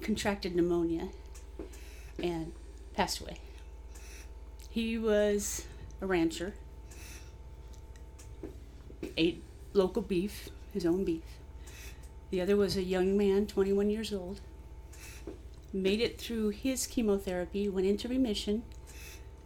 contracted 0.00 0.56
pneumonia, 0.56 1.10
and 2.20 2.50
passed 2.96 3.20
away. 3.20 3.36
He 4.68 4.98
was 4.98 5.64
a 6.00 6.06
rancher, 6.06 6.54
ate 9.16 9.44
local 9.74 10.02
beef, 10.02 10.48
his 10.74 10.84
own 10.84 11.04
beef. 11.04 11.22
The 12.30 12.40
other 12.40 12.56
was 12.56 12.76
a 12.76 12.82
young 12.82 13.16
man, 13.16 13.46
21 13.46 13.90
years 13.90 14.12
old, 14.12 14.40
made 15.72 16.00
it 16.00 16.20
through 16.20 16.48
his 16.48 16.88
chemotherapy, 16.88 17.68
went 17.68 17.86
into 17.86 18.08
remission. 18.08 18.64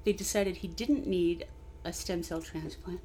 They 0.04 0.12
decided 0.12 0.56
he 0.56 0.68
didn't 0.68 1.06
need 1.06 1.46
a 1.84 1.92
stem 1.92 2.22
cell 2.22 2.40
transplant. 2.40 3.00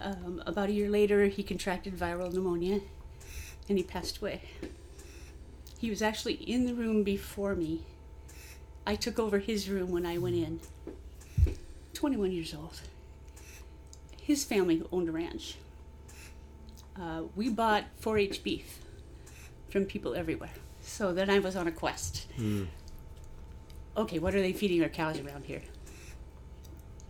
Um, 0.00 0.42
about 0.46 0.68
a 0.68 0.72
year 0.72 0.88
later, 0.88 1.26
he 1.26 1.42
contracted 1.42 1.96
viral 1.96 2.32
pneumonia 2.32 2.80
and 3.68 3.78
he 3.78 3.84
passed 3.84 4.18
away. 4.18 4.42
He 5.78 5.90
was 5.90 6.02
actually 6.02 6.34
in 6.34 6.66
the 6.66 6.74
room 6.74 7.02
before 7.02 7.54
me. 7.54 7.82
I 8.86 8.96
took 8.96 9.18
over 9.18 9.38
his 9.38 9.68
room 9.68 9.90
when 9.90 10.06
I 10.06 10.18
went 10.18 10.36
in. 10.36 10.60
21 11.94 12.32
years 12.32 12.54
old. 12.54 12.80
His 14.20 14.44
family 14.44 14.82
owned 14.92 15.08
a 15.08 15.12
ranch. 15.12 15.56
Uh, 17.00 17.22
we 17.36 17.48
bought 17.48 17.84
4 18.00 18.18
H 18.18 18.42
beef 18.42 18.78
from 19.70 19.84
people 19.84 20.14
everywhere. 20.14 20.50
So 20.80 21.12
then 21.12 21.28
I 21.30 21.38
was 21.38 21.54
on 21.54 21.66
a 21.68 21.72
quest. 21.72 22.26
Okay, 23.98 24.20
what 24.20 24.32
are 24.32 24.40
they 24.40 24.52
feeding 24.52 24.80
our 24.80 24.88
cows 24.88 25.18
around 25.18 25.46
here? 25.46 25.62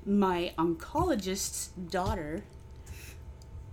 My 0.07 0.55
oncologist's 0.57 1.69
daughter 1.91 2.45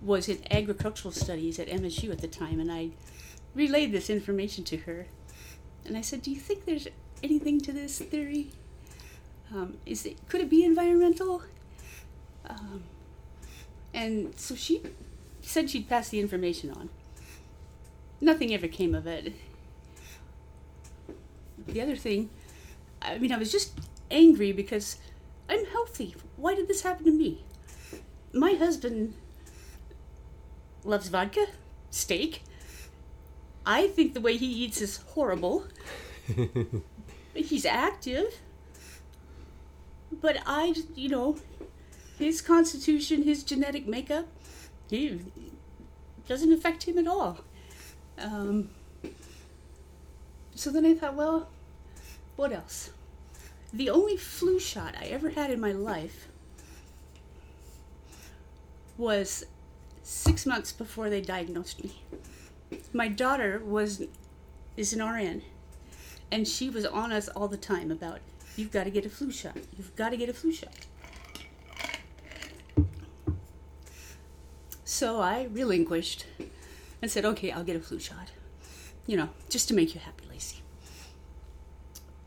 was 0.02 0.28
in 0.28 0.40
agricultural 0.50 1.12
studies 1.12 1.58
at 1.58 1.66
MSU 1.66 2.12
at 2.12 2.18
the 2.18 2.28
time, 2.28 2.60
and 2.60 2.70
I 2.70 2.90
relayed 3.54 3.90
this 3.90 4.10
information 4.10 4.64
to 4.64 4.76
her. 4.76 5.06
And 5.86 5.96
I 5.96 6.02
said, 6.02 6.20
"Do 6.20 6.30
you 6.30 6.38
think 6.38 6.66
there's 6.66 6.88
anything 7.22 7.58
to 7.62 7.72
this 7.72 8.00
theory? 8.00 8.50
Um, 9.50 9.78
is 9.86 10.04
it 10.04 10.28
could 10.28 10.42
it 10.42 10.50
be 10.50 10.62
environmental?" 10.62 11.42
Um, 12.44 12.84
and 13.94 14.38
so 14.38 14.54
she 14.54 14.82
said 15.40 15.70
she'd 15.70 15.88
pass 15.88 16.10
the 16.10 16.20
information 16.20 16.70
on. 16.70 16.90
Nothing 18.20 18.52
ever 18.52 18.68
came 18.68 18.94
of 18.94 19.06
it. 19.06 19.32
The 21.66 21.80
other 21.80 21.96
thing, 21.96 22.28
I 23.06 23.18
mean, 23.18 23.32
I 23.32 23.38
was 23.38 23.52
just 23.52 23.78
angry 24.10 24.52
because 24.52 24.98
I'm 25.48 25.64
healthy. 25.66 26.14
Why 26.36 26.54
did 26.54 26.68
this 26.68 26.82
happen 26.82 27.04
to 27.06 27.12
me? 27.12 27.44
My 28.32 28.52
husband 28.52 29.14
loves 30.84 31.08
vodka, 31.08 31.46
steak. 31.90 32.42
I 33.64 33.88
think 33.88 34.14
the 34.14 34.20
way 34.20 34.36
he 34.36 34.46
eats 34.46 34.80
is 34.80 34.98
horrible. 34.98 35.66
He's 37.34 37.64
active. 37.64 38.40
But 40.10 40.38
I, 40.46 40.74
you 40.94 41.08
know, 41.08 41.36
his 42.18 42.40
constitution, 42.40 43.22
his 43.22 43.42
genetic 43.42 43.86
makeup, 43.86 44.26
he 44.88 45.20
doesn't 46.28 46.52
affect 46.52 46.84
him 46.84 46.98
at 46.98 47.06
all. 47.06 47.38
Um, 48.18 48.70
so 50.54 50.70
then 50.70 50.86
I 50.86 50.94
thought, 50.94 51.14
well, 51.14 51.48
what 52.36 52.52
else? 52.52 52.90
The 53.72 53.90
only 53.90 54.16
flu 54.16 54.58
shot 54.58 54.94
I 54.98 55.06
ever 55.06 55.30
had 55.30 55.50
in 55.50 55.60
my 55.60 55.72
life 55.72 56.28
was 58.96 59.44
six 60.02 60.46
months 60.46 60.72
before 60.72 61.10
they 61.10 61.20
diagnosed 61.20 61.82
me. 61.82 62.02
My 62.92 63.08
daughter 63.08 63.60
was 63.64 64.02
is 64.76 64.92
an 64.92 65.02
RN, 65.06 65.42
and 66.30 66.46
she 66.46 66.70
was 66.70 66.84
on 66.84 67.12
us 67.12 67.28
all 67.28 67.48
the 67.48 67.56
time 67.56 67.90
about 67.90 68.20
you've 68.56 68.72
got 68.72 68.84
to 68.84 68.90
get 68.90 69.04
a 69.04 69.10
flu 69.10 69.30
shot. 69.30 69.56
You've 69.76 69.94
got 69.96 70.10
to 70.10 70.16
get 70.16 70.28
a 70.28 70.34
flu 70.34 70.52
shot. 70.52 70.86
So 74.84 75.20
I 75.20 75.48
relinquished 75.50 76.26
and 77.02 77.10
said, 77.10 77.24
okay, 77.24 77.50
I'll 77.50 77.64
get 77.64 77.76
a 77.76 77.80
flu 77.80 77.98
shot. 77.98 78.30
You 79.06 79.16
know, 79.16 79.28
just 79.48 79.68
to 79.68 79.74
make 79.74 79.94
you 79.94 80.00
happy, 80.00 80.24
Lacey. 80.28 80.62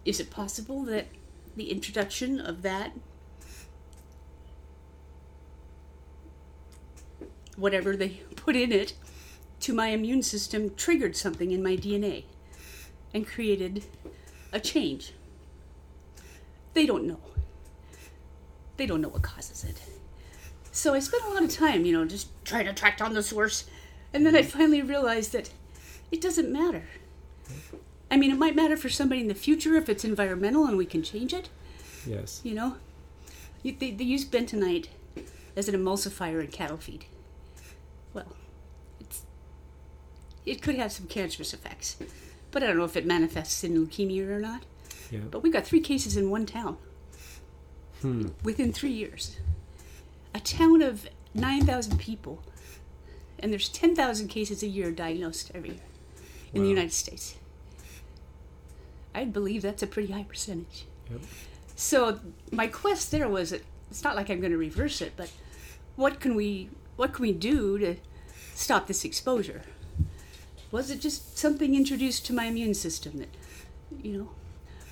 Is 0.05 0.19
it 0.19 0.29
possible 0.29 0.83
that 0.83 1.07
the 1.59 1.71
introduction 1.71 2.39
of 2.39 2.63
that, 2.63 2.93
whatever 7.55 7.95
they 7.95 8.21
put 8.35 8.55
in 8.55 8.71
it, 8.71 8.93
to 9.59 9.73
my 9.73 9.89
immune 9.89 10.23
system 10.23 10.73
triggered 10.75 11.15
something 11.15 11.51
in 11.51 11.61
my 11.61 11.75
DNA 11.75 12.23
and 13.13 13.27
created 13.27 13.83
a 14.51 14.59
change? 14.59 15.13
They 16.73 16.85
don't 16.85 17.05
know. 17.05 17.19
They 18.77 18.85
don't 18.85 19.01
know 19.01 19.09
what 19.09 19.21
causes 19.21 19.63
it. 19.63 19.81
So 20.71 20.93
I 20.93 20.99
spent 20.99 21.23
a 21.25 21.29
lot 21.29 21.43
of 21.43 21.51
time, 21.51 21.83
you 21.83 21.91
know, 21.91 22.05
just 22.05 22.29
trying 22.45 22.65
to 22.65 22.73
track 22.73 22.97
down 22.97 23.13
the 23.13 23.21
source. 23.21 23.65
And 24.13 24.25
then 24.25 24.35
I 24.35 24.41
mm-hmm. 24.41 24.57
finally 24.57 24.81
realized 24.81 25.33
that 25.33 25.49
it 26.11 26.21
doesn't 26.21 26.51
matter. 26.51 26.83
I 28.11 28.17
mean, 28.17 28.31
it 28.31 28.37
might 28.37 28.55
matter 28.55 28.75
for 28.77 28.89
somebody 28.89 29.21
in 29.21 29.27
the 29.27 29.35
future 29.35 29.75
if 29.75 29.87
it's 29.89 30.03
environmental 30.03 30.65
and 30.65 30.77
we 30.77 30.85
can 30.85 31.03
change 31.03 31.33
it, 31.33 31.49
Yes. 32.07 32.41
you 32.43 32.53
know? 32.55 32.75
You- 33.63 33.75
They, 33.77 33.91
they 33.91 34.03
use 34.03 34.25
bentonite 34.25 34.87
as 35.55 35.67
an 35.69 35.75
emulsifier 35.75 36.41
in 36.41 36.47
cattle 36.47 36.77
feed. 36.77 37.05
Well, 38.13 38.35
it's, 38.99 39.23
it 40.45 40.61
could 40.61 40.75
have 40.75 40.91
some 40.91 41.07
cancerous 41.07 41.53
effects, 41.53 41.97
but 42.51 42.63
I 42.63 42.67
don't 42.67 42.77
know 42.77 42.83
if 42.85 42.97
it 42.97 43.05
manifests 43.05 43.63
in 43.63 43.73
leukemia 43.75 44.27
or 44.27 44.39
not. 44.39 44.63
Yeah. 45.11 45.19
But 45.29 45.43
we 45.43 45.49
got 45.51 45.65
three 45.65 45.81
cases 45.81 46.15
in 46.17 46.29
one 46.29 46.45
town 46.45 46.77
Hmm. 48.01 48.29
within 48.43 48.71
three 48.71 48.91
years. 48.91 49.37
A 50.33 50.39
town 50.39 50.81
of 50.81 51.07
9,000 51.33 51.97
people. 51.99 52.41
and 53.41 53.53
there's 53.53 53.69
10,000 53.69 54.27
cases 54.27 54.63
a 54.63 54.67
year 54.67 54.91
diagnosed 54.91 55.49
every 55.55 55.69
year 55.69 55.79
in 56.53 56.61
the 56.63 56.67
United 56.67 56.91
States. 56.91 57.35
I 59.19 59.25
believe 59.25 59.61
that's 59.61 59.83
a 59.83 59.87
pretty 59.87 60.13
high 60.13 60.23
percentage. 60.23 60.85
Yep. 61.11 61.21
So 61.75 62.19
my 62.51 62.67
quest 62.67 63.11
there 63.11 63.27
was 63.27 63.51
it's 63.51 64.03
not 64.03 64.15
like 64.15 64.29
I'm 64.29 64.39
going 64.39 64.51
to 64.53 64.57
reverse 64.57 65.01
it, 65.01 65.13
but 65.17 65.29
what 65.97 66.21
can 66.21 66.35
we 66.35 66.69
what 66.95 67.13
can 67.13 67.23
we 67.23 67.33
do 67.33 67.77
to 67.79 67.95
stop 68.53 68.87
this 68.87 69.03
exposure? 69.03 69.61
Was 70.71 70.89
it 70.89 71.01
just 71.01 71.37
something 71.37 71.75
introduced 71.75 72.25
to 72.27 72.33
my 72.33 72.45
immune 72.45 72.73
system 72.73 73.17
that 73.17 73.29
you 74.01 74.17
know 74.17 74.29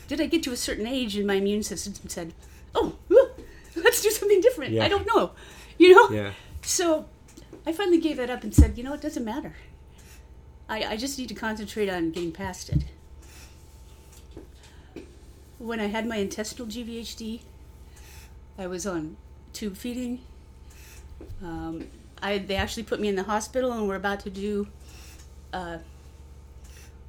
did 0.09 0.19
I 0.19 0.25
get 0.25 0.43
to 0.43 0.51
a 0.51 0.57
certain 0.57 0.87
age 0.87 1.15
and 1.15 1.25
my 1.25 1.35
immune 1.35 1.63
system 1.63 1.93
said, 2.09 2.33
"Oh, 2.75 2.95
whew, 3.07 3.29
let's 3.75 4.01
do 4.01 4.09
something 4.09 4.41
different." 4.41 4.73
Yeah. 4.73 4.83
I 4.83 4.89
don't 4.89 5.07
know. 5.07 5.31
You 5.77 5.93
know? 5.95 6.09
Yeah. 6.09 6.31
So 6.63 7.05
I 7.65 7.71
finally 7.71 7.99
gave 7.99 8.17
that 8.17 8.29
up 8.29 8.43
and 8.43 8.53
said, 8.53 8.77
you 8.77 8.83
know, 8.83 8.93
it 8.93 9.01
doesn't 9.01 9.23
matter. 9.23 9.55
I, 10.67 10.83
I 10.83 10.97
just 10.97 11.17
need 11.17 11.29
to 11.29 11.35
concentrate 11.35 11.89
on 11.89 12.11
getting 12.11 12.31
past 12.31 12.69
it. 12.69 12.83
When 15.59 15.79
I 15.79 15.87
had 15.87 16.05
my 16.05 16.17
intestinal 16.17 16.67
GVHD, 16.67 17.41
I 18.57 18.67
was 18.67 18.85
on 18.85 19.17
tube 19.53 19.75
feeding. 19.75 20.19
Um, 21.41 21.87
I, 22.21 22.37
they 22.37 22.55
actually 22.55 22.83
put 22.83 22.99
me 22.99 23.07
in 23.07 23.15
the 23.15 23.23
hospital 23.23 23.71
and 23.71 23.87
were 23.87 23.95
about 23.95 24.19
to 24.21 24.29
do 24.29 24.67
a 25.53 25.79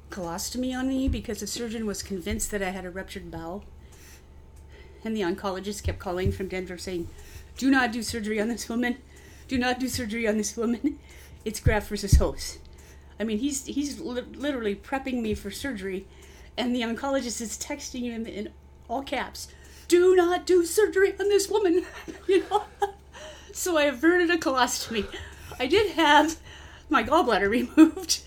colostomy 0.09 0.75
on 0.75 0.87
me 0.87 1.07
because 1.07 1.39
the 1.39 1.47
surgeon 1.47 1.85
was 1.85 2.01
convinced 2.01 2.49
that 2.51 2.63
I 2.63 2.69
had 2.69 2.85
a 2.85 2.89
ruptured 2.89 3.29
bowel. 3.29 3.63
And 5.03 5.15
the 5.15 5.21
oncologist 5.21 5.83
kept 5.83 5.99
calling 5.99 6.31
from 6.31 6.47
Denver 6.47 6.77
saying, 6.77 7.07
Do 7.57 7.69
not 7.69 7.91
do 7.91 8.01
surgery 8.03 8.41
on 8.41 8.47
this 8.47 8.67
woman. 8.67 8.97
Do 9.47 9.57
not 9.57 9.79
do 9.79 9.87
surgery 9.87 10.27
on 10.27 10.37
this 10.37 10.55
woman. 10.57 10.99
It's 11.45 11.61
graft 11.61 11.87
versus 11.87 12.15
host. 12.15 12.59
I 13.17 13.23
mean, 13.23 13.39
he's 13.39 13.65
he's 13.65 13.99
li- 14.01 14.25
literally 14.35 14.75
prepping 14.75 15.21
me 15.21 15.33
for 15.33 15.49
surgery, 15.49 16.05
and 16.59 16.75
the 16.75 16.81
oncologist 16.81 17.41
is 17.41 17.57
texting 17.57 18.01
him 18.01 18.25
in 18.25 18.49
all 18.87 19.01
caps, 19.01 19.47
"Do 19.87 20.15
not 20.15 20.45
do 20.45 20.65
surgery 20.65 21.13
on 21.19 21.29
this 21.29 21.49
woman." 21.49 21.85
you 22.27 22.45
know. 22.49 22.63
So 23.51 23.77
I 23.77 23.85
averted 23.85 24.29
a 24.29 24.37
colostomy. 24.37 25.05
I 25.59 25.65
did 25.65 25.91
have 25.93 26.37
my 26.87 27.03
gallbladder 27.03 27.49
removed. 27.77 28.21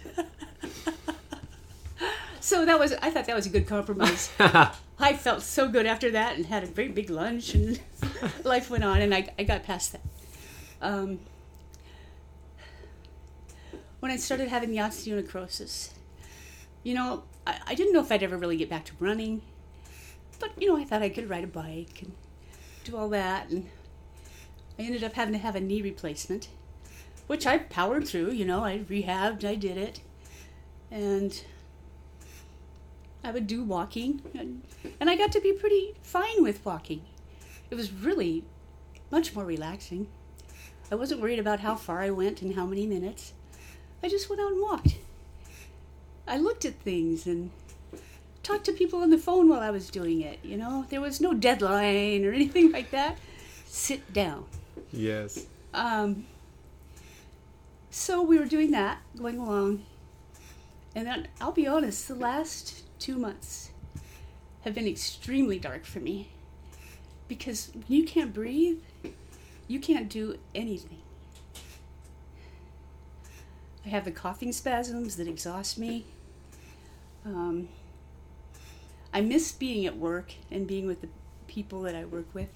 so 2.41 2.66
that 2.66 2.78
was 2.78 2.93
I 3.01 3.09
thought 3.11 3.26
that 3.26 3.37
was 3.37 3.47
a 3.47 3.49
good 3.49 3.66
compromise. 3.66 4.30
I 4.39 5.14
felt 5.14 5.43
so 5.43 5.68
good 5.68 5.87
after 5.87 6.11
that 6.11 6.37
and 6.37 6.47
had 6.47 6.64
a 6.64 6.66
very 6.66 6.89
big 6.89 7.09
lunch 7.09 7.55
and 7.55 7.80
life 8.45 8.68
went 8.68 8.85
on 8.85 9.01
and 9.01 9.14
I, 9.14 9.33
I 9.39 9.45
got 9.45 9.62
past 9.62 9.93
that. 9.93 10.03
Um, 10.83 11.20
when 14.01 14.11
I 14.12 14.16
started 14.16 14.49
having 14.49 14.70
the 14.70 14.78
osteonecrosis, 14.78 15.91
you 16.83 16.95
know, 16.95 17.22
I, 17.47 17.59
I 17.68 17.74
didn't 17.74 17.93
know 17.93 18.01
if 18.01 18.12
I'd 18.12 18.22
ever 18.22 18.36
really 18.36 18.57
get 18.57 18.70
back 18.70 18.84
to 18.86 18.93
running, 19.01 19.43
but 20.38 20.51
you 20.61 20.68
know, 20.68 20.76
I 20.76 20.84
thought 20.84 21.03
I 21.03 21.09
could 21.09 21.30
ride 21.30 21.45
a 21.45 21.49
bike 21.49 22.03
and 22.03 22.12
do 22.84 22.97
all 22.97 23.09
that, 23.11 23.51
and 23.51 23.68
I 24.78 24.82
ended 24.82 25.05
up 25.05 25.14
having 25.14 25.34
to 25.34 25.38
have 25.38 25.57
a 25.57 25.61
knee 25.61 25.82
replacement, 25.82 26.49
which 27.26 27.47
I 27.47 27.59
powered 27.59 28.07
through. 28.07 28.32
You 28.32 28.45
know, 28.45 28.64
I 28.64 28.78
rehabbed, 28.78 29.45
I 29.45 29.55
did 29.55 29.76
it, 29.76 30.01
and 30.90 31.45
I 33.24 33.30
would 33.30 33.47
do 33.47 33.62
walking, 33.62 34.22
and, 34.34 34.62
and 35.01 35.09
I 35.09 35.16
got 35.16 35.32
to 35.32 35.40
be 35.40 35.53
pretty 35.53 35.95
fine 36.03 36.43
with 36.43 36.64
walking. 36.64 37.03
It 37.70 37.74
was 37.76 37.93
really 37.93 38.45
much 39.11 39.34
more 39.34 39.45
relaxing. 39.45 40.09
I 40.90 40.95
wasn't 40.95 41.20
worried 41.20 41.38
about 41.38 41.61
how 41.61 41.74
far 41.74 42.01
I 42.01 42.11
went 42.11 42.43
and 42.43 42.55
how 42.55 42.66
many 42.66 42.86
minutes. 42.86 43.32
I 44.03 44.09
just 44.09 44.28
went 44.28 44.43
out 44.43 44.53
and 44.53 44.61
walked. 44.61 44.97
I 46.33 46.39
looked 46.39 46.64
at 46.64 46.76
things 46.76 47.26
and 47.26 47.51
talked 48.43 48.64
to 48.64 48.72
people 48.72 49.03
on 49.03 49.11
the 49.11 49.18
phone 49.18 49.51
while 49.51 49.61
I 49.61 49.68
was 49.68 49.91
doing 49.91 50.22
it. 50.22 50.39
You 50.43 50.57
know, 50.57 50.87
there 50.89 51.03
was 51.03 51.20
no 51.20 51.35
deadline 51.35 52.24
or 52.24 52.33
anything 52.33 52.72
like 52.72 52.91
that. 52.93 53.18
Sit 53.66 54.14
down. 54.14 54.47
Yes. 54.91 55.45
Um, 55.74 56.24
so 57.91 58.22
we 58.22 58.39
were 58.39 58.47
doing 58.47 58.70
that, 58.70 59.03
going 59.14 59.39
along. 59.39 59.85
And 60.95 61.07
then 61.07 61.28
I'll 61.39 61.53
be 61.53 61.66
honest, 61.66 62.09
the 62.09 62.14
last 62.14 62.83
two 62.99 63.18
months 63.18 63.70
have 64.62 64.72
been 64.74 64.89
extremely 64.89 65.59
dark 65.59 65.85
for 65.85 66.01
me. 66.01 66.30
Because 67.28 67.72
when 67.74 67.85
you 67.89 68.05
can't 68.05 68.33
breathe, 68.33 68.80
you 69.68 69.80
can't 69.80 70.09
do 70.09 70.39
anything. 70.55 71.03
I 73.85 73.91
have 73.91 74.07
the 74.07 74.11
coughing 74.12 74.53
spasms 74.53 75.16
that 75.16 75.28
exhaust 75.28 75.76
me. 75.76 76.07
Um, 77.25 77.68
I 79.12 79.20
miss 79.20 79.53
being 79.53 79.87
at 79.87 79.97
work 79.97 80.33
and 80.51 80.66
being 80.66 80.87
with 80.87 81.01
the 81.01 81.09
people 81.47 81.83
that 81.83 81.95
I 81.95 82.05
work 82.05 82.27
with. 82.35 82.49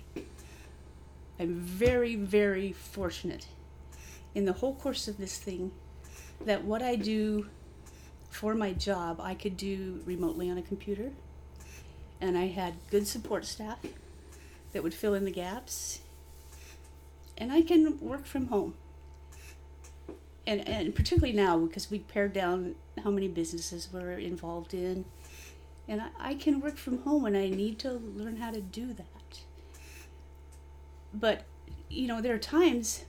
I'm 1.38 1.54
very, 1.54 2.16
very 2.16 2.72
fortunate 2.72 3.46
in 4.34 4.44
the 4.44 4.54
whole 4.54 4.74
course 4.74 5.06
of 5.06 5.18
this 5.18 5.38
thing 5.38 5.72
that 6.44 6.64
what 6.64 6.82
I 6.82 6.96
do 6.96 7.48
for 8.30 8.54
my 8.54 8.72
job, 8.72 9.20
I 9.20 9.34
could 9.34 9.56
do 9.56 10.02
remotely 10.04 10.50
on 10.50 10.58
a 10.58 10.62
computer. 10.62 11.12
And 12.20 12.36
I 12.36 12.46
had 12.46 12.74
good 12.90 13.06
support 13.06 13.44
staff 13.44 13.78
that 14.72 14.82
would 14.82 14.94
fill 14.94 15.14
in 15.14 15.24
the 15.24 15.30
gaps. 15.30 16.00
And 17.38 17.52
I 17.52 17.62
can 17.62 18.00
work 18.00 18.26
from 18.26 18.46
home. 18.46 18.74
And, 20.46 20.66
and 20.68 20.94
particularly 20.94 21.34
now, 21.34 21.58
because 21.58 21.90
we 21.90 21.98
pared 21.98 22.32
down 22.32 22.76
how 23.02 23.10
many 23.10 23.26
businesses 23.26 23.88
we're 23.92 24.12
involved 24.12 24.74
in. 24.74 25.04
And 25.88 26.00
I, 26.00 26.08
I 26.20 26.34
can 26.34 26.60
work 26.60 26.76
from 26.76 26.98
home 26.98 27.24
and 27.24 27.36
I 27.36 27.48
need 27.48 27.78
to 27.80 27.92
learn 27.92 28.36
how 28.36 28.52
to 28.52 28.60
do 28.60 28.92
that. 28.92 29.40
But, 31.12 31.44
you 31.88 32.06
know, 32.06 32.20
there 32.20 32.34
are 32.34 32.38
times, 32.38 33.04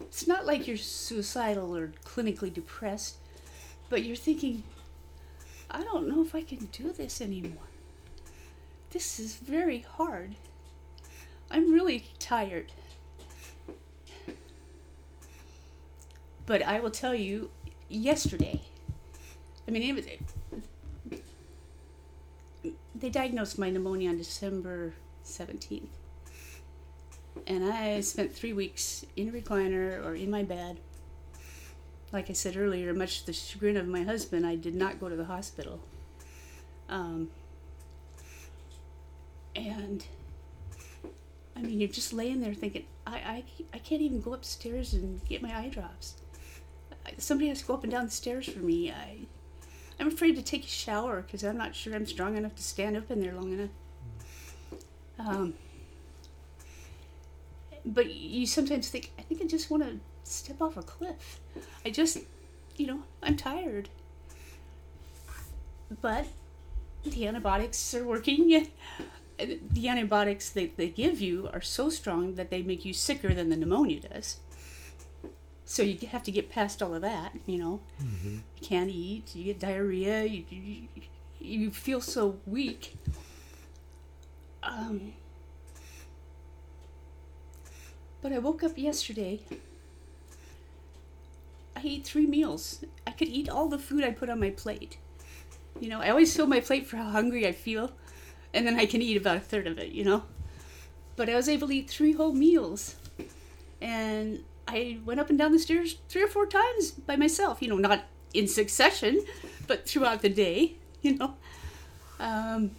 it's 0.00 0.28
not 0.28 0.46
like 0.46 0.68
you're 0.68 0.76
suicidal 0.76 1.76
or 1.76 1.92
clinically 2.04 2.52
depressed, 2.52 3.16
but 3.88 4.04
you're 4.04 4.16
thinking, 4.16 4.62
I 5.70 5.82
don't 5.82 6.08
know 6.08 6.22
if 6.22 6.34
I 6.34 6.42
can 6.42 6.66
do 6.66 6.92
this 6.92 7.20
anymore. 7.20 7.68
This 8.90 9.18
is 9.18 9.36
very 9.36 9.80
hard. 9.80 10.34
I'm 11.50 11.72
really 11.72 12.04
tired. 12.18 12.72
But 16.50 16.62
I 16.62 16.80
will 16.80 16.90
tell 16.90 17.14
you, 17.14 17.48
yesterday, 17.88 18.60
I 19.68 19.70
mean, 19.70 19.84
it 19.84 19.94
was, 19.94 21.14
they 22.92 23.08
diagnosed 23.08 23.56
my 23.56 23.70
pneumonia 23.70 24.10
on 24.10 24.18
December 24.18 24.92
17th. 25.24 25.86
And 27.46 27.72
I 27.72 28.00
spent 28.00 28.34
three 28.34 28.52
weeks 28.52 29.06
in 29.14 29.28
a 29.28 29.30
recliner 29.30 30.04
or 30.04 30.16
in 30.16 30.28
my 30.28 30.42
bed. 30.42 30.80
Like 32.12 32.30
I 32.30 32.32
said 32.32 32.56
earlier, 32.56 32.92
much 32.94 33.20
to 33.20 33.26
the 33.26 33.32
chagrin 33.32 33.76
of 33.76 33.86
my 33.86 34.02
husband, 34.02 34.44
I 34.44 34.56
did 34.56 34.74
not 34.74 34.98
go 34.98 35.08
to 35.08 35.14
the 35.14 35.26
hospital. 35.26 35.78
Um, 36.88 37.30
and 39.54 40.04
I 41.54 41.62
mean, 41.62 41.78
you're 41.78 41.88
just 41.88 42.12
laying 42.12 42.40
there 42.40 42.54
thinking, 42.54 42.86
I, 43.06 43.18
I, 43.18 43.44
I 43.72 43.78
can't 43.78 44.02
even 44.02 44.20
go 44.20 44.34
upstairs 44.34 44.94
and 44.94 45.24
get 45.28 45.42
my 45.42 45.56
eye 45.56 45.68
drops. 45.68 46.16
Somebody 47.18 47.48
has 47.48 47.60
to 47.60 47.66
go 47.66 47.74
up 47.74 47.82
and 47.82 47.92
down 47.92 48.06
the 48.06 48.10
stairs 48.10 48.48
for 48.48 48.60
me. 48.60 48.90
I, 48.90 49.26
I'm 49.98 50.08
afraid 50.08 50.36
to 50.36 50.42
take 50.42 50.64
a 50.64 50.68
shower 50.68 51.22
because 51.22 51.44
I'm 51.44 51.58
not 51.58 51.74
sure 51.74 51.94
I'm 51.94 52.06
strong 52.06 52.36
enough 52.36 52.54
to 52.54 52.62
stand 52.62 52.96
up 52.96 53.10
in 53.10 53.20
there 53.20 53.34
long 53.34 53.52
enough. 53.52 53.70
Um, 55.18 55.54
but 57.84 58.10
you 58.10 58.46
sometimes 58.46 58.88
think, 58.88 59.12
I 59.18 59.22
think 59.22 59.42
I 59.42 59.46
just 59.46 59.70
want 59.70 59.82
to 59.82 59.98
step 60.24 60.60
off 60.62 60.76
a 60.76 60.82
cliff. 60.82 61.40
I 61.84 61.90
just, 61.90 62.18
you 62.76 62.86
know, 62.86 63.02
I'm 63.22 63.36
tired. 63.36 63.88
But 66.00 66.26
the 67.04 67.26
antibiotics 67.26 67.94
are 67.94 68.04
working. 68.04 68.68
The 69.72 69.88
antibiotics 69.88 70.50
they, 70.50 70.66
they 70.66 70.90
give 70.90 71.18
you 71.18 71.48
are 71.54 71.62
so 71.62 71.88
strong 71.88 72.34
that 72.34 72.50
they 72.50 72.60
make 72.60 72.84
you 72.84 72.92
sicker 72.92 73.32
than 73.32 73.48
the 73.48 73.56
pneumonia 73.56 74.00
does. 74.00 74.36
So 75.70 75.84
you 75.84 76.08
have 76.08 76.24
to 76.24 76.32
get 76.32 76.50
past 76.50 76.82
all 76.82 76.96
of 76.96 77.02
that, 77.02 77.32
you 77.46 77.56
know. 77.56 77.78
You 78.56 78.66
can't 78.66 78.90
eat, 78.90 79.36
you 79.36 79.44
get 79.44 79.60
diarrhea, 79.60 80.24
you, 80.24 80.44
you, 80.50 80.88
you 81.38 81.70
feel 81.70 82.00
so 82.00 82.40
weak. 82.44 82.96
Um, 84.64 85.12
but 88.20 88.32
I 88.32 88.38
woke 88.40 88.64
up 88.64 88.76
yesterday. 88.76 89.42
I 91.76 91.82
ate 91.84 92.04
three 92.04 92.26
meals. 92.26 92.84
I 93.06 93.12
could 93.12 93.28
eat 93.28 93.48
all 93.48 93.68
the 93.68 93.78
food 93.78 94.02
I 94.02 94.10
put 94.10 94.28
on 94.28 94.40
my 94.40 94.50
plate. 94.50 94.98
You 95.78 95.88
know, 95.88 96.00
I 96.00 96.10
always 96.10 96.34
fill 96.34 96.48
my 96.48 96.58
plate 96.58 96.88
for 96.88 96.96
how 96.96 97.10
hungry 97.10 97.46
I 97.46 97.52
feel, 97.52 97.92
and 98.52 98.66
then 98.66 98.74
I 98.74 98.86
can 98.86 99.02
eat 99.02 99.16
about 99.16 99.36
a 99.36 99.40
third 99.40 99.68
of 99.68 99.78
it, 99.78 99.92
you 99.92 100.02
know? 100.02 100.24
But 101.14 101.28
I 101.28 101.36
was 101.36 101.48
able 101.48 101.68
to 101.68 101.74
eat 101.74 101.88
three 101.88 102.10
whole 102.10 102.32
meals. 102.32 102.96
And 103.80 104.42
I 104.70 104.98
went 105.04 105.20
up 105.20 105.30
and 105.30 105.38
down 105.38 105.52
the 105.52 105.58
stairs 105.58 105.96
three 106.08 106.22
or 106.22 106.28
four 106.28 106.46
times 106.46 106.92
by 106.92 107.16
myself. 107.16 107.60
You 107.60 107.68
know, 107.68 107.76
not 107.76 108.04
in 108.32 108.46
succession, 108.46 109.24
but 109.66 109.88
throughout 109.88 110.22
the 110.22 110.28
day. 110.28 110.74
You 111.02 111.16
know, 111.16 111.34
um, 112.18 112.72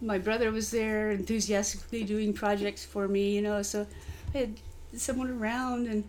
my 0.00 0.18
brother 0.18 0.50
was 0.50 0.72
there 0.72 1.12
enthusiastically 1.12 2.02
doing 2.02 2.32
projects 2.32 2.84
for 2.84 3.06
me. 3.06 3.36
You 3.36 3.42
know, 3.42 3.62
so 3.62 3.86
I 4.34 4.38
had 4.38 4.60
someone 4.96 5.30
around, 5.30 5.86
and 5.86 6.02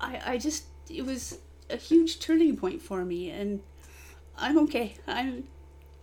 I 0.00 0.22
I 0.24 0.38
just 0.38 0.64
it 0.88 1.04
was 1.04 1.36
a 1.68 1.76
huge 1.76 2.18
turning 2.18 2.56
point 2.56 2.80
for 2.80 3.04
me, 3.04 3.28
and 3.28 3.60
I'm 4.38 4.56
okay. 4.60 4.94
I'm 5.06 5.44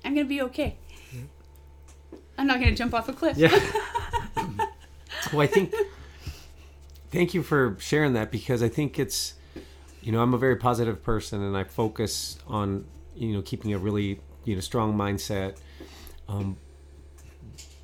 I'm 0.06 0.14
gonna 0.14 0.28
be 0.28 0.44
okay. 0.44 0.78
I'm 2.38 2.46
not 2.46 2.60
gonna 2.60 2.76
jump 2.76 2.94
off 2.94 3.10
a 3.10 3.14
cliff. 3.14 3.36
Yeah. 3.36 3.50
well, 5.34 5.42
I 5.42 5.48
think. 5.48 5.74
Thank 7.18 7.34
you 7.34 7.42
for 7.42 7.76
sharing 7.80 8.14
that 8.14 8.30
because 8.30 8.62
I 8.62 8.70
think 8.70 9.00
it's, 9.00 9.34
you 10.04 10.12
know, 10.12 10.22
I'm 10.22 10.36
a 10.36 10.38
very 10.38 10.56
positive 10.56 11.02
person 11.02 11.42
and 11.42 11.58
I 11.58 11.64
focus 11.64 12.38
on, 12.46 12.86
you 13.16 13.34
know, 13.34 13.42
keeping 13.42 13.74
a 13.74 13.80
really, 13.80 14.20
you 14.44 14.54
know, 14.54 14.62
strong 14.62 14.94
mindset. 14.94 15.58
Um, 16.30 16.58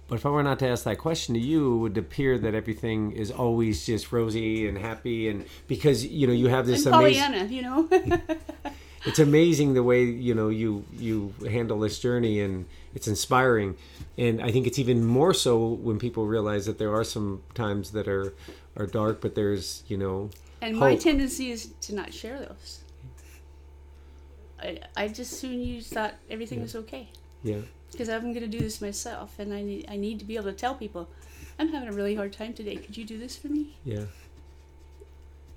but 0.07 0.17
if 0.17 0.25
I 0.27 0.29
were 0.29 0.43
not 0.43 0.59
to 0.59 0.67
ask 0.67 0.83
that 0.83 0.99
question 0.99 1.33
to 1.33 1.41
you, 1.41 1.73
it 1.73 1.77
would 1.79 1.97
appear 1.97 2.37
that 2.37 2.53
everything 2.53 3.13
is 3.13 3.31
always 3.31 3.87
just 3.87 4.11
rosy 4.11 4.67
and 4.67 4.77
happy, 4.77 5.27
and 5.27 5.45
because 5.67 6.05
you 6.05 6.27
know 6.27 6.33
you 6.33 6.49
have 6.49 6.67
this 6.67 6.85
and 6.85 6.93
amazing. 6.93 7.23
Pollyanna, 7.23 7.51
you 7.51 7.61
know. 7.63 7.89
it's 9.05 9.19
amazing 9.19 9.73
the 9.73 9.83
way 9.83 10.03
you 10.03 10.35
know 10.35 10.49
you 10.49 10.85
you 10.93 11.33
handle 11.49 11.79
this 11.79 11.99
journey 11.99 12.39
and 12.39 12.65
it's 12.95 13.07
inspiring 13.07 13.75
and 14.17 14.41
i 14.41 14.49
think 14.49 14.65
it's 14.65 14.79
even 14.79 15.03
more 15.03 15.33
so 15.33 15.67
when 15.67 15.99
people 15.99 16.25
realize 16.25 16.65
that 16.65 16.77
there 16.77 16.93
are 16.93 17.03
some 17.03 17.41
times 17.53 17.91
that 17.91 18.07
are 18.07 18.33
are 18.75 18.85
dark 18.87 19.21
but 19.21 19.35
there's 19.35 19.83
you 19.87 19.97
know 19.97 20.29
and 20.61 20.77
my 20.77 20.95
tendency 20.95 21.51
is 21.51 21.73
to 21.81 21.93
not 21.93 22.13
share 22.13 22.39
those. 22.39 22.79
I 24.61 24.79
I 24.95 25.07
just 25.09 25.33
soon 25.39 25.59
use 25.59 25.87
thought 25.89 26.13
everything 26.29 26.61
was 26.61 26.75
okay 26.75 27.09
yeah 27.43 27.59
because 27.91 28.09
I'm 28.09 28.21
going 28.33 28.39
to 28.39 28.47
do 28.47 28.59
this 28.59 28.81
myself, 28.81 29.37
and 29.37 29.53
I 29.53 29.61
need 29.61 29.85
I 29.89 29.97
need 29.97 30.17
to 30.19 30.25
be 30.25 30.35
able 30.35 30.45
to 30.45 30.53
tell 30.53 30.73
people, 30.73 31.07
I'm 31.59 31.67
having 31.69 31.89
a 31.89 31.91
really 31.91 32.15
hard 32.15 32.33
time 32.33 32.53
today. 32.53 32.75
Could 32.77 32.97
you 32.97 33.05
do 33.05 33.19
this 33.19 33.35
for 33.35 33.49
me? 33.49 33.75
yeah 33.85 34.05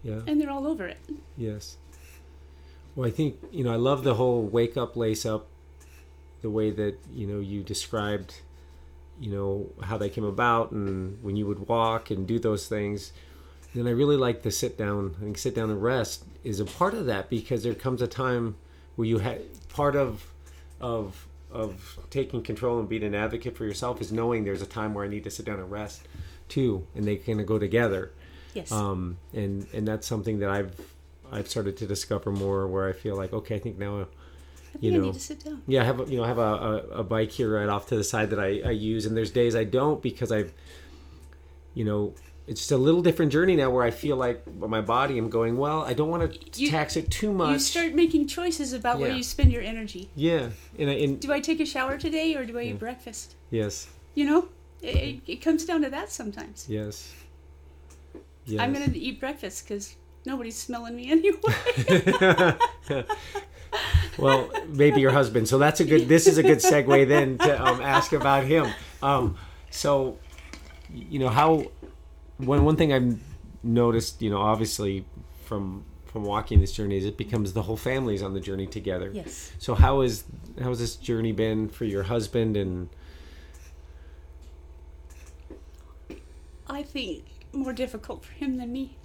yeah 0.04 0.20
And 0.26 0.38
they're 0.40 0.50
all 0.50 0.66
over 0.66 0.86
it. 0.86 0.98
yes 1.38 1.76
well 2.94 3.08
i 3.08 3.10
think 3.10 3.36
you 3.50 3.64
know 3.64 3.72
i 3.72 3.76
love 3.76 4.04
the 4.04 4.14
whole 4.14 4.42
wake 4.42 4.76
up 4.76 4.96
lace 4.96 5.24
up 5.26 5.46
the 6.42 6.50
way 6.50 6.70
that 6.70 6.98
you 7.14 7.26
know 7.26 7.40
you 7.40 7.62
described 7.62 8.40
you 9.20 9.30
know 9.30 9.70
how 9.82 9.96
they 9.96 10.08
came 10.08 10.24
about 10.24 10.70
and 10.72 11.22
when 11.22 11.36
you 11.36 11.46
would 11.46 11.60
walk 11.68 12.10
and 12.10 12.26
do 12.26 12.38
those 12.38 12.66
things 12.68 13.12
and 13.74 13.88
i 13.88 13.90
really 13.90 14.16
like 14.16 14.42
the 14.42 14.50
sit 14.50 14.76
down 14.76 15.14
i 15.20 15.24
think 15.24 15.38
sit 15.38 15.54
down 15.54 15.70
and 15.70 15.82
rest 15.82 16.24
is 16.44 16.60
a 16.60 16.64
part 16.64 16.92
of 16.94 17.06
that 17.06 17.28
because 17.30 17.62
there 17.62 17.74
comes 17.74 18.02
a 18.02 18.06
time 18.06 18.56
where 18.96 19.06
you 19.08 19.18
had 19.18 19.40
part 19.68 19.96
of 19.96 20.26
of 20.80 21.26
of 21.50 21.98
taking 22.10 22.42
control 22.42 22.78
and 22.78 22.88
being 22.88 23.02
an 23.04 23.14
advocate 23.14 23.56
for 23.56 23.64
yourself 23.64 24.00
is 24.00 24.12
knowing 24.12 24.44
there's 24.44 24.62
a 24.62 24.66
time 24.66 24.92
where 24.92 25.04
i 25.04 25.08
need 25.08 25.24
to 25.24 25.30
sit 25.30 25.46
down 25.46 25.58
and 25.58 25.70
rest 25.70 26.02
too 26.48 26.86
and 26.94 27.04
they 27.06 27.16
kind 27.16 27.40
of 27.40 27.46
go 27.46 27.58
together 27.58 28.12
Yes. 28.54 28.72
um, 28.72 29.18
and 29.34 29.66
and 29.74 29.86
that's 29.86 30.06
something 30.06 30.38
that 30.38 30.48
I've 30.48 30.74
I've 31.30 31.46
started 31.48 31.76
to 31.78 31.86
discover 31.86 32.30
more 32.32 32.66
where 32.66 32.88
I 32.88 32.92
feel 32.92 33.14
like 33.14 33.32
okay 33.34 33.56
I 33.56 33.58
think 33.58 33.76
now 33.78 34.06
you 34.80 34.90
know 34.92 35.00
need 35.06 35.14
to 35.14 35.20
sit 35.20 35.44
down. 35.44 35.62
yeah 35.66 35.82
I 35.82 35.84
have 35.84 36.00
a, 36.00 36.04
you 36.10 36.16
know 36.18 36.24
I 36.24 36.28
have 36.28 36.38
a, 36.38 36.42
a, 36.42 36.76
a 37.00 37.04
bike 37.04 37.30
here 37.30 37.52
right 37.58 37.68
off 37.68 37.86
to 37.88 37.96
the 37.96 38.04
side 38.04 38.30
that 38.30 38.38
I, 38.40 38.60
I 38.64 38.70
use 38.70 39.06
and 39.06 39.16
there's 39.16 39.30
days 39.30 39.54
I 39.56 39.64
don't 39.64 40.02
because 40.02 40.30
I've 40.32 40.52
you 41.74 41.84
know 41.84 42.14
it's 42.46 42.60
just 42.60 42.70
a 42.72 42.76
little 42.76 43.02
different 43.02 43.32
journey 43.32 43.56
now 43.56 43.70
where 43.70 43.82
I 43.82 43.90
feel 43.90 44.16
like 44.16 44.46
my 44.56 44.80
body 44.80 45.18
I'm 45.18 45.28
going 45.30 45.56
well 45.56 45.82
I 45.82 45.94
don't 45.94 46.08
want 46.10 46.32
to 46.32 46.60
You- 46.62 46.70
tax 46.70 46.96
it 46.96 47.10
too 47.10 47.32
much. 47.32 47.52
You 47.52 47.58
start 47.58 47.94
making 47.94 48.28
choices 48.28 48.72
about 48.72 48.98
where 48.98 49.10
you 49.12 49.22
spend 49.22 49.50
your 49.52 49.62
energy. 49.62 50.10
yeah 50.14 50.50
and, 50.78 50.88
I, 50.90 50.94
and 50.94 51.20
Do 51.20 51.32
I 51.32 51.40
take 51.40 51.60
a 51.60 51.66
shower 51.66 51.98
today 51.98 52.34
or 52.36 52.44
do 52.44 52.58
I 52.58 52.62
eat 52.62 52.78
breakfast? 52.78 53.34
yes 53.50 53.88
You 54.14 54.24
know, 54.26 54.48
it, 54.82 54.96
it, 54.96 55.20
it 55.26 55.36
comes 55.42 55.64
down 55.64 55.82
to 55.82 55.90
that 55.90 56.10
sometimes. 56.10 56.66
yes 56.68 57.12
yes 58.44 58.60
I'm 58.60 58.72
gonna 58.72 58.92
eat 58.94 59.18
breakfast 59.18 59.64
because 59.64 59.96
nobody's 60.24 60.56
smelling 60.56 60.94
me 60.94 61.10
anyway. 61.16 62.54
well, 64.18 64.50
maybe 64.68 65.00
your 65.00 65.10
husband. 65.12 65.48
So 65.48 65.58
that's 65.58 65.80
a 65.80 65.84
good. 65.84 66.08
This 66.08 66.26
is 66.26 66.38
a 66.38 66.42
good 66.42 66.58
segue 66.58 67.08
then 67.08 67.38
to 67.38 67.64
um, 67.64 67.80
ask 67.80 68.12
about 68.12 68.44
him. 68.44 68.66
Um, 69.02 69.36
so, 69.70 70.18
you 70.92 71.18
know 71.18 71.28
how 71.28 71.70
one 72.38 72.64
one 72.64 72.76
thing 72.76 72.92
I've 72.92 73.18
noticed, 73.62 74.22
you 74.22 74.30
know, 74.30 74.40
obviously 74.40 75.04
from 75.44 75.84
from 76.06 76.24
walking 76.24 76.60
this 76.60 76.72
journey 76.72 76.96
is 76.96 77.04
it 77.04 77.18
becomes 77.18 77.52
the 77.52 77.62
whole 77.62 77.76
family's 77.76 78.22
on 78.22 78.32
the 78.32 78.40
journey 78.40 78.66
together. 78.66 79.10
yes. 79.12 79.52
So 79.58 79.74
how 79.74 80.00
is 80.00 80.24
how 80.60 80.70
has 80.70 80.78
this 80.78 80.96
journey 80.96 81.32
been 81.32 81.68
for 81.68 81.84
your 81.84 82.04
husband 82.04 82.56
and 82.56 82.88
I 86.68 86.82
think 86.82 87.24
more 87.52 87.72
difficult 87.72 88.24
for 88.24 88.32
him 88.32 88.56
than 88.56 88.72
me. 88.72 88.96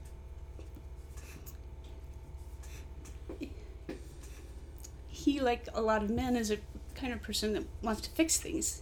He, 5.31 5.39
like 5.39 5.67
a 5.73 5.81
lot 5.81 6.03
of 6.03 6.09
men, 6.09 6.35
is 6.35 6.51
a 6.51 6.57
kind 6.93 7.13
of 7.13 7.21
person 7.21 7.53
that 7.53 7.63
wants 7.81 8.01
to 8.01 8.09
fix 8.09 8.37
things. 8.37 8.81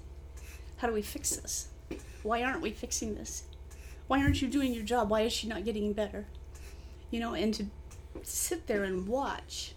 How 0.78 0.88
do 0.88 0.94
we 0.96 1.04
fix 1.04 1.36
this? 1.36 1.68
Why 2.24 2.42
aren't 2.42 2.64
we 2.64 2.72
fixing 2.72 3.14
this? 3.14 3.44
Why 4.08 4.24
aren't 4.24 4.42
you 4.42 4.48
doing 4.48 4.74
your 4.74 4.84
job? 4.84 5.12
Why 5.12 5.22
is 5.22 5.32
she 5.32 5.48
not 5.48 5.64
getting 5.64 5.94
better? 5.94 6.26
You 7.12 7.20
know, 7.20 7.36
and 7.36 7.54
to 7.54 7.68
sit 8.24 8.66
there 8.66 8.84
and 8.84 9.08
watch 9.08 9.74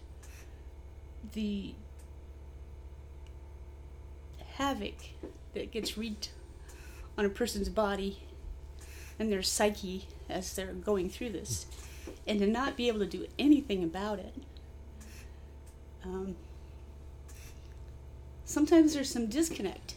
the 1.33 1.75
havoc 4.55 4.95
that 5.53 5.71
gets 5.71 5.95
wreaked 5.95 6.31
on 7.19 7.23
a 7.23 7.29
person's 7.29 7.69
body 7.69 8.17
and 9.19 9.31
their 9.31 9.43
psyche 9.43 10.07
as 10.27 10.55
they're 10.55 10.73
going 10.73 11.07
through 11.07 11.29
this, 11.29 11.67
and 12.25 12.39
to 12.39 12.47
not 12.47 12.75
be 12.75 12.87
able 12.87 12.99
to 12.99 13.05
do 13.05 13.27
anything 13.37 13.83
about 13.83 14.17
it. 14.17 14.33
Um, 16.03 16.35
sometimes 18.45 18.93
there's 18.93 19.09
some 19.09 19.27
disconnect 19.27 19.95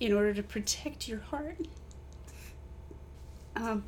in 0.00 0.12
order 0.12 0.34
to 0.34 0.42
protect 0.42 1.08
your 1.08 1.20
heart. 1.20 1.58
Um, 3.54 3.84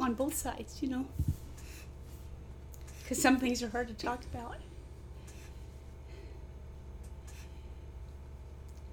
on 0.00 0.14
both 0.14 0.34
sides, 0.34 0.78
you 0.82 0.88
know, 0.88 1.06
because 3.02 3.20
some 3.20 3.38
things 3.38 3.62
are 3.62 3.68
hard 3.70 3.88
to 3.88 3.94
talk 3.94 4.22
about. 4.32 4.56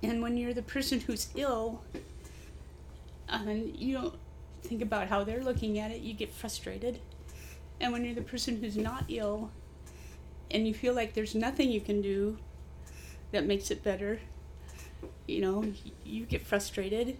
And 0.01 0.21
when 0.21 0.37
you're 0.37 0.53
the 0.53 0.61
person 0.61 0.99
who's 0.99 1.29
ill, 1.35 1.81
and 3.27 3.75
you 3.75 3.93
don't 3.93 4.13
think 4.63 4.81
about 4.81 5.07
how 5.07 5.23
they're 5.23 5.43
looking 5.43 5.79
at 5.79 5.91
it, 5.91 6.01
you 6.01 6.13
get 6.13 6.31
frustrated. 6.31 6.99
And 7.81 7.91
when 7.91 8.05
you're 8.05 8.15
the 8.15 8.21
person 8.21 8.57
who's 8.61 8.77
not 8.77 9.05
ill, 9.09 9.51
and 10.51 10.67
you 10.67 10.73
feel 10.73 10.93
like 10.93 11.13
there's 11.13 11.35
nothing 11.35 11.71
you 11.71 11.81
can 11.81 12.01
do 12.01 12.37
that 13.31 13.45
makes 13.45 13.71
it 13.71 13.83
better, 13.83 14.19
you 15.27 15.41
know, 15.41 15.73
you 16.03 16.25
get 16.25 16.41
frustrated. 16.41 17.17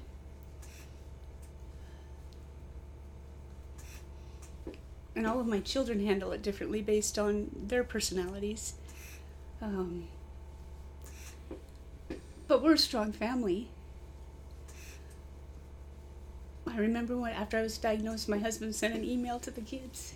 And 5.16 5.26
all 5.26 5.40
of 5.40 5.48
my 5.48 5.62
children 5.62 6.06
handle 6.06 6.32
it 6.34 6.42
differently 6.42 6.82
based 6.82 7.18
on 7.18 7.50
their 7.54 7.84
personalities. 7.84 8.74
Um, 9.62 10.08
but 12.48 12.62
we're 12.62 12.74
a 12.74 12.78
strong 12.78 13.12
family. 13.12 13.70
I 16.68 16.78
remember 16.78 17.18
when, 17.18 17.32
after 17.32 17.58
I 17.58 17.62
was 17.62 17.78
diagnosed, 17.78 18.28
my 18.28 18.40
husband 18.40 18.76
sent 18.76 18.94
an 18.94 19.06
email 19.06 19.40
to 19.40 19.52
the 19.52 19.62
kids. 19.62 20.16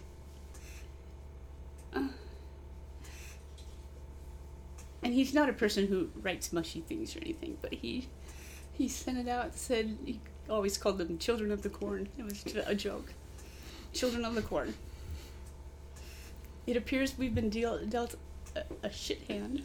And 5.03 5.13
he's 5.13 5.33
not 5.33 5.49
a 5.49 5.53
person 5.53 5.87
who 5.87 6.09
writes 6.21 6.51
mushy 6.51 6.81
things 6.81 7.15
or 7.15 7.19
anything, 7.19 7.57
but 7.61 7.73
he 7.73 8.07
he 8.71 8.87
sent 8.87 9.17
it 9.17 9.27
out. 9.27 9.55
Said 9.55 9.97
he 10.05 10.19
always 10.49 10.77
called 10.77 10.97
them 10.97 11.17
children 11.17 11.51
of 11.51 11.61
the 11.61 11.69
corn. 11.69 12.09
It 12.17 12.23
was 12.23 12.43
a 12.65 12.75
joke. 12.75 13.13
Children 13.93 14.25
of 14.25 14.35
the 14.35 14.41
corn. 14.41 14.73
It 16.67 16.77
appears 16.77 17.17
we've 17.17 17.33
been 17.33 17.49
deal, 17.49 17.83
dealt 17.85 18.15
a, 18.55 18.63
a 18.83 18.91
shit 18.91 19.23
hand. 19.27 19.63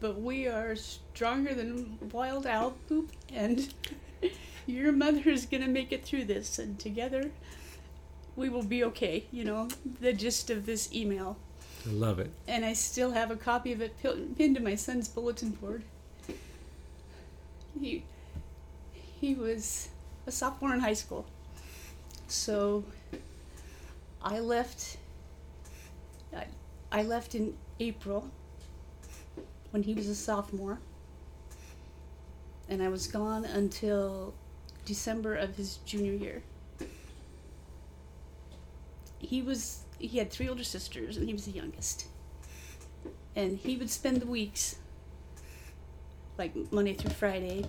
but 0.00 0.20
we 0.20 0.46
are 0.46 0.76
stronger 0.76 1.54
than 1.54 1.98
wild 2.12 2.46
owl 2.46 2.76
poop, 2.88 3.12
and 3.32 3.72
your 4.66 4.92
mother 4.92 5.30
is 5.30 5.46
gonna 5.46 5.68
make 5.68 5.92
it 5.92 6.04
through 6.04 6.24
this, 6.24 6.58
and 6.58 6.78
together 6.78 7.30
we 8.36 8.48
will 8.48 8.62
be 8.62 8.84
okay. 8.84 9.26
You 9.32 9.44
know 9.44 9.68
the 10.00 10.12
gist 10.12 10.50
of 10.50 10.66
this 10.66 10.92
email, 10.92 11.36
I 11.86 11.90
love 11.90 12.18
it. 12.18 12.30
and 12.46 12.64
I 12.64 12.74
still 12.74 13.10
have 13.12 13.30
a 13.30 13.36
copy 13.36 13.72
of 13.72 13.80
it 13.80 13.94
pinned 14.36 14.56
to 14.56 14.62
my 14.62 14.74
son's 14.74 15.08
bulletin 15.08 15.50
board. 15.50 15.82
he 17.80 18.04
he 19.20 19.34
was 19.34 19.88
a 20.26 20.30
sophomore 20.32 20.74
in 20.74 20.80
high 20.80 20.94
school. 20.94 21.26
So 22.28 22.84
I 24.22 24.40
left 24.40 24.98
I, 26.36 26.46
I 26.92 27.02
left 27.02 27.34
in 27.34 27.54
April 27.80 28.30
when 29.70 29.82
he 29.82 29.94
was 29.94 30.08
a 30.08 30.14
sophomore. 30.14 30.78
And 32.68 32.82
I 32.82 32.88
was 32.88 33.06
gone 33.06 33.44
until 33.44 34.34
December 34.84 35.36
of 35.36 35.56
his 35.56 35.76
junior 35.86 36.12
year. 36.14 36.42
He 39.18 39.42
was 39.42 39.82
he 39.98 40.18
had 40.18 40.30
three 40.30 40.48
older 40.48 40.64
sisters 40.64 41.16
and 41.16 41.26
he 41.26 41.32
was 41.32 41.46
the 41.46 41.52
youngest. 41.52 42.06
And 43.34 43.58
he 43.58 43.76
would 43.76 43.90
spend 43.90 44.20
the 44.20 44.26
weeks 44.26 44.76
like 46.38 46.54
Monday 46.70 46.94
through 46.94 47.12
Friday 47.12 47.64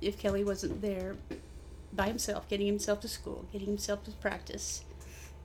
if 0.00 0.18
Kelly 0.18 0.44
wasn't 0.44 0.80
there 0.80 1.16
by 1.92 2.06
himself, 2.06 2.48
getting 2.48 2.66
himself 2.66 3.00
to 3.00 3.08
school, 3.08 3.46
getting 3.52 3.68
himself 3.68 4.04
to 4.04 4.10
practice, 4.12 4.84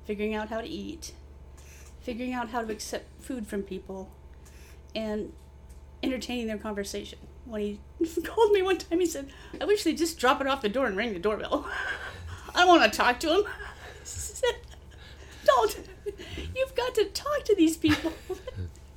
figuring 0.06 0.36
out 0.36 0.50
how 0.50 0.62
to 0.62 0.68
eat, 0.68 1.14
figuring 2.02 2.34
out 2.34 2.50
how 2.50 2.62
to 2.62 2.72
accept 2.72 3.06
food 3.24 3.48
from 3.48 3.64
people, 3.64 4.12
and 4.96 5.34
entertaining 6.02 6.48
their 6.48 6.58
conversation. 6.58 7.20
When 7.46 7.62
he 7.62 7.80
called 8.24 8.52
me 8.52 8.62
one 8.62 8.78
time, 8.78 9.00
he 9.00 9.06
said, 9.06 9.32
I 9.60 9.66
wish 9.66 9.84
they'd 9.84 9.98
just 9.98 10.20
drop 10.20 10.42
it 10.42 10.48
off 10.48 10.62
the 10.62 10.70
door 10.70 10.86
and 10.86 10.96
ring 10.96 11.14
the 11.14 11.20
doorbell. 11.20 11.68
I 12.56 12.66
want 12.66 12.84
to 12.84 12.96
talk 12.96 13.20
to 13.22 13.34
him. 13.34 13.44
You've 16.56 16.76
got 16.76 16.96
to 16.96 17.06
talk 17.06 17.44
to 17.46 17.56
these 17.56 17.78
people. 17.78 18.14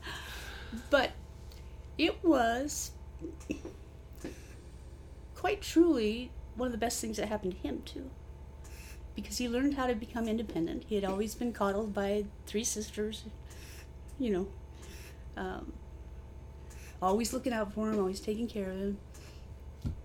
but 0.91 1.13
it 1.99 2.23
was 2.23 2.93
quite 5.35 5.63
truly 5.63 6.31
one 6.55 6.67
of 6.67 6.73
the 6.73 6.79
best 6.79 7.01
things 7.01 7.17
that 7.17 7.29
happened 7.29 7.53
to 7.53 7.69
him, 7.69 7.83
too. 7.85 8.11
Because 9.15 9.39
he 9.39 9.49
learned 9.49 9.75
how 9.75 9.87
to 9.87 9.95
become 9.95 10.29
independent. 10.29 10.85
He 10.89 10.95
had 10.95 11.05
always 11.05 11.35
been 11.35 11.53
coddled 11.53 11.95
by 11.95 12.25
three 12.47 12.65
sisters, 12.65 13.25
you 14.19 14.31
know, 14.31 14.49
um, 15.37 15.73
always 17.01 17.33
looking 17.33 17.53
out 17.53 17.73
for 17.73 17.91
him, 17.91 17.99
always 17.99 18.21
taking 18.21 18.47
care 18.47 18.71
of 18.71 18.77
him. 18.77 18.99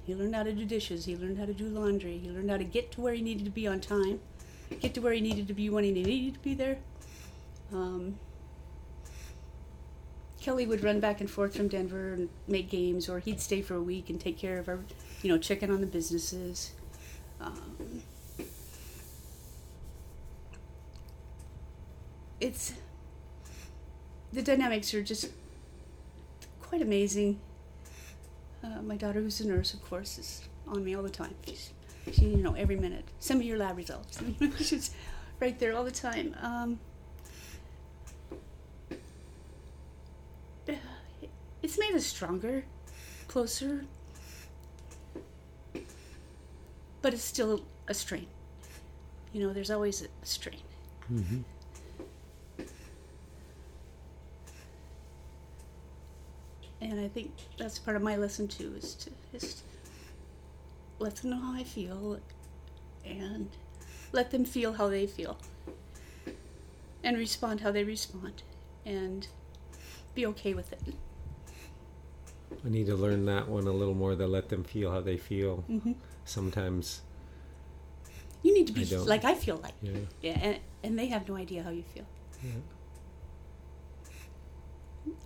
He 0.04 0.16
learned 0.16 0.36
how 0.36 0.43
to 0.43 0.54
do 0.54 0.66
dishes. 0.66 1.06
He 1.06 1.16
learned 1.16 1.38
how 1.38 1.45
to 1.45 1.54
do 1.54 1.66
laundry. 1.66 2.18
He 2.18 2.30
learned 2.30 2.49
how 2.49 2.58
to 2.58 2.64
get 2.64 2.91
to 2.93 3.02
where 3.02 3.14
he 3.14 3.22
needed 3.22 3.45
to 3.45 3.52
be 3.52 3.68
on 3.68 3.80
time, 3.80 4.20
get 4.80 4.94
to 4.94 5.02
where 5.02 5.14
he 5.14 5.22
needed 5.22 5.48
to 5.48 5.54
be 5.54 5.70
when 5.70 5.84
he 5.84 5.92
needed 5.92 6.34
to 6.36 6.40
be 6.40 6.54
there. 6.54 6.78
Um, 7.74 8.20
Kelly 10.42 10.66
would 10.66 10.84
run 10.84 11.00
back 11.00 11.22
and 11.22 11.30
forth 11.30 11.56
from 11.56 11.68
Denver 11.68 12.14
and 12.14 12.30
make 12.48 12.70
games, 12.70 13.08
or 13.08 13.20
he'd 13.20 13.40
stay 13.40 13.62
for 13.62 13.76
a 13.76 13.82
week 13.82 14.10
and 14.10 14.20
take 14.20 14.38
care 14.38 14.58
of 14.58 14.68
our, 14.68 14.80
you 15.22 15.30
know, 15.30 15.38
checking 15.38 15.70
on 15.70 15.82
the 15.82 15.88
businesses. 15.88 16.72
Um, 17.40 18.02
it's 22.40 22.74
the 24.34 24.42
dynamics 24.42 24.94
are 24.94 25.04
just 25.04 25.30
quite 26.60 26.82
amazing. 26.82 27.40
Uh, 28.64 28.82
my 28.82 28.96
daughter, 28.96 29.22
who's 29.22 29.42
a 29.42 29.48
nurse, 29.48 29.74
of 29.74 29.84
course, 29.88 30.18
is 30.18 30.48
on 30.68 30.84
me 30.84 30.96
all 30.96 31.04
the 31.04 31.10
time. 31.10 31.36
She's, 31.46 31.72
she, 32.12 32.26
you 32.26 32.38
know, 32.38 32.54
every 32.54 32.76
minute. 32.76 33.06
Send 33.20 33.39
me 33.39 33.45
your 33.45 33.58
lab 33.58 33.78
results. 33.78 34.20
She's 34.60 34.91
right 35.39 35.58
there 35.60 35.76
all 35.76 35.84
the 35.84 35.91
time. 35.91 36.36
Um, 36.41 36.80
it's 41.62 41.78
made 41.78 41.93
us 41.93 42.06
stronger, 42.06 42.64
closer, 43.28 43.86
but 47.02 47.14
it's 47.14 47.24
still 47.24 47.64
a 47.88 47.93
strain. 47.93 48.28
You 49.34 49.47
know, 49.47 49.54
there's 49.54 49.72
always 49.72 50.02
a 50.02 50.08
strain. 50.26 50.60
Mm-hmm. 51.12 51.41
and 56.82 56.99
I 56.99 57.08
think 57.08 57.32
that's 57.58 57.80
part 57.80 57.95
of 57.95 58.02
my 58.02 58.16
lesson 58.16 58.47
too 58.47 58.74
is 58.78 58.95
to 58.95 59.12
just 59.32 59.64
let 61.02 61.16
them 61.18 61.32
know 61.32 61.39
how 61.39 61.54
I 61.54 61.64
feel 61.64 62.20
and 63.06 63.49
let 64.12 64.32
them 64.32 64.45
feel 64.45 64.74
how 64.74 64.88
they 64.88 65.08
feel 65.08 65.38
and 67.04 67.18
respond 67.18 67.62
how 67.62 67.72
they 67.72 67.84
respond 67.84 68.43
and 68.86 69.28
be 70.14 70.26
okay 70.28 70.54
with 70.54 70.72
it. 70.74 70.82
I 72.66 72.70
need 72.70 72.86
to 72.88 72.95
learn 72.95 73.26
that 73.26 73.47
one 73.47 73.66
a 73.68 73.72
little 73.72 73.93
more. 73.95 74.16
To 74.16 74.28
let 74.28 74.49
them 74.49 74.64
feel 74.64 74.91
how 74.91 75.02
they 75.02 75.18
feel. 75.18 75.64
Mm-hmm. 75.70 75.93
Sometimes, 76.26 77.02
You 78.43 78.54
need 78.54 78.68
to 78.68 78.74
be 78.74 78.84
I 78.93 78.97
like 78.99 79.24
I 79.24 79.34
feel 79.34 79.58
like. 79.58 79.74
yeah, 79.82 79.91
Yeah, 80.22 80.38
and, 80.41 80.60
and 80.84 80.99
they 80.99 81.08
have 81.08 81.28
no 81.28 81.36
idea 81.36 81.64
how 81.64 81.70
you 81.72 81.84
feel. 81.84 82.06
yeah, 82.43 82.52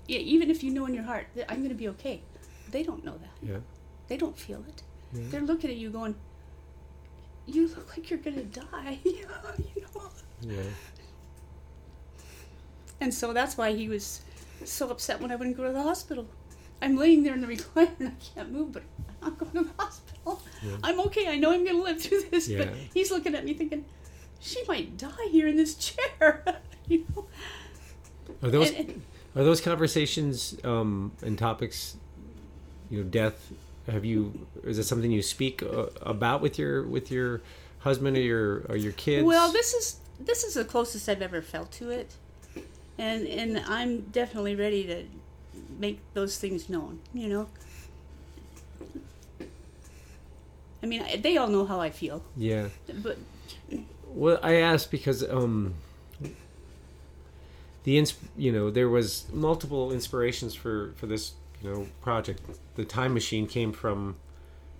Yeah, 0.07 0.19
even 0.19 0.49
if 0.49 0.63
you 0.63 0.71
know 0.71 0.85
in 0.85 0.93
your 0.93 1.03
heart 1.03 1.27
that 1.35 1.51
I'm 1.51 1.57
going 1.57 1.69
to 1.69 1.75
be 1.75 1.89
okay, 1.89 2.21
they 2.71 2.83
don't 2.83 3.03
know 3.03 3.17
that. 3.17 3.35
yeah, 3.49 3.57
They 4.07 4.17
don't 4.17 4.37
feel 4.37 4.63
it. 4.67 4.83
They're 5.13 5.41
looking 5.41 5.69
at 5.69 5.77
you 5.77 5.89
going, 5.89 6.15
"You 7.45 7.67
look 7.67 7.95
like 7.97 8.09
you're 8.09 8.19
going 8.19 8.35
to 8.37 8.59
die." 8.59 8.99
you 9.05 9.25
know. 9.95 10.01
yeah. 10.41 10.61
And 13.01 13.13
so 13.13 13.33
that's 13.33 13.57
why 13.57 13.73
he 13.73 13.87
was 13.89 14.21
so 14.63 14.89
upset 14.89 15.21
when 15.21 15.31
I 15.31 15.35
wouldn't 15.35 15.57
go 15.57 15.63
to 15.65 15.71
the 15.73 15.83
hospital. 15.83 16.27
I'm 16.81 16.95
laying 16.97 17.23
there 17.23 17.33
in 17.33 17.41
the 17.41 17.47
recliner 17.55 17.91
and 17.99 18.09
I 18.09 18.13
can't 18.35 18.51
move, 18.51 18.71
but 18.71 18.83
I'm 19.21 19.29
not 19.31 19.37
going 19.37 19.51
to 19.53 19.63
the 19.63 19.83
hospital. 19.83 20.41
Yeah. 20.63 20.77
I'm 20.83 20.99
okay. 21.01 21.27
I 21.27 21.37
know 21.37 21.51
I'm 21.51 21.63
going 21.63 21.77
to 21.77 21.83
live 21.83 22.01
through 22.01 22.23
this. 22.31 22.47
But 22.47 22.67
Yeah. 22.67 22.73
he's 22.93 23.11
looking 23.11 23.35
at 23.35 23.45
me 23.45 23.53
thinking, 23.53 23.85
she 24.39 24.63
might 24.67 24.97
die 24.97 25.27
here 25.31 25.47
in 25.47 25.55
this 25.57 25.75
chair. 25.75 26.43
you 26.87 27.05
know? 27.15 27.25
Are 28.43 28.49
those 28.49 28.69
And- 28.71 28.89
and- 28.89 29.01
are 29.35 29.43
those 29.43 29.59
conversations 29.59 30.57
um, 30.63 31.11
and 31.21 31.37
topics? 31.37 31.97
You 32.89 33.03
know, 33.03 33.09
death. 33.09 33.51
Have 33.87 34.03
you? 34.03 34.47
Is 34.63 34.79
it 34.79 34.83
something 34.83 35.11
you 35.11 35.21
speak 35.21 35.61
uh, 35.61 35.87
about 36.01 36.41
with 36.41 36.57
your 36.57 36.83
with 36.83 37.11
your 37.11 37.41
husband 37.79 38.17
or 38.17 38.21
your 38.21 38.65
or 38.69 38.75
your 38.75 38.93
kids? 38.93 39.25
well, 39.25 39.51
this 39.51 39.73
is 39.73 39.99
this 40.19 40.43
is 40.43 40.55
the 40.55 40.65
closest 40.65 41.07
I've 41.07 41.21
ever 41.21 41.41
felt 41.41 41.71
to 41.73 41.91
it, 41.91 42.13
and 42.97 43.27
and 43.27 43.59
I'm 43.67 44.01
definitely 44.01 44.55
ready 44.55 44.85
to 44.85 45.03
make 45.77 45.99
those 46.13 46.37
things 46.37 46.67
known. 46.69 46.99
You 47.13 47.27
know. 47.27 47.49
I 50.81 50.87
mean, 50.87 51.03
they 51.21 51.37
all 51.37 51.47
know 51.47 51.65
how 51.65 51.79
I 51.79 51.89
feel, 51.89 52.21
yeah. 52.37 52.67
but 53.01 53.17
Well, 54.07 54.39
I 54.43 54.55
asked 54.55 54.91
because 54.91 55.27
um, 55.27 55.73
the 57.83 57.97
ins- 57.97 58.15
you 58.37 58.51
know 58.51 58.69
there 58.69 58.89
was 58.89 59.25
multiple 59.31 59.91
inspirations 59.91 60.53
for 60.53 60.93
for 60.95 61.07
this 61.07 61.33
know 61.65 61.87
project. 62.01 62.41
The 62.75 62.85
time 62.85 63.13
machine 63.13 63.47
came 63.47 63.73
from 63.73 64.15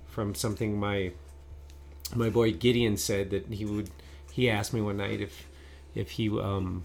from 0.07 0.35
something 0.35 0.79
my 0.79 1.11
my 2.15 2.29
boy 2.29 2.53
Gideon 2.53 2.97
said 2.97 3.29
that 3.31 3.47
he 3.47 3.65
would. 3.65 3.89
He 4.31 4.49
asked 4.49 4.73
me 4.73 4.81
one 4.81 4.97
night 4.97 5.21
if 5.21 5.47
if 5.95 6.11
he 6.11 6.29
um 6.29 6.83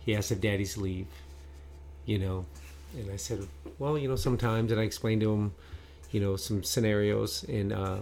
he 0.00 0.14
asked 0.16 0.32
if 0.32 0.40
Daddy's 0.40 0.76
leave, 0.76 1.06
you 2.06 2.18
know, 2.18 2.46
and 2.96 3.10
I 3.10 3.16
said, 3.16 3.46
well, 3.78 3.96
you 3.98 4.08
know, 4.08 4.16
sometimes, 4.16 4.70
and 4.70 4.80
I 4.80 4.84
explained 4.84 5.22
to 5.22 5.32
him, 5.32 5.54
you 6.10 6.20
know, 6.20 6.36
some 6.36 6.62
scenarios 6.64 7.44
and. 7.44 7.72
uh 7.72 7.98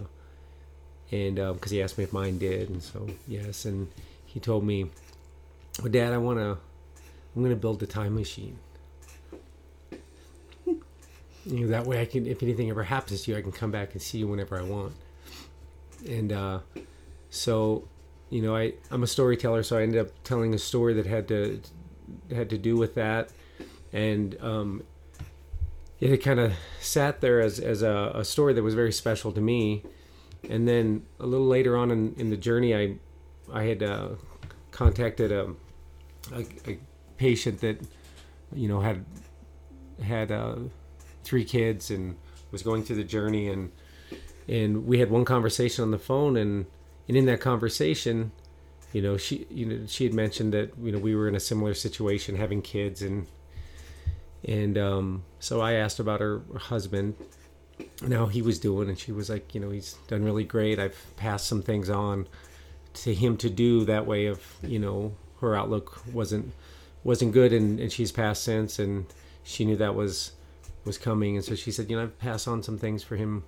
and 1.11 1.35
because 1.35 1.71
he 1.71 1.81
asked 1.81 1.97
me 1.97 2.03
if 2.03 2.13
mine 2.13 2.37
did, 2.39 2.69
and 2.69 2.81
so 2.81 3.07
yes, 3.27 3.65
and 3.65 3.87
he 4.25 4.39
told 4.39 4.63
me, 4.63 4.89
well, 5.81 5.91
"Dad, 5.91 6.13
I 6.13 6.17
want 6.17 6.39
to, 6.39 6.57
I'm 7.35 7.49
to 7.49 7.55
build 7.55 7.83
a 7.83 7.87
time 7.87 8.15
machine. 8.15 8.57
You 11.45 11.61
know, 11.61 11.67
that 11.67 11.85
way 11.85 12.01
I 12.01 12.05
can, 12.05 12.25
if 12.25 12.43
anything 12.43 12.69
ever 12.69 12.83
happens 12.83 13.23
to 13.23 13.31
you, 13.31 13.37
I 13.37 13.41
can 13.41 13.51
come 13.51 13.71
back 13.71 13.93
and 13.93 14.01
see 14.01 14.19
you 14.19 14.27
whenever 14.27 14.57
I 14.57 14.63
want." 14.63 14.93
And 16.07 16.31
uh, 16.31 16.59
so, 17.29 17.87
you 18.29 18.41
know, 18.41 18.55
I 18.55 18.73
I'm 18.91 19.03
a 19.03 19.07
storyteller, 19.07 19.63
so 19.63 19.77
I 19.77 19.83
ended 19.83 20.01
up 20.01 20.11
telling 20.23 20.53
a 20.53 20.59
story 20.59 20.93
that 20.95 21.05
had 21.05 21.27
to 21.29 21.61
had 22.33 22.49
to 22.49 22.57
do 22.57 22.75
with 22.75 22.95
that, 22.95 23.29
and 23.91 24.37
um, 24.41 24.83
it 25.99 26.17
kind 26.17 26.39
of 26.39 26.53
sat 26.79 27.21
there 27.21 27.39
as 27.39 27.59
as 27.59 27.81
a, 27.81 28.11
a 28.15 28.25
story 28.25 28.53
that 28.53 28.63
was 28.63 28.73
very 28.73 28.91
special 28.91 29.31
to 29.31 29.41
me 29.41 29.83
and 30.49 30.67
then 30.67 31.05
a 31.19 31.25
little 31.25 31.47
later 31.47 31.77
on 31.77 31.91
in, 31.91 32.13
in 32.17 32.29
the 32.29 32.37
journey 32.37 32.75
i 32.75 32.95
i 33.51 33.63
had 33.63 33.81
uh, 33.81 34.09
contacted 34.71 35.31
a, 35.31 35.49
a, 36.33 36.45
a 36.67 36.79
patient 37.17 37.59
that 37.61 37.79
you 38.53 38.67
know 38.67 38.81
had 38.81 39.05
had 40.01 40.31
uh, 40.31 40.55
three 41.23 41.45
kids 41.45 41.89
and 41.89 42.15
was 42.51 42.61
going 42.61 42.83
through 42.83 42.97
the 42.97 43.03
journey 43.03 43.49
and 43.49 43.71
and 44.47 44.85
we 44.85 44.99
had 44.99 45.09
one 45.09 45.25
conversation 45.25 45.83
on 45.83 45.91
the 45.91 45.99
phone 45.99 46.37
and 46.37 46.65
and 47.07 47.17
in 47.17 47.25
that 47.25 47.39
conversation 47.39 48.31
you 48.91 49.01
know 49.01 49.17
she 49.17 49.47
you 49.49 49.65
know 49.65 49.85
she 49.87 50.03
had 50.03 50.13
mentioned 50.13 50.53
that 50.53 50.71
you 50.81 50.91
know 50.91 50.99
we 50.99 51.15
were 51.15 51.27
in 51.27 51.35
a 51.35 51.39
similar 51.39 51.73
situation 51.73 52.35
having 52.35 52.61
kids 52.61 53.01
and 53.01 53.27
and 54.45 54.77
um, 54.77 55.23
so 55.39 55.61
I 55.61 55.73
asked 55.73 55.99
about 55.99 56.19
her 56.19 56.41
husband 56.57 57.15
and 58.01 58.13
how 58.13 58.25
he 58.27 58.41
was 58.41 58.59
doing, 58.59 58.89
and 58.89 58.99
she 58.99 59.11
was 59.11 59.29
like, 59.29 59.55
you 59.55 59.61
know, 59.61 59.69
he's 59.69 59.93
done 60.07 60.23
really 60.23 60.43
great. 60.43 60.79
I've 60.79 60.97
passed 61.15 61.47
some 61.47 61.61
things 61.61 61.89
on 61.89 62.27
to 62.95 63.13
him 63.13 63.37
to 63.37 63.49
do 63.49 63.85
that 63.85 64.05
way. 64.05 64.25
Of 64.25 64.41
you 64.61 64.79
know, 64.79 65.15
her 65.39 65.55
outlook 65.55 66.01
wasn't 66.11 66.51
wasn't 67.03 67.31
good, 67.31 67.53
and, 67.53 67.79
and 67.79 67.91
she's 67.91 68.11
passed 68.11 68.43
since, 68.43 68.79
and 68.79 69.05
she 69.43 69.65
knew 69.65 69.77
that 69.77 69.95
was 69.95 70.31
was 70.85 70.97
coming, 70.97 71.35
and 71.35 71.45
so 71.45 71.55
she 71.55 71.71
said, 71.71 71.89
you 71.89 71.95
know, 71.97 72.07
passed 72.19 72.47
on 72.47 72.61
some 72.63 72.77
things 72.77 73.03
for 73.03 73.15
him, 73.15 73.43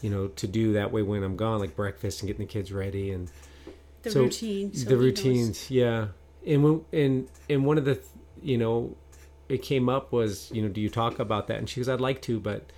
you 0.00 0.10
know, 0.10 0.28
to 0.28 0.46
do 0.46 0.72
that 0.74 0.92
way 0.92 1.02
when 1.02 1.22
I'm 1.22 1.36
gone, 1.36 1.58
like 1.60 1.74
breakfast 1.76 2.20
and 2.22 2.26
getting 2.28 2.46
the 2.46 2.52
kids 2.52 2.72
ready 2.72 3.10
and 3.10 3.30
The 4.02 4.10
So, 4.10 4.22
routine. 4.22 4.72
so 4.74 4.84
the 4.84 4.90
he 4.90 4.94
knows. 4.96 5.04
routines 5.04 5.70
yeah 5.70 6.08
and 6.46 6.62
when 6.62 6.84
and 6.92 7.28
and 7.50 7.66
one 7.66 7.78
of 7.78 7.84
the 7.84 8.00
you 8.40 8.56
know 8.56 8.96
it 9.48 9.60
came 9.62 9.88
up 9.88 10.12
was 10.12 10.50
you 10.52 10.62
know 10.62 10.68
do 10.68 10.80
you 10.80 10.88
talk 10.88 11.18
about 11.18 11.48
that 11.48 11.58
and 11.58 11.68
she 11.68 11.80
goes 11.80 11.88
i'd 11.88 12.00
like 12.00 12.22
to 12.22 12.38
but 12.38 12.70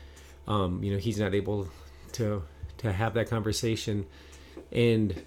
um 0.48 0.82
you 0.82 0.90
know 0.90 0.96
he's 0.98 1.20
not 1.20 1.34
able 1.34 1.68
to 2.12 2.42
to 2.78 2.90
have 2.90 3.12
that 3.12 3.28
conversation 3.28 4.06
and 4.72 5.22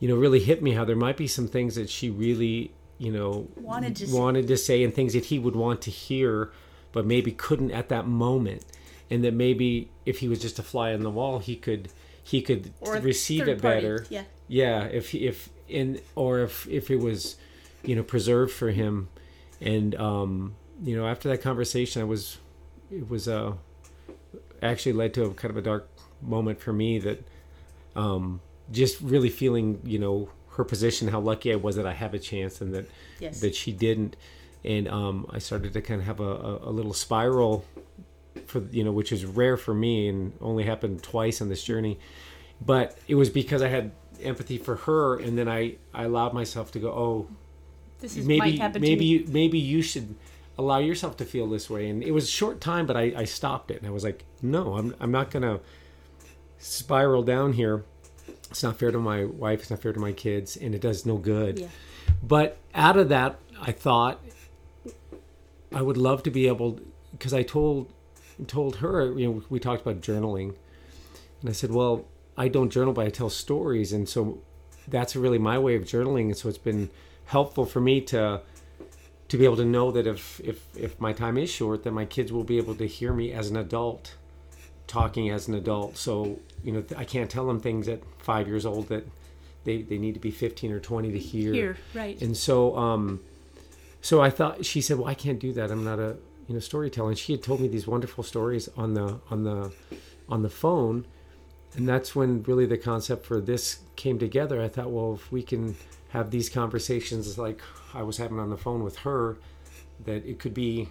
you 0.00 0.08
know 0.08 0.16
really 0.16 0.40
hit 0.40 0.62
me 0.62 0.72
how 0.72 0.84
there 0.84 0.96
might 0.96 1.16
be 1.18 1.26
some 1.26 1.46
things 1.46 1.74
that 1.74 1.90
she 1.90 2.08
really 2.10 2.72
you 2.98 3.12
know 3.12 3.46
Wanted 3.56 3.96
to 3.96 4.06
say. 4.06 4.18
wanted 4.18 4.48
to 4.48 4.56
say 4.56 4.82
and 4.84 4.94
things 4.94 5.12
that 5.12 5.26
he 5.26 5.38
would 5.38 5.56
want 5.56 5.82
to 5.82 5.90
hear 5.90 6.50
but 6.92 7.04
maybe 7.06 7.30
couldn't 7.32 7.70
at 7.72 7.88
that 7.90 8.06
moment 8.06 8.64
and 9.10 9.22
that 9.24 9.34
maybe 9.34 9.90
if 10.06 10.18
he 10.20 10.28
was 10.28 10.40
just 10.40 10.58
a 10.58 10.62
fly 10.62 10.92
on 10.94 11.00
the 11.02 11.10
wall 11.10 11.38
he 11.38 11.56
could 11.56 11.88
he 12.22 12.40
could 12.42 12.72
Or 12.80 12.94
receive 12.98 13.42
it 13.48 13.60
party, 13.62 13.80
better 13.80 14.06
Yeah. 14.10 14.24
yeah 14.48 14.84
if 14.84 15.14
if 15.14 15.48
in 15.68 16.00
or 16.14 16.40
if 16.40 16.66
if 16.68 16.90
it 16.90 16.96
was 17.00 17.36
you 17.84 17.94
know 17.94 18.02
preserved 18.02 18.52
for 18.52 18.70
him 18.70 19.08
and 19.60 19.94
um 19.96 20.54
you 20.82 20.96
know 20.96 21.06
after 21.06 21.28
that 21.28 21.42
conversation 21.42 22.02
i 22.02 22.04
was 22.04 22.38
it 22.90 23.08
was 23.10 23.28
uh 23.28 23.52
actually 24.62 24.92
led 24.92 25.12
to 25.14 25.24
a 25.24 25.34
kind 25.34 25.50
of 25.50 25.56
a 25.56 25.62
dark 25.62 25.88
moment 26.22 26.60
for 26.60 26.72
me 26.72 26.98
that 26.98 27.22
um 27.94 28.40
just 28.72 29.00
really 29.00 29.28
feeling 29.30 29.80
you 29.84 29.98
know 29.98 30.28
her 30.56 30.64
position 30.64 31.08
how 31.08 31.20
lucky 31.20 31.52
i 31.52 31.56
was 31.56 31.76
that 31.76 31.86
i 31.86 31.92
have 31.92 32.14
a 32.14 32.18
chance 32.18 32.60
and 32.60 32.74
that 32.74 32.86
Yes. 33.20 33.40
that 33.40 33.54
she 33.54 33.72
didn't. 33.72 34.16
And 34.64 34.88
um 34.88 35.26
i 35.30 35.38
started 35.38 35.72
to 35.74 35.80
kind 35.82 36.00
of 36.00 36.06
have 36.06 36.20
a, 36.20 36.24
a, 36.24 36.70
a 36.70 36.72
little 36.72 36.92
spiral 36.94 37.64
for 38.46 38.60
you 38.70 38.84
know 38.84 38.92
which 38.92 39.12
is 39.12 39.24
rare 39.24 39.56
for 39.56 39.74
me 39.74 40.08
and 40.08 40.32
only 40.40 40.64
happened 40.64 41.02
twice 41.02 41.40
on 41.40 41.48
this 41.48 41.62
journey. 41.62 41.98
But 42.64 42.96
it 43.08 43.14
was 43.16 43.30
because 43.30 43.62
i 43.62 43.68
had 43.68 43.92
empathy 44.22 44.56
for 44.58 44.76
her 44.76 45.18
and 45.18 45.36
then 45.38 45.46
i 45.48 45.76
i 45.94 46.04
allowed 46.04 46.32
myself 46.32 46.72
to 46.72 46.78
go 46.78 46.88
oh 46.90 47.28
This 48.00 48.16
is 48.16 48.26
maybe 48.26 48.58
maybe 48.80 49.04
you 49.04 49.24
maybe 49.28 49.58
you 49.58 49.82
should 49.82 50.14
allow 50.58 50.78
yourself 50.78 51.18
to 51.18 51.24
feel 51.26 51.46
this 51.46 51.68
way. 51.68 51.90
And 51.90 52.02
it 52.02 52.12
was 52.12 52.24
a 52.24 52.34
short 52.40 52.60
time 52.60 52.86
but 52.86 52.96
i 52.96 53.12
i 53.16 53.24
stopped 53.24 53.70
it 53.70 53.76
and 53.78 53.86
i 53.86 53.90
was 53.90 54.04
like 54.04 54.24
no 54.42 54.74
i'm 54.78 54.94
i'm 55.00 55.10
not 55.12 55.30
gonna 55.30 55.60
spiral 56.58 57.22
down 57.22 57.52
here 57.52 57.84
it's 58.56 58.62
not 58.62 58.78
fair 58.78 58.90
to 58.90 58.98
my 58.98 59.22
wife 59.24 59.60
it's 59.60 59.70
not 59.70 59.82
fair 59.82 59.92
to 59.92 60.00
my 60.00 60.12
kids 60.12 60.56
and 60.56 60.74
it 60.74 60.80
does 60.80 61.04
no 61.04 61.18
good 61.18 61.58
Yeah. 61.58 61.68
but 62.22 62.56
out 62.74 62.96
of 62.96 63.10
that 63.10 63.38
i 63.60 63.70
thought 63.70 64.18
i 65.74 65.82
would 65.82 65.98
love 65.98 66.22
to 66.22 66.30
be 66.30 66.46
able 66.48 66.80
because 67.12 67.34
i 67.34 67.42
told 67.42 67.92
told 68.46 68.76
her 68.76 69.18
you 69.18 69.26
know 69.28 69.42
we 69.50 69.58
talked 69.60 69.82
about 69.82 70.00
journaling 70.00 70.54
and 71.42 71.50
i 71.50 71.52
said 71.52 71.70
well 71.70 72.06
i 72.38 72.48
don't 72.48 72.70
journal 72.70 72.94
but 72.94 73.06
i 73.06 73.10
tell 73.10 73.28
stories 73.28 73.92
and 73.92 74.08
so 74.08 74.38
that's 74.88 75.14
really 75.14 75.38
my 75.38 75.58
way 75.58 75.74
of 75.76 75.82
journaling 75.82 76.26
and 76.26 76.36
so 76.38 76.48
it's 76.48 76.56
been 76.58 76.88
helpful 77.26 77.66
for 77.66 77.80
me 77.80 78.00
to 78.00 78.40
to 79.28 79.36
be 79.36 79.44
able 79.44 79.56
to 79.56 79.64
know 79.66 79.90
that 79.90 80.06
if 80.06 80.40
if 80.44 80.64
if 80.76 80.98
my 80.98 81.12
time 81.12 81.36
is 81.36 81.50
short 81.50 81.82
that 81.84 81.90
my 81.92 82.06
kids 82.06 82.32
will 82.32 82.44
be 82.44 82.56
able 82.56 82.74
to 82.74 82.86
hear 82.86 83.12
me 83.12 83.32
as 83.32 83.50
an 83.50 83.56
adult 83.56 84.14
talking 84.86 85.30
as 85.30 85.48
an 85.48 85.54
adult 85.54 85.96
so 85.96 86.38
you 86.62 86.72
know 86.72 86.84
i 86.96 87.04
can't 87.04 87.30
tell 87.30 87.46
them 87.46 87.58
things 87.58 87.88
at 87.88 88.00
five 88.18 88.46
years 88.46 88.64
old 88.64 88.88
that 88.88 89.06
they, 89.64 89.82
they 89.82 89.98
need 89.98 90.14
to 90.14 90.20
be 90.20 90.30
15 90.30 90.70
or 90.70 90.78
20 90.78 91.10
to 91.10 91.18
hear. 91.18 91.52
Here, 91.52 91.76
right. 91.92 92.20
and 92.22 92.36
so 92.36 92.76
um 92.76 93.20
so 94.00 94.22
i 94.22 94.30
thought 94.30 94.64
she 94.64 94.80
said 94.80 94.96
well 94.98 95.08
i 95.08 95.14
can't 95.14 95.40
do 95.40 95.52
that. 95.54 95.70
I'm 95.70 95.84
not 95.84 95.98
a 95.98 96.16
you 96.46 96.54
know 96.54 96.60
storyteller. 96.60 97.10
And 97.10 97.18
she 97.18 97.32
had 97.32 97.42
told 97.42 97.60
me 97.60 97.68
these 97.68 97.86
wonderful 97.86 98.24
stories 98.24 98.68
on 98.76 98.94
the 98.94 99.18
on 99.30 99.44
the 99.44 99.72
on 100.28 100.42
the 100.42 100.50
phone. 100.50 101.04
And 101.74 101.86
that's 101.86 102.16
when 102.16 102.42
really 102.44 102.64
the 102.64 102.78
concept 102.78 103.26
for 103.26 103.40
this 103.40 103.80
came 103.96 104.18
together. 104.18 104.62
I 104.62 104.68
thought 104.68 104.90
well 104.90 105.14
if 105.14 105.30
we 105.32 105.42
can 105.42 105.76
have 106.10 106.30
these 106.30 106.48
conversations 106.48 107.36
like 107.36 107.60
i 107.92 108.02
was 108.02 108.16
having 108.16 108.38
on 108.38 108.48
the 108.48 108.56
phone 108.56 108.82
with 108.82 108.96
her 108.98 109.36
that 110.04 110.24
it 110.24 110.38
could 110.38 110.54
be 110.54 110.88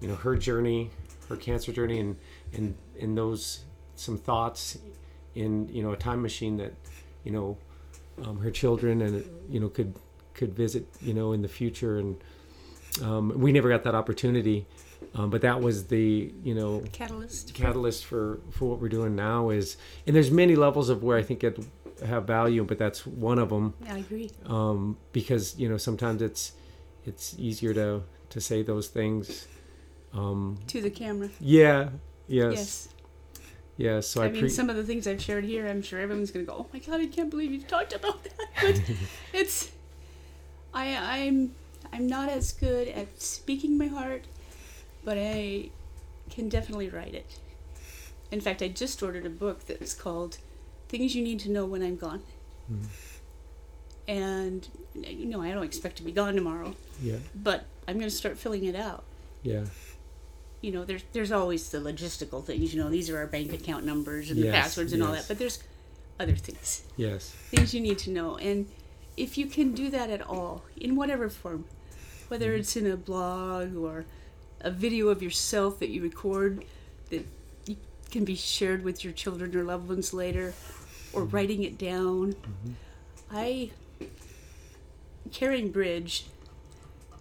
you 0.00 0.08
know 0.08 0.14
her 0.16 0.34
journey 0.34 0.90
her 1.28 1.36
cancer 1.36 1.72
journey 1.72 2.00
and 2.00 2.16
and 2.54 2.74
and 3.00 3.16
those 3.16 3.64
some 3.96 4.16
thoughts 4.18 4.78
in 5.34 5.68
you 5.68 5.82
know 5.82 5.92
a 5.92 5.96
time 5.96 6.20
machine 6.22 6.56
that 6.56 6.72
you 7.24 7.30
know 7.32 7.56
um, 8.24 8.38
her 8.40 8.50
children 8.50 9.00
and 9.02 9.24
you 9.48 9.60
know 9.60 9.68
could 9.68 9.94
could 10.34 10.54
visit 10.54 10.86
you 11.00 11.14
know 11.14 11.32
in 11.32 11.42
the 11.42 11.48
future 11.48 11.98
and 11.98 12.16
um, 13.02 13.32
we 13.36 13.52
never 13.52 13.68
got 13.68 13.84
that 13.84 13.94
opportunity 13.94 14.66
um, 15.14 15.30
but 15.30 15.40
that 15.42 15.60
was 15.60 15.86
the 15.86 16.32
you 16.42 16.54
know 16.54 16.82
Catalyst. 16.92 17.54
catalyst 17.54 18.04
for 18.04 18.40
for 18.50 18.68
what 18.68 18.80
we're 18.80 18.88
doing 18.88 19.14
now 19.16 19.50
is 19.50 19.76
and 20.06 20.14
there's 20.16 20.30
many 20.30 20.56
levels 20.56 20.88
of 20.88 21.02
where 21.02 21.16
i 21.16 21.22
think 21.22 21.44
it 21.44 21.58
have 22.04 22.24
value 22.26 22.64
but 22.64 22.78
that's 22.78 23.06
one 23.06 23.38
of 23.38 23.50
them 23.50 23.74
I 23.88 23.98
agree. 23.98 24.30
um, 24.46 24.96
because 25.12 25.58
you 25.58 25.68
know 25.68 25.76
sometimes 25.76 26.22
it's 26.22 26.52
it's 27.06 27.34
easier 27.38 27.72
to 27.74 28.02
to 28.30 28.40
say 28.40 28.62
those 28.62 28.88
things 28.88 29.46
um, 30.14 30.58
To 30.68 30.80
the 30.80 30.90
camera. 30.90 31.28
yeah 31.40 31.90
yes 32.30 32.54
Yes. 32.54 32.88
yes 33.76 34.06
so 34.08 34.22
i, 34.22 34.26
I 34.26 34.30
mean, 34.30 34.40
pre- 34.42 34.48
some 34.48 34.70
of 34.70 34.76
the 34.76 34.84
things 34.84 35.06
I've 35.06 35.20
shared 35.22 35.44
here, 35.44 35.66
I'm 35.66 35.82
sure 35.82 35.98
everyone's 36.00 36.30
going 36.30 36.44
to 36.46 36.50
go, 36.52 36.58
"Oh 36.60 36.66
my 36.72 36.78
god, 36.78 37.00
I 37.00 37.06
can't 37.06 37.30
believe 37.30 37.50
you've 37.52 37.66
talked 37.76 37.92
about 37.92 38.22
that." 38.24 38.32
But 38.62 38.80
it's, 39.32 39.70
I, 40.74 40.86
I'm, 41.18 41.54
I'm 41.92 42.06
not 42.06 42.28
as 42.28 42.52
good 42.52 42.88
at 42.88 43.20
speaking 43.20 43.76
my 43.78 43.86
heart, 43.86 44.24
but 45.04 45.16
I 45.18 45.70
can 46.34 46.48
definitely 46.48 46.88
write 46.90 47.14
it. 47.14 47.38
In 48.30 48.40
fact, 48.40 48.62
I 48.62 48.68
just 48.68 49.02
ordered 49.02 49.26
a 49.26 49.30
book 49.44 49.66
that's 49.66 49.94
called 49.94 50.38
"Things 50.88 51.14
You 51.16 51.22
Need 51.24 51.40
to 51.40 51.50
Know 51.50 51.64
When 51.66 51.82
I'm 51.82 51.96
Gone," 51.96 52.22
Mhm. 52.70 52.86
and 54.08 54.68
you 54.94 55.26
know, 55.26 55.40
I 55.42 55.52
don't 55.52 55.64
expect 55.64 55.96
to 55.98 56.02
be 56.02 56.12
gone 56.12 56.34
tomorrow, 56.34 56.74
yeah 57.02 57.16
but 57.34 57.64
I'm 57.88 57.94
going 57.98 58.10
to 58.10 58.14
start 58.22 58.36
filling 58.38 58.64
it 58.64 58.76
out. 58.76 59.04
yeah 59.42 59.64
you 60.60 60.72
know, 60.72 60.84
there's 60.84 61.02
there's 61.12 61.32
always 61.32 61.70
the 61.70 61.78
logistical 61.78 62.44
things. 62.44 62.74
You 62.74 62.82
know, 62.82 62.90
these 62.90 63.08
are 63.10 63.18
our 63.18 63.26
bank 63.26 63.52
account 63.52 63.84
numbers 63.84 64.30
and 64.30 64.42
the 64.42 64.50
passwords 64.50 64.92
and 64.92 65.02
all 65.02 65.12
that. 65.12 65.26
But 65.28 65.38
there's 65.38 65.62
other 66.18 66.36
things, 66.36 66.82
yes 66.96 67.30
things 67.50 67.72
you 67.72 67.80
need 67.80 67.98
to 67.98 68.10
know. 68.10 68.36
And 68.36 68.68
if 69.16 69.38
you 69.38 69.46
can 69.46 69.72
do 69.72 69.88
that 69.90 70.10
at 70.10 70.20
all, 70.22 70.64
in 70.76 70.96
whatever 70.96 71.28
form, 71.30 71.64
whether 72.28 72.50
Mm-hmm. 72.50 72.60
it's 72.60 72.76
in 72.76 72.86
a 72.86 72.96
blog 72.96 73.74
or 73.76 74.04
a 74.60 74.70
video 74.70 75.08
of 75.08 75.22
yourself 75.22 75.78
that 75.78 75.88
you 75.88 76.02
record 76.02 76.64
that 77.08 77.26
can 78.10 78.24
be 78.24 78.34
shared 78.34 78.84
with 78.84 79.02
your 79.04 79.12
children 79.14 79.56
or 79.56 79.62
loved 79.64 79.88
ones 79.88 80.12
later, 80.12 80.52
or 81.14 81.22
Mm-hmm. 81.22 81.34
writing 81.36 81.62
it 81.62 81.78
down. 81.78 82.34
I 83.32 83.70
CaringBridge 85.30 86.24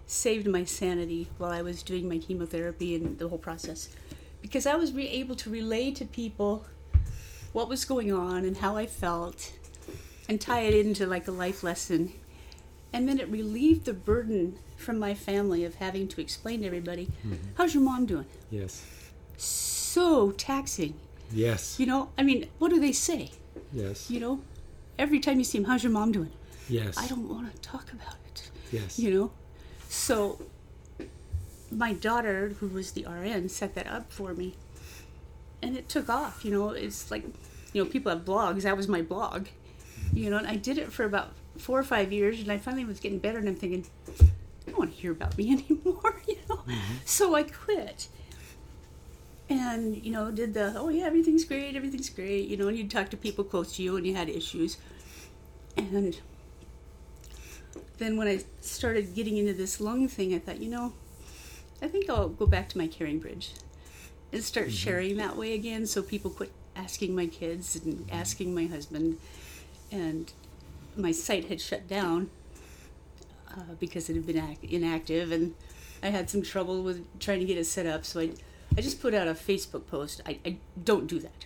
saved 0.09 0.47
my 0.47 0.63
sanity 0.63 1.27
while 1.37 1.51
I 1.51 1.61
was 1.61 1.83
doing 1.83 2.09
my 2.09 2.17
chemotherapy 2.17 2.95
and 2.95 3.19
the 3.19 3.27
whole 3.27 3.37
process 3.37 3.89
because 4.41 4.65
I 4.65 4.75
was 4.75 4.91
re- 4.91 5.07
able 5.07 5.35
to 5.35 5.51
relay 5.51 5.91
to 5.91 6.03
people 6.03 6.65
what 7.53 7.69
was 7.69 7.85
going 7.85 8.11
on 8.11 8.43
and 8.43 8.57
how 8.57 8.75
I 8.75 8.87
felt 8.87 9.51
and 10.27 10.41
tie 10.41 10.61
it 10.61 10.73
into 10.73 11.05
like 11.05 11.27
a 11.27 11.31
life 11.31 11.61
lesson. 11.63 12.13
And 12.91 13.07
then 13.07 13.19
it 13.19 13.29
relieved 13.29 13.85
the 13.85 13.93
burden 13.93 14.57
from 14.77 14.97
my 14.97 15.13
family 15.13 15.63
of 15.63 15.75
having 15.75 16.07
to 16.07 16.21
explain 16.21 16.61
to 16.61 16.65
everybody, 16.65 17.05
mm-hmm. 17.23 17.35
how's 17.55 17.75
your 17.75 17.83
mom 17.83 18.07
doing? 18.07 18.25
yes 18.49 18.83
So 19.37 20.31
taxing. 20.31 20.95
yes 21.31 21.79
You 21.79 21.85
know, 21.85 22.09
I 22.17 22.23
mean, 22.23 22.47
what 22.57 22.69
do 22.71 22.79
they 22.79 22.93
say? 22.93 23.29
yes 23.71 24.09
You 24.09 24.19
know, 24.19 24.41
every 24.97 25.19
time 25.19 25.37
you 25.37 25.43
see 25.45 25.59
him, 25.59 25.65
how's 25.65 25.83
your 25.83 25.91
mom 25.91 26.11
doing? 26.11 26.31
yes 26.67 26.97
I 26.97 27.05
don't 27.07 27.29
want 27.29 27.53
to 27.53 27.61
talk 27.61 27.91
about 27.93 28.15
it. 28.27 28.49
yes 28.71 28.97
you 28.97 29.11
know 29.13 29.31
so 29.89 30.41
my 31.69 31.93
daughter 31.93 32.55
who 32.59 32.67
was 32.67 32.91
the 32.91 33.05
rn 33.05 33.49
set 33.49 33.75
that 33.75 33.87
up 33.87 34.11
for 34.11 34.33
me. 34.33 34.55
And 35.61 35.75
it 35.75 35.89
took 35.89 36.09
off 36.09 36.45
you 36.45 36.51
know 36.51 36.69
it's 36.69 37.11
like 37.11 37.25
you 37.73 37.83
know 37.83 37.89
people 37.89 38.11
have 38.11 38.23
blogs. 38.23 38.61
That 38.61 38.77
was 38.77 38.87
my 38.87 39.01
blog 39.01 39.47
you 40.13 40.29
know 40.29 40.37
and 40.37 40.47
i 40.47 40.55
did 40.55 40.77
it 40.77 40.91
for 40.91 41.03
about 41.03 41.33
four 41.57 41.77
or 41.77 41.83
five 41.83 42.11
years 42.11 42.39
and 42.39 42.51
i 42.51 42.57
finally 42.57 42.85
was 42.85 42.99
getting 42.99 43.19
better 43.19 43.37
and 43.37 43.47
i'm 43.47 43.55
thinking 43.55 43.85
i 44.07 44.71
don't 44.71 44.79
want 44.79 44.91
to 44.91 44.97
hear 44.97 45.11
about 45.11 45.37
me 45.37 45.51
anymore 45.69 46.21
you 46.27 46.37
know? 46.47 46.55
Mm-hmm. 46.55 46.95
So 47.05 47.35
i 47.35 47.43
quit. 47.43 48.07
And 49.49 50.03
you 50.05 50.11
know 50.11 50.29
did 50.31 50.53
the 50.53 50.73
oh 50.77 50.89
yeah 50.89 51.05
everything's 51.05 51.43
great 51.43 51.75
everything's 51.75 52.09
great 52.09 52.47
you 52.47 52.55
know 52.55 52.67
and 52.67 52.77
you'd 52.77 52.91
talk 52.91 53.09
to 53.09 53.17
people 53.17 53.43
close 53.43 53.75
to 53.77 53.83
you 53.83 53.97
and 53.97 54.05
you 54.05 54.15
had 54.15 54.29
issues. 54.29 54.77
And 55.75 56.19
then 57.97 58.17
when 58.17 58.27
I 58.27 58.41
started 58.61 59.13
getting 59.13 59.37
into 59.37 59.53
this 59.53 59.79
lung 59.79 60.07
thing, 60.07 60.33
I 60.33 60.39
thought, 60.39 60.59
you 60.59 60.69
know, 60.69 60.93
I 61.81 61.87
think 61.87 62.09
I'll 62.09 62.29
go 62.29 62.45
back 62.45 62.69
to 62.69 62.77
my 62.77 62.87
CaringBridge 62.87 63.49
and 64.31 64.43
start 64.43 64.71
sharing 64.71 65.17
that 65.17 65.35
way 65.35 65.53
again 65.53 65.85
so 65.85 66.01
people 66.01 66.31
quit 66.31 66.51
asking 66.75 67.15
my 67.15 67.27
kids 67.27 67.75
and 67.75 68.07
asking 68.11 68.55
my 68.55 68.65
husband. 68.65 69.17
And 69.91 70.31
my 70.95 71.11
site 71.11 71.45
had 71.45 71.61
shut 71.61 71.87
down 71.87 72.29
uh, 73.51 73.73
because 73.79 74.09
it 74.09 74.15
had 74.15 74.25
been 74.25 74.37
act- 74.37 74.63
inactive 74.63 75.31
and 75.31 75.55
i 76.01 76.07
had 76.07 76.29
some 76.29 76.41
trouble 76.41 76.83
with 76.83 77.03
trying 77.19 77.39
to 77.39 77.45
get 77.45 77.57
it 77.57 77.65
set 77.65 77.85
up. 77.85 78.05
So 78.05 78.21
i, 78.21 78.31
I 78.77 78.81
just 78.81 79.01
put 79.01 79.13
out 79.13 79.27
a 79.27 79.33
facebook 79.33 79.87
post. 79.87 80.21
I, 80.25 80.39
I 80.45 80.57
don't 80.81 81.07
do 81.07 81.19
that 81.19 81.45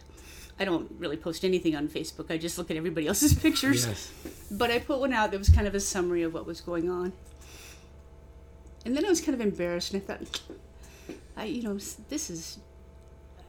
i 0.59 0.65
don't 0.65 0.89
really 0.97 1.17
post 1.17 1.43
anything 1.43 1.75
on 1.75 1.87
facebook 1.87 2.29
i 2.31 2.37
just 2.37 2.57
look 2.57 2.69
at 2.71 2.77
everybody 2.77 3.07
else's 3.07 3.33
pictures 3.45 3.85
Yes. 3.85 4.11
but 4.51 4.69
I 4.71 4.79
put 4.79 4.99
one 4.99 5.13
out 5.13 5.31
that 5.31 5.37
was 5.37 5.49
kind 5.49 5.67
of 5.67 5.75
a 5.75 5.79
summary 5.79 6.21
of 6.23 6.33
what 6.33 6.45
was 6.45 6.61
going 6.61 6.89
on. 6.89 7.11
And 8.85 8.95
then 8.95 9.05
I 9.05 9.09
was 9.09 9.21
kind 9.21 9.33
of 9.33 9.41
embarrassed, 9.41 9.93
and 9.93 10.01
I 10.03 10.05
thought, 10.05 10.41
I, 11.37 11.45
you 11.45 11.63
know, 11.63 11.77
this 12.09 12.29
is, 12.29 12.59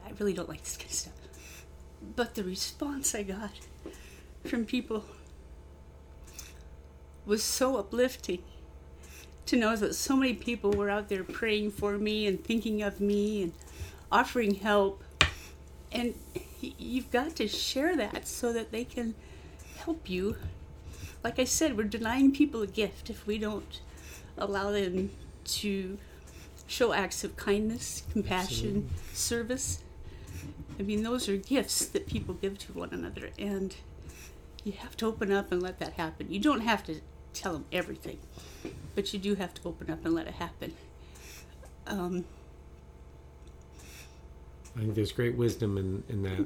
I 0.05 0.11
really 0.17 0.33
don't 0.33 0.47
like 0.49 0.63
this 0.63 0.77
kind 0.77 0.89
of 0.89 0.95
stuff. 0.95 1.13
But 2.15 2.35
the 2.35 2.43
response 2.43 3.13
I 3.13 3.23
got 3.23 3.51
from 4.45 4.65
people 4.65 5.03
was 7.25 7.43
so 7.43 7.77
uplifting 7.77 8.43
to 9.47 9.57
know 9.57 9.75
that 9.75 9.93
so 9.93 10.15
many 10.15 10.33
people 10.33 10.71
were 10.71 10.89
out 10.89 11.09
there 11.09 11.23
praying 11.23 11.71
for 11.71 11.97
me 11.97 12.25
and 12.27 12.43
thinking 12.43 12.81
of 12.81 12.99
me 13.01 13.43
and 13.43 13.53
offering 14.11 14.55
help. 14.55 15.03
And 15.91 16.15
you've 16.77 17.11
got 17.11 17.35
to 17.35 17.47
share 17.47 17.95
that 17.97 18.27
so 18.27 18.53
that 18.53 18.71
they 18.71 18.83
can 18.83 19.15
help 19.77 20.09
you 20.09 20.37
like 21.25 21.39
I 21.39 21.43
said, 21.45 21.75
we're 21.75 21.85
denying 21.85 22.31
people 22.31 22.61
a 22.61 22.67
gift 22.67 23.09
if 23.09 23.25
we 23.25 23.39
don't 23.39 23.81
allow 24.37 24.69
them 24.69 25.09
to 25.45 25.97
show 26.67 26.93
acts 26.93 27.23
of 27.23 27.35
kindness, 27.35 28.03
compassion, 28.11 28.91
service. 29.11 29.79
I 30.79 30.83
mean, 30.83 31.01
those 31.01 31.27
are 31.27 31.35
gifts 31.35 31.87
that 31.87 32.05
people 32.05 32.35
give 32.35 32.59
to 32.59 32.73
one 32.73 32.89
another, 32.91 33.31
and 33.39 33.75
you 34.63 34.73
have 34.73 34.95
to 34.97 35.07
open 35.07 35.31
up 35.31 35.51
and 35.51 35.63
let 35.63 35.79
that 35.79 35.93
happen. 35.93 36.31
You 36.31 36.39
don't 36.39 36.59
have 36.59 36.83
to 36.83 37.01
tell 37.33 37.53
them 37.53 37.65
everything, 37.71 38.19
but 38.93 39.11
you 39.11 39.17
do 39.17 39.33
have 39.33 39.55
to 39.55 39.67
open 39.67 39.89
up 39.89 40.05
and 40.05 40.13
let 40.13 40.27
it 40.27 40.35
happen. 40.35 40.75
Um, 41.87 42.25
I 44.75 44.79
think 44.81 44.95
there's 44.95 45.11
great 45.11 45.35
wisdom 45.35 45.77
in, 45.77 46.03
in 46.09 46.23
that. 46.23 46.45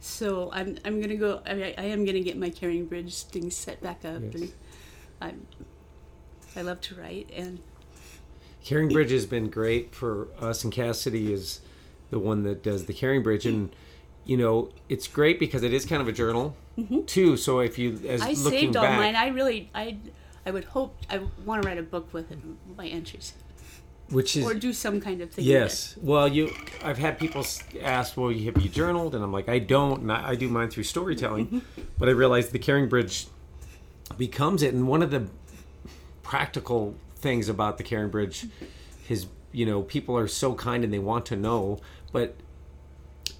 so 0.00 0.50
I'm 0.52 0.76
I'm 0.84 1.00
gonna 1.00 1.16
go. 1.16 1.40
I, 1.46 1.74
I 1.78 1.84
am 1.84 2.04
gonna 2.04 2.20
get 2.20 2.36
my 2.36 2.50
CaringBridge 2.50 3.24
thing 3.24 3.50
set 3.50 3.82
back 3.82 4.04
up, 4.04 4.20
Yes. 4.22 4.34
and 4.34 4.52
I'm 5.20 5.46
I 6.56 6.62
love 6.62 6.80
to 6.82 6.94
write, 6.94 7.30
and 7.34 7.60
CaringBridge 8.64 9.10
has 9.10 9.26
been 9.26 9.48
great 9.50 9.94
for 9.94 10.28
us, 10.38 10.62
and 10.64 10.72
Cassidy 10.72 11.32
is 11.32 11.60
the 12.10 12.18
one 12.18 12.42
that 12.44 12.62
does 12.62 12.84
the 12.86 12.92
CaringBridge, 12.94 13.46
and 13.46 13.74
you 14.24 14.36
know 14.36 14.70
it's 14.88 15.08
great 15.08 15.38
because 15.38 15.62
it 15.62 15.72
is 15.72 15.84
kind 15.86 16.02
of 16.02 16.08
a 16.08 16.12
journal 16.12 16.54
too. 17.06 17.36
So 17.36 17.60
if 17.60 17.78
you 17.78 17.92
as 18.08 18.20
Mm-hmm. 18.20 18.22
I 18.22 18.28
looking 18.32 18.50
saved 18.60 18.76
all 18.76 18.84
back, 18.84 18.98
mine. 18.98 19.16
I 19.16 19.28
really, 19.28 19.70
I, 19.74 19.96
I 20.44 20.50
would 20.50 20.64
hope 20.64 20.96
I 21.08 21.20
want 21.46 21.62
to 21.62 21.68
write 21.68 21.78
a 21.78 21.82
book 21.82 22.12
with 22.12 22.30
it, 22.30 22.38
my 22.76 22.86
entries, 22.86 23.32
which 24.10 24.36
is 24.36 24.44
or 24.44 24.54
do 24.54 24.72
some 24.72 25.00
kind 25.00 25.20
of 25.20 25.30
thing. 25.30 25.44
yes. 25.44 25.96
Well, 26.00 26.28
you 26.28 26.50
I've 26.82 26.98
had 26.98 27.18
people 27.18 27.44
ask, 27.82 28.16
"Well, 28.16 28.30
you 28.30 28.44
have 28.52 28.62
you 28.62 28.68
journaled?" 28.68 29.14
And 29.14 29.24
I'm 29.24 29.32
like, 29.32 29.48
I 29.48 29.58
don't. 29.58 30.02
And 30.02 30.12
I, 30.12 30.30
I 30.30 30.34
do 30.34 30.48
mine 30.48 30.70
through 30.70 30.84
storytelling, 30.84 31.62
but 31.98 32.08
I 32.08 32.12
realized 32.12 32.52
the 32.52 32.58
CaringBridge 32.58 33.26
becomes 34.18 34.62
it, 34.62 34.74
and 34.74 34.86
one 34.86 35.02
of 35.02 35.10
the 35.10 35.26
practical 36.22 36.94
things 37.16 37.48
about 37.48 37.78
the 37.78 37.84
CaringBridge 37.84 38.48
is 39.08 39.26
you 39.52 39.64
know 39.66 39.82
people 39.82 40.16
are 40.16 40.28
so 40.28 40.54
kind 40.54 40.84
and 40.84 40.92
they 40.92 40.98
want 40.98 41.26
to 41.26 41.36
know, 41.36 41.80
but. 42.12 42.36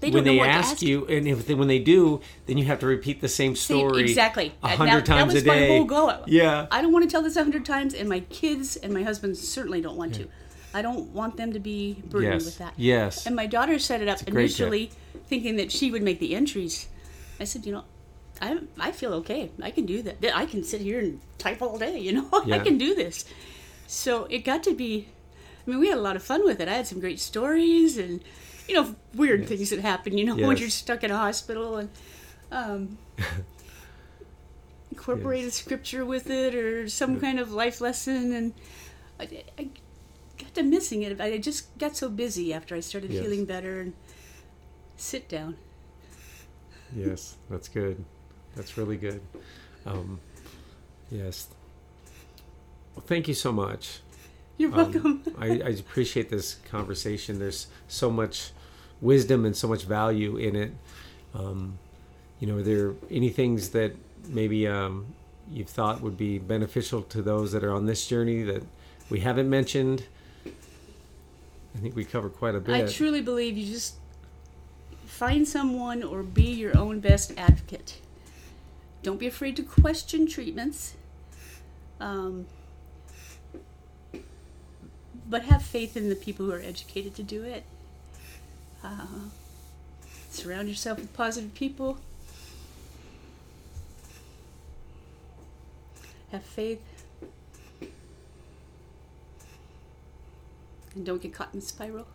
They 0.01 0.09
when 0.11 0.25
they 0.25 0.35
know 0.35 0.39
what 0.39 0.47
to 0.47 0.51
ask, 0.51 0.71
ask 0.73 0.81
you, 0.81 1.05
and 1.05 1.25
if 1.25 1.47
they, 1.47 1.53
when 1.53 1.69
they 1.69 1.79
do, 1.79 2.19
then 2.47 2.57
you 2.57 2.65
have 2.65 2.79
to 2.79 2.85
repeat 2.85 3.21
the 3.21 3.29
same 3.29 3.55
See, 3.55 3.73
story 3.73 4.01
exactly 4.03 4.53
a 4.61 4.75
hundred 4.75 5.05
times 5.05 5.31
that 5.31 5.35
was 5.35 5.43
a 5.43 5.45
day. 5.45 5.69
my 5.69 5.75
whole 5.77 5.85
goal. 5.85 6.11
Yeah, 6.27 6.67
I 6.69 6.81
don't 6.81 6.91
want 6.91 7.05
to 7.05 7.09
tell 7.09 7.21
this 7.21 7.37
a 7.37 7.43
hundred 7.43 7.65
times, 7.65 7.93
and 7.93 8.09
my 8.09 8.19
kids 8.19 8.75
and 8.75 8.93
my 8.93 9.03
husband 9.03 9.37
certainly 9.37 9.79
don't 9.79 9.95
want 9.95 10.15
to. 10.15 10.27
I 10.75 10.81
don't 10.81 11.07
want 11.19 11.37
them 11.37 11.53
to 11.53 11.59
be 11.59 12.03
burdened 12.11 12.33
yes, 12.33 12.45
with 12.45 12.57
that. 12.59 12.73
yes, 12.75 13.25
And 13.25 13.35
my 13.35 13.47
daughter 13.47 13.79
set 13.79 14.01
it 14.01 14.07
up 14.07 14.19
initially, 14.27 14.91
thinking 15.27 15.55
that 15.55 15.71
she 15.71 15.89
would 15.91 16.03
make 16.03 16.19
the 16.19 16.35
entries. 16.35 16.87
I 17.39 17.45
said, 17.45 17.65
you 17.65 17.71
know, 17.71 17.83
I 18.41 18.59
I 18.87 18.91
feel 18.91 19.13
okay. 19.21 19.51
I 19.61 19.71
can 19.71 19.85
do 19.85 20.01
that. 20.03 20.17
I 20.35 20.45
can 20.45 20.63
sit 20.63 20.81
here 20.81 20.99
and 20.99 21.19
type 21.37 21.61
all 21.61 21.77
day. 21.77 21.97
You 21.97 22.11
know, 22.13 22.27
Yeah. 22.45 22.55
I 22.55 22.59
can 22.59 22.77
do 22.77 22.93
this. 22.93 23.23
So 23.87 24.25
it 24.29 24.39
got 24.51 24.61
to 24.63 24.73
be. 24.73 25.07
I 25.65 25.69
mean, 25.69 25.79
we 25.79 25.87
had 25.87 25.97
a 25.97 26.01
lot 26.09 26.15
of 26.17 26.23
fun 26.23 26.43
with 26.43 26.59
it. 26.59 26.67
I 26.67 26.73
had 26.73 26.87
some 26.87 26.99
great 26.99 27.19
stories 27.19 27.97
and 27.97 28.21
you 28.67 28.75
know 28.75 28.95
weird 29.13 29.47
things 29.47 29.69
that 29.71 29.79
happen. 29.79 30.17
You 30.17 30.25
know, 30.25 30.35
when 30.47 30.51
Yes. 30.57 30.59
you're 30.59 30.69
stuck 30.69 31.03
in 31.03 31.11
a 31.11 31.17
hospital 31.17 31.77
and. 31.77 31.89
Um, 32.51 32.97
incorporate 34.91 35.45
a 35.45 35.51
scripture 35.51 36.05
with 36.05 36.29
it 36.29 36.55
or 36.55 36.87
some 36.87 37.19
kind 37.19 37.39
of 37.39 37.51
life 37.51 37.81
lesson 37.81 38.31
and 38.33 38.53
I, 39.19 39.43
I 39.57 39.67
got 40.37 40.53
to 40.53 40.63
missing 40.63 41.01
it 41.03 41.19
i 41.21 41.37
just 41.37 41.77
got 41.77 41.95
so 41.95 42.09
busy 42.09 42.53
after 42.53 42.75
i 42.75 42.79
started 42.79 43.11
Yes. 43.11 43.23
feeling 43.23 43.45
better 43.45 43.79
and 43.81 43.93
sit 44.97 45.27
down 45.29 45.55
yes. 46.95 47.35
That's 47.49 47.67
good. 47.67 48.03
That's 48.55 48.77
really 48.77 48.95
good. 48.95 49.19
Um, 49.85 50.19
yes. 51.11 51.47
Well, 52.95 53.03
thank 53.05 53.27
you 53.27 53.33
so 53.33 53.51
much. 53.51 53.99
you're 54.57 54.69
welcome 54.71 55.21
Um, 55.27 55.35
I, 55.39 55.47
I 55.47 55.69
appreciate 55.69 56.29
this 56.29 56.55
conversation. 56.69 57.39
There's 57.39 57.67
so 57.89 58.09
much 58.09 58.51
wisdom 59.01 59.43
and 59.45 59.55
so 59.55 59.67
much 59.67 59.83
value 59.83 60.37
in 60.37 60.55
it. 60.55 60.71
Um, 61.33 61.77
you 62.39 62.47
know, 62.47 62.57
are 62.57 62.63
there 62.63 62.93
any 63.11 63.29
things 63.29 63.69
that 63.71 63.93
maybe 64.29 64.65
um, 64.67 65.07
you've 65.51 65.69
thought 65.69 65.99
would 66.01 66.15
be 66.17 66.37
beneficial 66.39 67.01
to 67.01 67.21
those 67.21 67.51
that 67.51 67.63
are 67.63 67.71
on 67.73 67.85
this 67.87 68.07
journey 68.07 68.43
that 68.43 68.63
we 69.09 69.19
haven't 69.19 69.49
mentioned? 69.49 70.05
I 71.75 71.79
think 71.79 71.95
we 71.95 72.05
covered 72.05 72.35
quite 72.35 72.55
a 72.55 72.59
bit. 72.59 72.73
i 72.73 72.91
truly 72.91 73.21
believe 73.21 73.57
you 73.57 73.71
just 73.71 73.95
find 75.05 75.47
someone 75.47 76.03
or 76.03 76.23
be 76.23 76.43
your 76.43 76.77
own 76.77 76.99
best 76.99 77.33
advocate. 77.37 77.99
Don't 79.03 79.19
be 79.19 79.27
afraid 79.27 79.55
to 79.57 79.63
question 79.63 80.25
treatments 80.25 80.95
um, 81.99 82.45
but 85.27 85.43
have 85.43 85.63
faith 85.63 85.95
in 85.97 86.09
the 86.09 86.15
people 86.15 86.45
who 86.45 86.51
are 86.51 86.59
educated 86.59 87.15
to 87.15 87.23
do 87.23 87.43
it. 87.43 87.63
Uh, 88.83 89.05
surround 90.29 90.69
yourself 90.69 90.99
with 90.99 91.11
positive 91.13 91.53
people. 91.53 91.97
Have 96.31 96.43
faith 96.43 96.81
and 100.95 101.05
don't 101.05 101.21
get 101.21 101.33
caught 101.33 101.53
in 101.53 101.59
the 101.59 101.65
spiral 101.65 102.07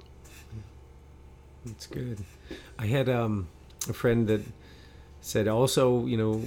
That's 1.64 1.86
good. 1.86 2.24
I 2.78 2.86
had 2.86 3.08
um, 3.08 3.48
a 3.88 3.92
friend 3.92 4.26
that 4.28 4.40
said 5.20 5.46
also, 5.48 6.06
you 6.06 6.16
know, 6.16 6.42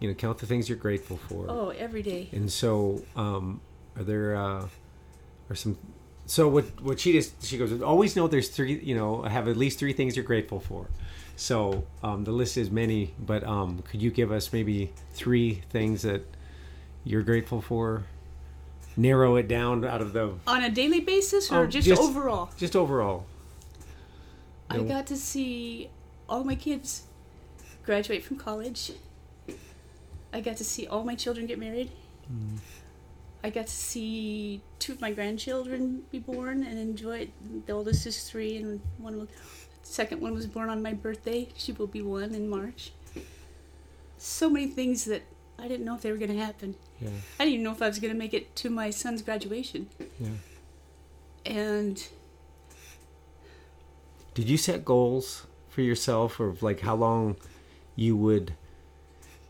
you 0.00 0.08
know, 0.08 0.14
count 0.14 0.38
the 0.38 0.46
things 0.46 0.68
you're 0.68 0.78
grateful 0.78 1.16
for. 1.16 1.46
oh 1.48 1.70
every 1.70 2.02
day 2.02 2.28
And 2.32 2.50
so, 2.50 3.02
um, 3.16 3.60
are 3.96 4.04
there 4.04 4.36
uh, 4.36 4.68
are 5.50 5.56
some? 5.56 5.76
So 6.26 6.46
what? 6.48 6.64
What 6.82 7.00
she 7.00 7.12
just 7.12 7.44
she 7.44 7.58
goes 7.58 7.82
always 7.82 8.14
know 8.14 8.28
there's 8.28 8.48
three. 8.48 8.78
You 8.78 8.94
know, 8.94 9.22
have 9.22 9.48
at 9.48 9.56
least 9.56 9.78
three 9.78 9.92
things 9.92 10.14
you're 10.14 10.24
grateful 10.24 10.60
for. 10.60 10.88
So 11.34 11.84
um, 12.02 12.24
the 12.24 12.32
list 12.32 12.56
is 12.56 12.70
many, 12.70 13.14
but 13.18 13.44
um, 13.44 13.82
could 13.82 14.02
you 14.02 14.10
give 14.10 14.30
us 14.30 14.52
maybe 14.52 14.92
three 15.14 15.62
things 15.70 16.02
that 16.02 16.22
you're 17.04 17.22
grateful 17.22 17.60
for? 17.60 18.04
Narrow 18.98 19.36
it 19.36 19.46
down 19.46 19.84
out 19.84 20.00
of 20.02 20.12
the 20.12 20.34
on 20.46 20.64
a 20.64 20.70
daily 20.70 20.98
basis 21.00 21.52
or 21.52 21.60
Oh, 21.60 21.66
just, 21.66 21.86
just- 21.86 22.02
overall 22.02 22.50
just 22.56 22.74
overall. 22.74 23.26
I 24.68 24.80
got 24.80 25.06
to 25.06 25.16
see 25.16 25.88
all 26.28 26.44
my 26.44 26.54
kids 26.54 27.04
graduate 27.84 28.22
from 28.22 28.36
college. 28.36 28.92
I 30.32 30.40
got 30.42 30.58
to 30.58 30.64
see 30.64 30.86
all 30.86 31.04
my 31.04 31.14
children 31.14 31.46
get 31.46 31.58
married. 31.58 31.90
Mm. 32.30 32.58
I 33.42 33.50
got 33.50 33.66
to 33.68 33.72
see 33.72 34.60
two 34.78 34.92
of 34.92 35.00
my 35.00 35.12
grandchildren 35.12 36.02
be 36.10 36.18
born 36.18 36.64
and 36.64 36.78
enjoy 36.78 37.18
it. 37.20 37.66
The 37.66 37.72
oldest 37.72 38.06
is 38.06 38.28
three, 38.28 38.56
and 38.58 38.80
one 38.98 39.20
was, 39.20 39.28
second 39.82 40.20
one 40.20 40.34
was 40.34 40.46
born 40.46 40.68
on 40.68 40.82
my 40.82 40.92
birthday. 40.92 41.48
She 41.56 41.72
will 41.72 41.86
be 41.86 42.02
one 42.02 42.34
in 42.34 42.48
March. 42.48 42.92
So 44.18 44.50
many 44.50 44.66
things 44.66 45.04
that 45.04 45.22
I 45.58 45.66
didn't 45.68 45.84
know 45.84 45.94
if 45.94 46.02
they 46.02 46.10
were 46.12 46.18
going 46.18 46.30
to 46.32 46.38
happen. 46.44 46.76
Yeah, 47.00 47.08
I 47.38 47.44
didn't 47.44 47.54
even 47.54 47.64
know 47.64 47.72
if 47.72 47.82
I 47.82 47.88
was 47.88 47.98
going 47.98 48.12
to 48.12 48.18
make 48.18 48.32
it 48.34 48.54
to 48.56 48.70
my 48.70 48.90
son's 48.90 49.22
graduation. 49.22 49.88
yeah. 50.20 50.28
And 51.46 52.06
Did 54.34 54.48
you 54.48 54.56
set 54.56 54.84
goals 54.84 55.46
for 55.68 55.80
yourself, 55.82 56.38
or 56.40 56.54
like 56.60 56.80
how 56.80 56.94
long 56.94 57.36
you 57.96 58.16
would? 58.16 58.54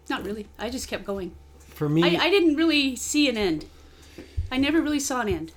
not 0.09 0.25
really. 0.25 0.47
I 0.59 0.71
just 0.71 0.89
kept 0.89 1.05
going. 1.05 1.33
For 1.59 1.87
me, 1.89 2.03
I, 2.17 2.25
I 2.25 2.31
didn't 2.31 2.57
really 2.57 2.97
see 2.97 3.29
an 3.29 3.37
end. 3.37 3.67
I 4.51 4.57
never 4.57 4.81
really 4.81 5.01
saw 5.01 5.21
an 5.21 5.29
end 5.29 5.53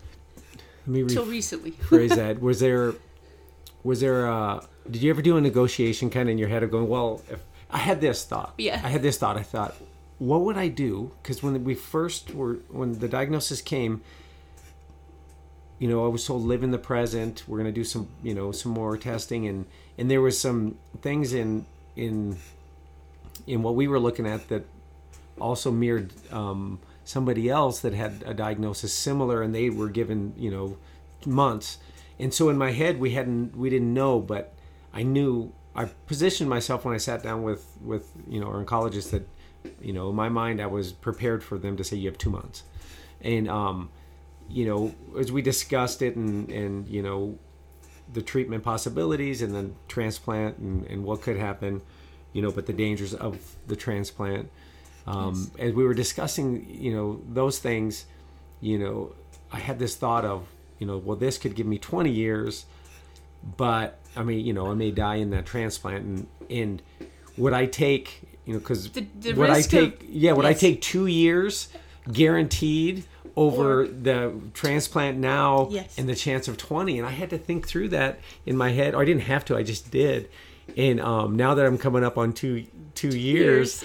let 0.85 0.87
me 0.93 1.01
until 1.01 1.25
rephrase 1.25 1.29
recently. 1.29 1.73
that. 2.09 2.41
Was 2.41 2.59
there 2.59 2.95
was 3.83 4.01
there 4.01 4.25
a 4.25 4.67
did 4.89 5.01
you 5.01 5.09
ever 5.09 5.21
do 5.21 5.37
a 5.37 5.41
negotiation 5.41 6.09
kind 6.09 6.27
of 6.27 6.33
in 6.33 6.37
your 6.37 6.49
head 6.49 6.63
of 6.63 6.71
going 6.71 6.87
well 6.89 7.21
if 7.29 7.39
i 7.71 7.77
had 7.77 8.01
this 8.01 8.25
thought 8.25 8.53
Yeah. 8.57 8.81
i 8.83 8.89
had 8.89 9.01
this 9.01 9.17
thought 9.17 9.37
i 9.37 9.43
thought 9.43 9.75
what 10.21 10.41
would 10.41 10.55
i 10.55 10.67
do? 10.67 11.11
Because 11.23 11.41
when 11.41 11.63
we 11.63 11.73
first 11.73 12.35
were 12.35 12.59
when 12.69 12.99
the 12.99 13.07
diagnosis 13.07 13.59
came 13.59 14.01
you 15.79 15.87
know 15.87 16.05
i 16.05 16.07
was 16.07 16.23
told 16.27 16.43
live 16.43 16.61
in 16.61 16.69
the 16.69 16.77
present. 16.77 17.43
We're 17.47 17.57
going 17.57 17.73
to 17.73 17.79
do 17.81 17.83
some 17.83 18.07
you 18.21 18.35
know 18.35 18.51
some 18.51 18.71
more 18.71 18.97
testing. 18.97 19.47
And 19.47 19.65
and 19.97 20.11
there 20.11 20.21
was 20.21 20.39
some 20.39 20.77
things 21.01 21.33
in 21.33 21.65
in 21.95 22.37
in 23.47 23.63
what 23.63 23.73
we 23.73 23.87
were 23.87 23.99
looking 23.99 24.27
at 24.27 24.47
that 24.49 24.63
also 25.39 25.71
mirrored 25.71 26.13
um, 26.31 26.77
somebody 27.03 27.49
else 27.49 27.79
that 27.79 27.93
had 27.93 28.23
a 28.23 28.35
diagnosis 28.35 28.93
similar 28.93 29.41
and 29.41 29.55
they 29.55 29.71
were 29.71 29.89
given 29.89 30.33
you 30.37 30.51
know 30.51 30.77
months. 31.25 31.79
And 32.19 32.31
so 32.31 32.49
in 32.49 32.59
my 32.59 32.73
head 32.73 32.99
we 32.99 33.11
hadn't 33.11 33.57
we 33.57 33.71
didn't 33.71 33.91
know 33.91 34.19
but 34.19 34.53
i 34.93 35.01
knew 35.01 35.51
i 35.75 35.85
positioned 36.05 36.47
myself 36.47 36.85
when 36.85 36.93
i 36.93 36.97
sat 36.97 37.23
down 37.23 37.41
with 37.41 37.65
with 37.81 38.11
you 38.29 38.39
know 38.39 38.45
our 38.45 38.63
oncologist 38.63 39.09
that 39.09 39.25
you 39.81 39.93
know 39.93 40.09
in 40.09 40.15
my 40.15 40.29
mind 40.29 40.61
i 40.61 40.65
was 40.65 40.91
prepared 40.91 41.43
for 41.43 41.57
them 41.57 41.77
to 41.77 41.83
say 41.83 41.95
you 41.97 42.09
have 42.09 42.17
two 42.17 42.29
months. 42.29 42.63
And 43.21 43.49
um 43.49 43.89
you 44.49 44.65
know 44.65 44.93
as 45.19 45.31
we 45.31 45.41
discussed 45.41 46.01
it 46.01 46.15
and 46.15 46.49
and 46.49 46.87
you 46.87 47.01
know 47.01 47.37
the 48.11 48.21
treatment 48.21 48.63
possibilities 48.63 49.41
and 49.41 49.55
then 49.55 49.75
transplant 49.87 50.57
and, 50.57 50.85
and 50.87 51.03
what 51.03 51.21
could 51.21 51.37
happen 51.37 51.81
you 52.33 52.41
know 52.41 52.51
but 52.51 52.65
the 52.65 52.73
dangers 52.73 53.13
of 53.13 53.55
the 53.67 53.75
transplant 53.75 54.49
um, 55.07 55.49
as 55.57 55.73
we 55.73 55.83
were 55.83 55.93
discussing 55.93 56.67
you 56.69 56.93
know 56.93 57.21
those 57.29 57.59
things 57.59 58.05
you 58.59 58.77
know 58.77 59.13
i 59.51 59.59
had 59.59 59.79
this 59.79 59.95
thought 59.95 60.25
of 60.25 60.47
you 60.79 60.85
know 60.87 60.97
well 60.97 61.17
this 61.17 61.37
could 61.37 61.55
give 61.55 61.65
me 61.65 61.77
20 61.77 62.09
years 62.09 62.65
but 63.57 63.99
i 64.15 64.23
mean 64.23 64.45
you 64.45 64.53
know 64.53 64.69
i 64.69 64.73
may 64.73 64.91
die 64.91 65.15
in 65.15 65.29
that 65.29 65.45
transplant 65.45 66.05
and 66.05 66.27
and 66.49 66.81
would 67.37 67.53
i 67.53 67.65
take 67.65 68.30
you 68.51 68.57
know 68.57 68.59
because 68.59 68.93
would 69.37 69.49
i 69.49 69.61
take 69.61 70.01
of- 70.03 70.09
yeah 70.09 70.31
would 70.33 70.45
i 70.45 70.53
take 70.53 70.81
two 70.81 71.05
years 71.07 71.69
guaranteed 72.11 73.03
over 73.35 73.83
Or- 73.83 73.87
the 73.87 74.33
transplant 74.53 75.17
now 75.17 75.69
Yes. 75.71 75.97
and 75.97 76.07
the 76.09 76.15
chance 76.15 76.47
of 76.47 76.57
20 76.57 76.97
and 76.99 77.07
i 77.07 77.11
had 77.11 77.29
to 77.29 77.37
think 77.37 77.67
through 77.67 77.89
that 77.89 78.19
in 78.45 78.57
my 78.57 78.71
head 78.71 78.93
or 78.93 79.01
i 79.01 79.05
didn't 79.05 79.23
have 79.23 79.45
to 79.45 79.57
i 79.57 79.63
just 79.63 79.89
did 79.91 80.29
and 80.77 80.99
um, 80.99 81.35
now 81.35 81.53
that 81.55 81.65
i'm 81.65 81.77
coming 81.77 82.03
up 82.03 82.17
on 82.17 82.33
two 82.33 82.65
two 82.95 83.09
years 83.17 83.83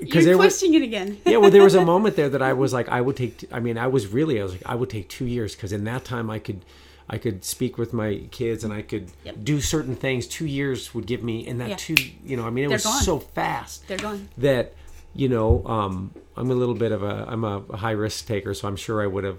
because 0.00 0.24
there 0.24 0.38
was 0.38 0.46
questioning 0.46 0.74
it 0.80 0.84
again. 0.84 1.18
yeah 1.26 1.36
well 1.36 1.50
there 1.50 1.64
was 1.64 1.74
a 1.74 1.84
moment 1.94 2.14
there 2.16 2.28
that 2.28 2.42
i 2.42 2.52
was 2.52 2.72
like 2.72 2.88
i 2.88 3.00
would 3.00 3.16
take 3.16 3.44
i 3.52 3.58
mean 3.60 3.76
i 3.76 3.86
was 3.88 4.06
really 4.08 4.40
i 4.40 4.42
was 4.42 4.52
like 4.52 4.62
i 4.66 4.74
would 4.74 4.88
take 4.90 5.08
two 5.08 5.26
years 5.26 5.54
because 5.56 5.72
in 5.72 5.84
that 5.84 6.04
time 6.04 6.30
i 6.30 6.38
could 6.38 6.64
i 7.08 7.18
could 7.18 7.44
speak 7.44 7.78
with 7.78 7.92
my 7.92 8.22
kids 8.30 8.64
and 8.64 8.72
i 8.72 8.82
could 8.82 9.10
Yep. 9.24 9.36
do 9.42 9.60
certain 9.60 9.94
things 9.96 10.26
two 10.26 10.46
years 10.46 10.94
would 10.94 11.06
give 11.06 11.22
me 11.22 11.46
and 11.46 11.60
that 11.60 11.68
Yeah. 11.70 11.76
two 11.76 11.94
you 12.24 12.36
know 12.36 12.46
i 12.46 12.50
mean 12.50 12.64
it 12.64 12.68
They're 12.68 12.76
was 12.76 12.84
gone. 12.84 13.02
so 13.02 13.18
fast 13.20 13.86
They're 13.88 13.98
gone. 13.98 14.28
that 14.38 14.74
you 15.14 15.28
know 15.28 15.64
um, 15.66 16.12
i'm 16.36 16.50
a 16.50 16.54
little 16.54 16.74
bit 16.74 16.92
of 16.92 17.02
a 17.02 17.24
i'm 17.28 17.44
a 17.44 17.60
high 17.76 17.92
risk 17.92 18.26
taker 18.26 18.52
so 18.54 18.68
i'm 18.68 18.76
sure 18.76 19.02
i 19.02 19.06
would 19.06 19.24
have 19.24 19.38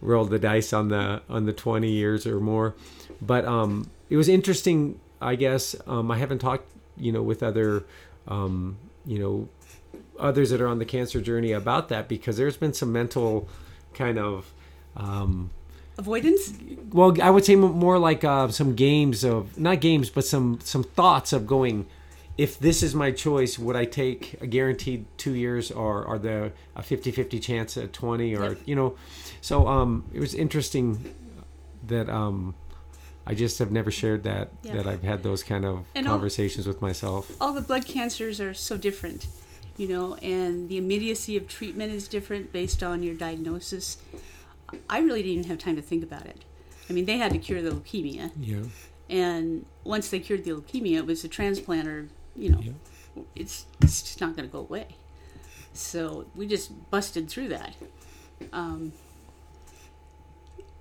rolled 0.00 0.30
the 0.30 0.38
dice 0.38 0.72
on 0.72 0.88
the 0.88 1.22
on 1.28 1.46
the 1.46 1.52
20 1.52 1.90
years 1.90 2.26
or 2.26 2.38
more 2.40 2.74
but 3.22 3.44
um, 3.46 3.90
it 4.10 4.16
was 4.16 4.28
interesting 4.28 5.00
i 5.20 5.34
guess 5.34 5.74
um, 5.86 6.10
i 6.10 6.18
haven't 6.18 6.38
talked 6.38 6.66
you 6.98 7.10
know 7.12 7.22
with 7.22 7.42
other 7.42 7.84
um, 8.28 8.76
you 9.06 9.18
know 9.18 9.48
others 10.18 10.50
that 10.50 10.60
are 10.60 10.68
on 10.68 10.78
the 10.78 10.84
cancer 10.84 11.20
journey 11.20 11.52
about 11.52 11.88
that 11.88 12.08
because 12.08 12.36
there's 12.36 12.56
been 12.56 12.72
some 12.72 12.92
mental 12.92 13.48
kind 13.94 14.18
of 14.18 14.52
um, 14.96 15.50
Avoidance? 15.98 16.52
well 16.92 17.16
i 17.22 17.30
would 17.30 17.44
say 17.44 17.56
more 17.56 17.98
like 17.98 18.22
uh, 18.24 18.48
some 18.48 18.74
games 18.74 19.24
of 19.24 19.58
not 19.58 19.80
games 19.80 20.10
but 20.10 20.24
some 20.24 20.58
some 20.62 20.82
thoughts 20.84 21.32
of 21.32 21.46
going 21.46 21.86
if 22.38 22.58
this 22.58 22.82
is 22.82 22.94
my 22.94 23.10
choice 23.10 23.58
would 23.58 23.76
i 23.76 23.84
take 23.84 24.36
a 24.40 24.46
guaranteed 24.46 25.04
two 25.16 25.32
years 25.34 25.70
or 25.70 26.04
or 26.04 26.18
the 26.18 26.52
a 26.76 26.82
50-50 26.82 27.40
chance 27.42 27.76
at 27.76 27.92
20 27.92 28.36
or 28.36 28.50
Yep. 28.50 28.58
you 28.66 28.76
know 28.76 28.94
so 29.40 29.66
um 29.66 30.04
it 30.12 30.20
was 30.20 30.34
interesting 30.34 31.14
that 31.86 32.08
um 32.10 32.54
i 33.26 33.34
just 33.34 33.58
have 33.58 33.72
never 33.72 33.90
shared 33.90 34.22
that 34.24 34.50
Yeah. 34.62 34.74
that 34.76 34.86
i've 34.86 35.02
had 35.02 35.22
those 35.22 35.42
kind 35.42 35.64
of 35.64 35.84
And 35.94 36.06
all- 36.06 36.14
conversations 36.14 36.66
with 36.66 36.80
myself 36.82 37.30
all 37.40 37.52
the 37.52 37.62
blood 37.62 37.86
cancers 37.86 38.40
are 38.40 38.54
so 38.54 38.76
different, 38.76 39.26
you 39.76 39.88
know, 39.88 40.14
and 40.22 40.68
the 40.68 40.76
immediacy 40.78 41.36
of 41.36 41.48
treatment 41.48 41.92
is 41.92 42.06
different 42.08 42.52
based 42.52 42.82
on 42.82 43.02
your 43.02 43.14
diagnosis. 43.14 43.98
I 44.90 44.98
really 45.00 45.22
didn't 45.22 45.46
have 45.46 45.58
time 45.58 45.76
to 45.76 45.82
think 45.82 46.02
about 46.02 46.26
it. 46.26 46.44
I 46.88 46.92
mean, 46.92 47.04
they 47.04 47.18
had 47.18 47.32
to 47.32 47.38
cure 47.38 47.62
the 47.62 47.70
leukemia, 47.70 48.30
yeah 48.40 48.62
and 49.08 49.64
once 49.84 50.08
they 50.08 50.18
cured 50.18 50.44
the 50.44 50.50
leukemia, 50.50 50.96
it 50.96 51.06
was 51.06 51.22
a 51.22 51.28
transplant 51.28 51.86
or, 51.86 52.08
you 52.34 52.50
know, 52.50 52.58
Yeah. 52.60 53.22
it's, 53.36 53.66
it's 53.80 54.02
just 54.02 54.20
not 54.20 54.34
going 54.34 54.48
to 54.48 54.52
go 54.52 54.58
away. 54.58 54.96
So 55.72 56.26
we 56.34 56.48
just 56.48 56.72
busted 56.90 57.28
through 57.28 57.48
that. 57.48 57.74
Um, 58.52 58.92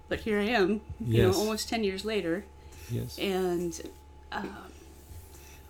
but 0.09 0.21
here 0.21 0.39
I 0.39 0.45
am, 0.45 0.81
you 0.99 1.21
Yes. 1.21 1.33
know, 1.36 1.39
almost 1.39 1.69
10 1.69 1.83
years 1.83 2.03
later, 2.03 2.45
yes 2.89 3.17
and 3.19 3.79
uh, 4.31 4.43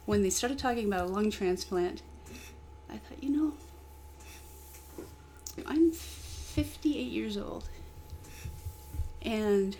when 0.06 0.24
they 0.24 0.30
started 0.30 0.58
talking 0.58 0.86
about 0.86 1.10
a 1.10 1.12
lung 1.12 1.30
transplant, 1.32 2.02
I 2.90 2.98
thought, 2.98 3.22
you 3.22 3.30
know, 3.32 3.54
I'm 5.66 5.92
58 5.92 7.12
years 7.12 7.38
old, 7.38 7.70
and 9.26 9.76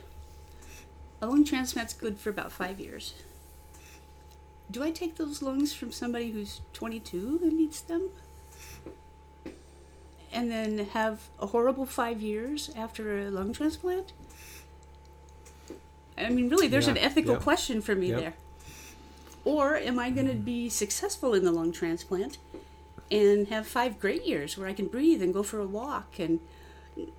a 1.22 1.28
lung 1.28 1.46
transplant's 1.46 1.94
good 1.94 2.18
for 2.18 2.30
about 2.30 2.52
five 2.52 2.80
years. 2.80 3.14
Do 4.70 4.84
I 4.84 4.90
take 4.92 5.16
those 5.16 5.42
lungs 5.42 5.74
from 5.74 5.92
somebody 5.92 6.32
who's 6.32 6.62
22 6.74 7.40
and 7.44 7.54
needs 7.54 7.82
them? 7.82 8.10
And 10.34 10.52
then 10.52 10.80
have 10.94 11.22
a 11.40 11.48
horrible 11.48 11.86
five 11.86 12.22
years 12.22 12.72
after 12.76 13.20
a 13.20 13.30
lung 13.30 13.54
transplant? 13.54 14.12
I 16.18 16.30
mean, 16.30 16.50
really, 16.50 16.68
there's 16.68 16.88
an 16.88 16.98
ethical 16.98 17.34
yeah. 17.34 17.40
question 17.40 17.82
for 17.82 17.96
me 17.96 18.10
Yep. 18.10 18.20
there. 18.20 18.34
Or 19.46 19.76
am 19.76 20.00
I 20.00 20.10
going 20.10 20.28
to 20.28 20.34
be 20.34 20.70
successful 20.70 21.34
in 21.36 21.46
the 21.46 21.52
lung 21.52 21.72
transplant 21.72 22.40
and 23.12 23.48
have 23.50 23.68
five 23.68 24.00
great 24.00 24.26
years 24.26 24.58
where 24.58 24.68
I 24.68 24.74
can 24.74 24.88
breathe 24.88 25.22
and 25.22 25.34
go 25.34 25.44
for 25.44 25.60
a 25.60 25.68
walk 25.68 26.18
and 26.18 26.40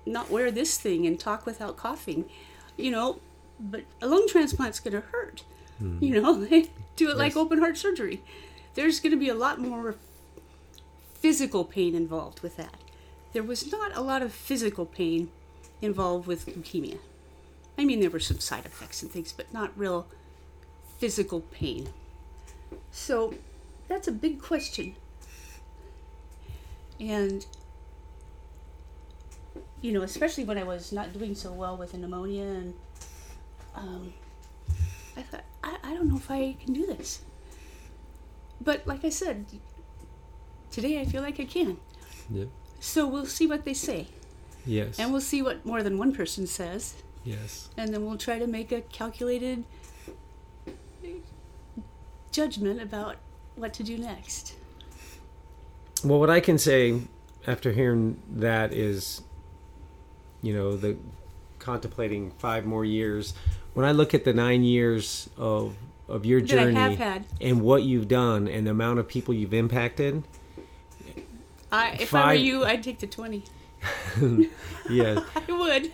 not 0.05 0.29
wear 0.29 0.51
this 0.51 0.77
thing 0.77 1.05
and 1.05 1.19
talk 1.19 1.45
without 1.45 1.77
coughing? 1.77 2.25
You 2.77 2.91
know, 2.91 3.19
but 3.59 3.83
a 4.01 4.07
lung 4.07 4.27
transplant's 4.27 4.79
going 4.79 4.93
to 4.93 5.07
hurt. 5.07 5.43
You 5.79 6.21
know, 6.21 6.33
they 6.45 6.69
do 6.95 7.09
it 7.09 7.17
like 7.17 7.33
Hmm. 7.33 7.39
Open 7.39 7.59
heart 7.59 7.77
surgery. 7.77 8.21
There's 8.75 8.99
going 8.99 9.11
to 9.11 9.17
be 9.17 9.29
a 9.29 9.35
lot 9.35 9.59
more 9.59 9.95
physical 11.15 11.63
pain 11.63 11.95
involved 11.95 12.41
with 12.41 12.57
that. 12.57 12.75
There 13.33 13.43
was 13.43 13.71
not 13.71 13.95
a 13.95 14.01
lot 14.01 14.21
of 14.21 14.31
physical 14.31 14.85
pain 14.85 15.29
involved 15.81 16.27
with 16.27 16.45
leukemia. 16.45 16.99
I 17.77 17.85
mean, 17.85 17.99
there 17.99 18.09
were 18.09 18.19
some 18.19 18.39
side 18.39 18.65
effects 18.65 19.03
and 19.03 19.11
things, 19.11 19.31
but 19.31 19.53
not 19.53 19.71
real 19.77 20.07
physical 20.97 21.41
pain. 21.41 21.89
So 22.91 23.35
that's 23.87 24.07
a 24.07 24.11
big 24.11 24.41
question. 24.41 24.95
And, 26.99 27.45
you 29.81 29.91
know, 29.91 30.01
especially 30.01 30.43
when 30.43 30.57
I 30.57 30.63
was 30.63 30.91
not 30.91 31.13
doing 31.13 31.35
so 31.35 31.51
well 31.51 31.77
with 31.77 31.93
pneumonia, 31.93 32.43
and 32.43 32.73
um, 33.75 34.13
I 35.15 35.21
thought, 35.21 35.43
I, 35.63 35.77
I 35.83 35.93
don't 35.93 36.07
know 36.09 36.17
if 36.17 36.29
I 36.31 36.55
can 36.63 36.73
do 36.73 36.85
this. 36.85 37.21
But 38.59 38.87
like 38.87 39.05
I 39.05 39.09
said, 39.09 39.45
today 40.71 40.99
I 40.99 41.05
feel 41.05 41.21
like 41.21 41.39
I 41.39 41.45
can. 41.45 41.77
yeah 42.29 42.45
So 42.79 43.07
we'll 43.07 43.25
see 43.27 43.45
what 43.47 43.65
they 43.65 43.73
say. 43.73 44.07
yes 44.65 44.97
And 44.99 45.11
we'll 45.11 45.21
see 45.21 45.41
what 45.41 45.63
more 45.65 45.83
than 45.83 45.97
one 45.97 46.11
person 46.13 46.47
says. 46.47 46.95
yes 47.23 47.69
And 47.77 47.93
then 47.93 48.05
we'll 48.05 48.17
try 48.17 48.39
to 48.39 48.47
make 48.47 48.71
a 48.71 48.81
calculated 48.81 49.63
judgment 52.31 52.81
about 52.81 53.17
what 53.55 53.73
to 53.73 53.83
do 53.83 53.97
next. 53.97 54.55
Well, 56.03 56.19
what 56.19 56.29
I 56.29 56.39
can 56.39 56.57
say 56.57 57.01
after 57.45 57.71
hearing 57.71 58.19
that 58.31 58.73
is, 58.73 59.21
you 60.41 60.53
know, 60.53 60.77
the 60.77 60.97
contemplating 61.59 62.31
five 62.31 62.65
more 62.65 62.85
years. 62.85 63.33
When 63.73 63.85
I 63.85 63.91
look 63.91 64.13
at 64.13 64.23
the 64.23 64.33
nine 64.33 64.63
years 64.63 65.29
of 65.37 65.75
of 66.07 66.25
your 66.25 66.39
journey 66.39 67.21
and 67.41 67.61
what 67.61 67.83
you've 67.83 68.07
done 68.07 68.47
and 68.47 68.65
the 68.65 68.71
amount 68.71 68.99
of 68.99 69.07
people 69.07 69.33
you've 69.33 69.53
impacted, 69.53 70.23
I, 71.71 71.97
if 71.99 72.13
I 72.13 72.27
were 72.27 72.33
you, 72.33 72.63
I'd 72.63 72.83
take 72.83 72.99
the 72.99 73.07
20. 73.07 73.43
yeah. 74.89 75.23
I 75.35 75.51
would. 75.51 75.91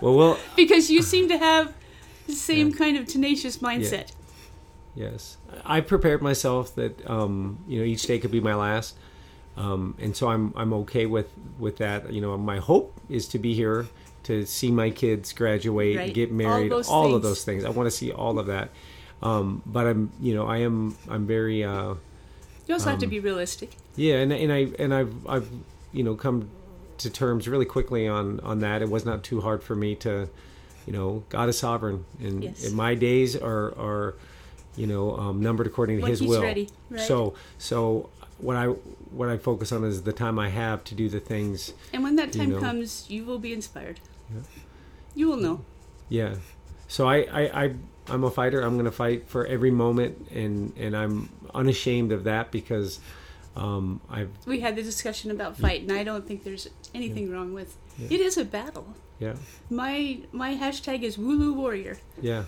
Well, 0.00 0.14
well, 0.16 0.38
because 0.56 0.90
you 0.90 1.02
seem 1.02 1.28
to 1.28 1.38
have 1.38 1.74
the 2.26 2.32
same 2.32 2.72
kind 2.72 2.96
of 2.96 3.06
tenacious 3.06 3.58
mindset. 3.58 4.12
Yes, 4.94 5.36
I 5.64 5.80
prepared 5.80 6.22
myself 6.22 6.74
that 6.76 7.08
um, 7.08 7.58
you 7.68 7.78
know 7.78 7.84
each 7.84 8.04
day 8.04 8.18
could 8.18 8.30
be 8.30 8.40
my 8.40 8.54
last, 8.54 8.96
um, 9.56 9.94
and 9.98 10.16
so 10.16 10.28
I'm 10.28 10.52
I'm 10.56 10.72
okay 10.74 11.06
with 11.06 11.30
with 11.58 11.78
that. 11.78 12.12
You 12.12 12.20
know, 12.20 12.36
my 12.36 12.58
hope 12.58 12.92
is 13.08 13.26
to 13.28 13.38
be 13.38 13.54
here 13.54 13.86
to 14.24 14.44
see 14.44 14.70
my 14.70 14.90
kids 14.90 15.32
graduate, 15.32 15.96
Right. 15.96 16.12
get 16.14 16.32
married, 16.32 16.72
all, 16.72 16.78
those 16.82 17.14
of 17.14 17.22
those 17.22 17.44
things. 17.44 17.64
I 17.64 17.70
want 17.70 17.86
to 17.86 17.90
see 17.96 18.10
all 18.12 18.38
of 18.38 18.46
that. 18.46 18.70
Um, 19.22 19.62
but 19.64 19.86
I'm, 19.86 20.10
you 20.20 20.34
know, 20.34 20.46
I 20.46 20.58
am, 20.58 20.96
I'm 21.08 21.26
very, 21.26 21.62
uh, 21.64 21.94
You 22.66 22.74
also 22.74 22.90
have 22.90 22.98
to 22.98 23.06
Um, 23.06 23.10
be 23.10 23.20
realistic. 23.20 23.70
yeah, 23.94 24.16
and 24.16 24.32
and 24.32 24.52
I 24.52 24.68
and 24.78 24.92
I've 24.92 25.14
I've 25.28 25.48
you 25.92 26.02
know 26.02 26.14
come 26.16 26.48
to 26.98 27.08
terms 27.10 27.46
really 27.48 27.64
quickly 27.64 28.08
on 28.08 28.40
on 28.40 28.58
that. 28.60 28.82
It 28.82 28.90
was 28.90 29.04
not 29.04 29.22
too 29.22 29.40
hard 29.40 29.62
for 29.62 29.74
me 29.76 29.94
to, 29.96 30.28
you 30.86 30.92
know, 30.92 31.22
God 31.28 31.48
is 31.48 31.58
sovereign, 31.58 32.04
and, 32.20 32.42
Yes. 32.44 32.66
and 32.66 32.74
my 32.74 32.94
days 32.94 33.36
are 33.36 33.72
are, 33.78 34.14
you 34.76 34.86
know, 34.88 35.16
um, 35.16 35.40
numbered 35.40 35.66
according 35.68 35.96
to 35.98 36.02
When 36.02 36.10
His 36.10 36.20
will. 36.22 36.42
ready, 36.42 36.68
right? 36.90 37.00
So 37.00 37.34
so 37.58 38.10
what 38.38 38.56
I 38.56 38.74
what 39.16 39.28
I 39.28 39.36
focus 39.38 39.72
on 39.72 39.84
is 39.84 40.02
the 40.02 40.12
time 40.12 40.38
I 40.38 40.48
have 40.50 40.84
to 40.84 40.94
do 40.94 41.08
the 41.08 41.20
things. 41.20 41.72
And 41.92 42.02
when 42.02 42.16
that 42.16 42.34
you 42.34 42.40
time 42.40 42.50
know. 42.50 42.60
comes, 42.60 43.06
you 43.08 43.24
will 43.24 43.38
be 43.38 43.52
inspired. 43.52 44.00
Yeah. 44.32 44.42
You 45.14 45.28
will 45.28 45.36
know. 45.38 45.64
Yeah. 46.08 46.34
So 46.88 47.08
I, 47.08 47.16
I, 47.40 47.64
I 47.64 47.74
I'm 48.08 48.22
a 48.24 48.30
fighter. 48.30 48.60
I'm 48.60 48.76
gonna 48.76 48.92
fight 48.92 49.28
for 49.28 49.46
every 49.46 49.70
moment 49.70 50.28
and 50.30 50.72
and 50.76 50.96
I'm 50.96 51.28
unashamed 51.54 52.12
of 52.12 52.24
that 52.24 52.50
because 52.52 53.00
um, 53.56 54.00
I've 54.10 54.30
We 54.46 54.60
had 54.60 54.76
the 54.76 54.82
discussion 54.82 55.30
about 55.30 55.56
fight, 55.56 55.80
and 55.82 55.90
I 55.92 56.04
don't 56.04 56.26
think 56.26 56.44
there's 56.44 56.68
anything 56.94 57.32
wrong 57.32 57.54
with. 57.54 57.76
Yeah. 57.98 58.08
It 58.10 58.20
is 58.20 58.36
a 58.36 58.44
battle. 58.44 58.86
yeah 59.18 59.34
My 59.70 60.18
my 60.32 60.54
hashtag 60.54 61.02
is 61.02 61.16
Wibaux 61.16 61.54
Warrior. 61.54 61.96
yeah 62.20 62.44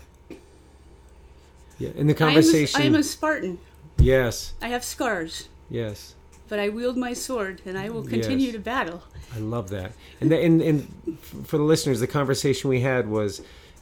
yeah 1.79 1.89
in 1.95 2.07
the 2.07 2.13
I 2.13 2.15
am 2.15 2.29
a- 2.29 2.33
conversation 2.35 2.81
I 2.81 2.85
am 2.85 2.95
a 2.95 3.03
Spartan. 3.03 3.57
yes 3.97 4.53
I 4.61 4.67
have 4.69 4.83
scars, 4.83 5.49
yes 5.69 6.15
but 6.49 6.59
I 6.59 6.69
wield 6.69 6.97
my 6.97 7.13
sword, 7.13 7.61
and 7.65 7.77
I 7.77 7.89
will 7.89 8.03
continue 8.03 8.47
Yes. 8.47 8.53
to 8.55 8.59
battle. 8.59 9.03
I 9.35 9.39
love 9.39 9.69
that 9.69 9.91
and 10.19 10.31
the, 10.31 10.39
and 10.43 10.61
and 10.61 11.17
for 11.45 11.57
the 11.57 11.63
listeners 11.63 11.99
the 11.99 12.07
conversation 12.07 12.67
we 12.69 12.81
had 12.81 13.07
was 13.07 13.41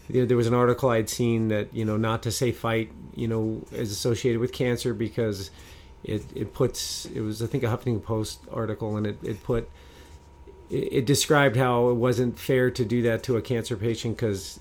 there, 0.10 0.26
there 0.26 0.35
was 0.38 0.48
an 0.48 0.53
article 0.53 0.89
I'd 0.89 1.10
seen 1.10 1.48
that 1.48 1.73
you 1.73 1.85
know 1.85 1.95
not 1.95 2.22
to 2.23 2.31
say 2.31 2.52
fight 2.52 2.91
you 3.15 3.27
know 3.30 3.61
is 3.72 3.91
associated 3.91 4.39
with 4.41 4.52
cancer 4.52 4.94
because 4.94 5.49
it 6.03 6.26
it 6.35 6.53
puts 6.53 7.06
it 7.06 7.22
was 7.22 7.41
I 7.41 7.48
think 7.48 7.64
a 7.64 7.68
Huffington 7.68 8.03
Post 8.03 8.41
article 8.52 8.98
and 8.98 9.07
it 9.07 9.18
it 9.23 9.41
put 9.44 9.69
it, 10.69 10.76
it 10.91 11.06
described 11.06 11.56
how 11.56 11.89
it 11.89 11.94
wasn't 11.95 12.38
fair 12.38 12.69
to 12.72 12.84
do 12.84 13.02
that 13.03 13.23
to 13.23 13.38
a 13.38 13.41
cancer 13.41 13.77
patient 13.77 14.18
because 14.18 14.60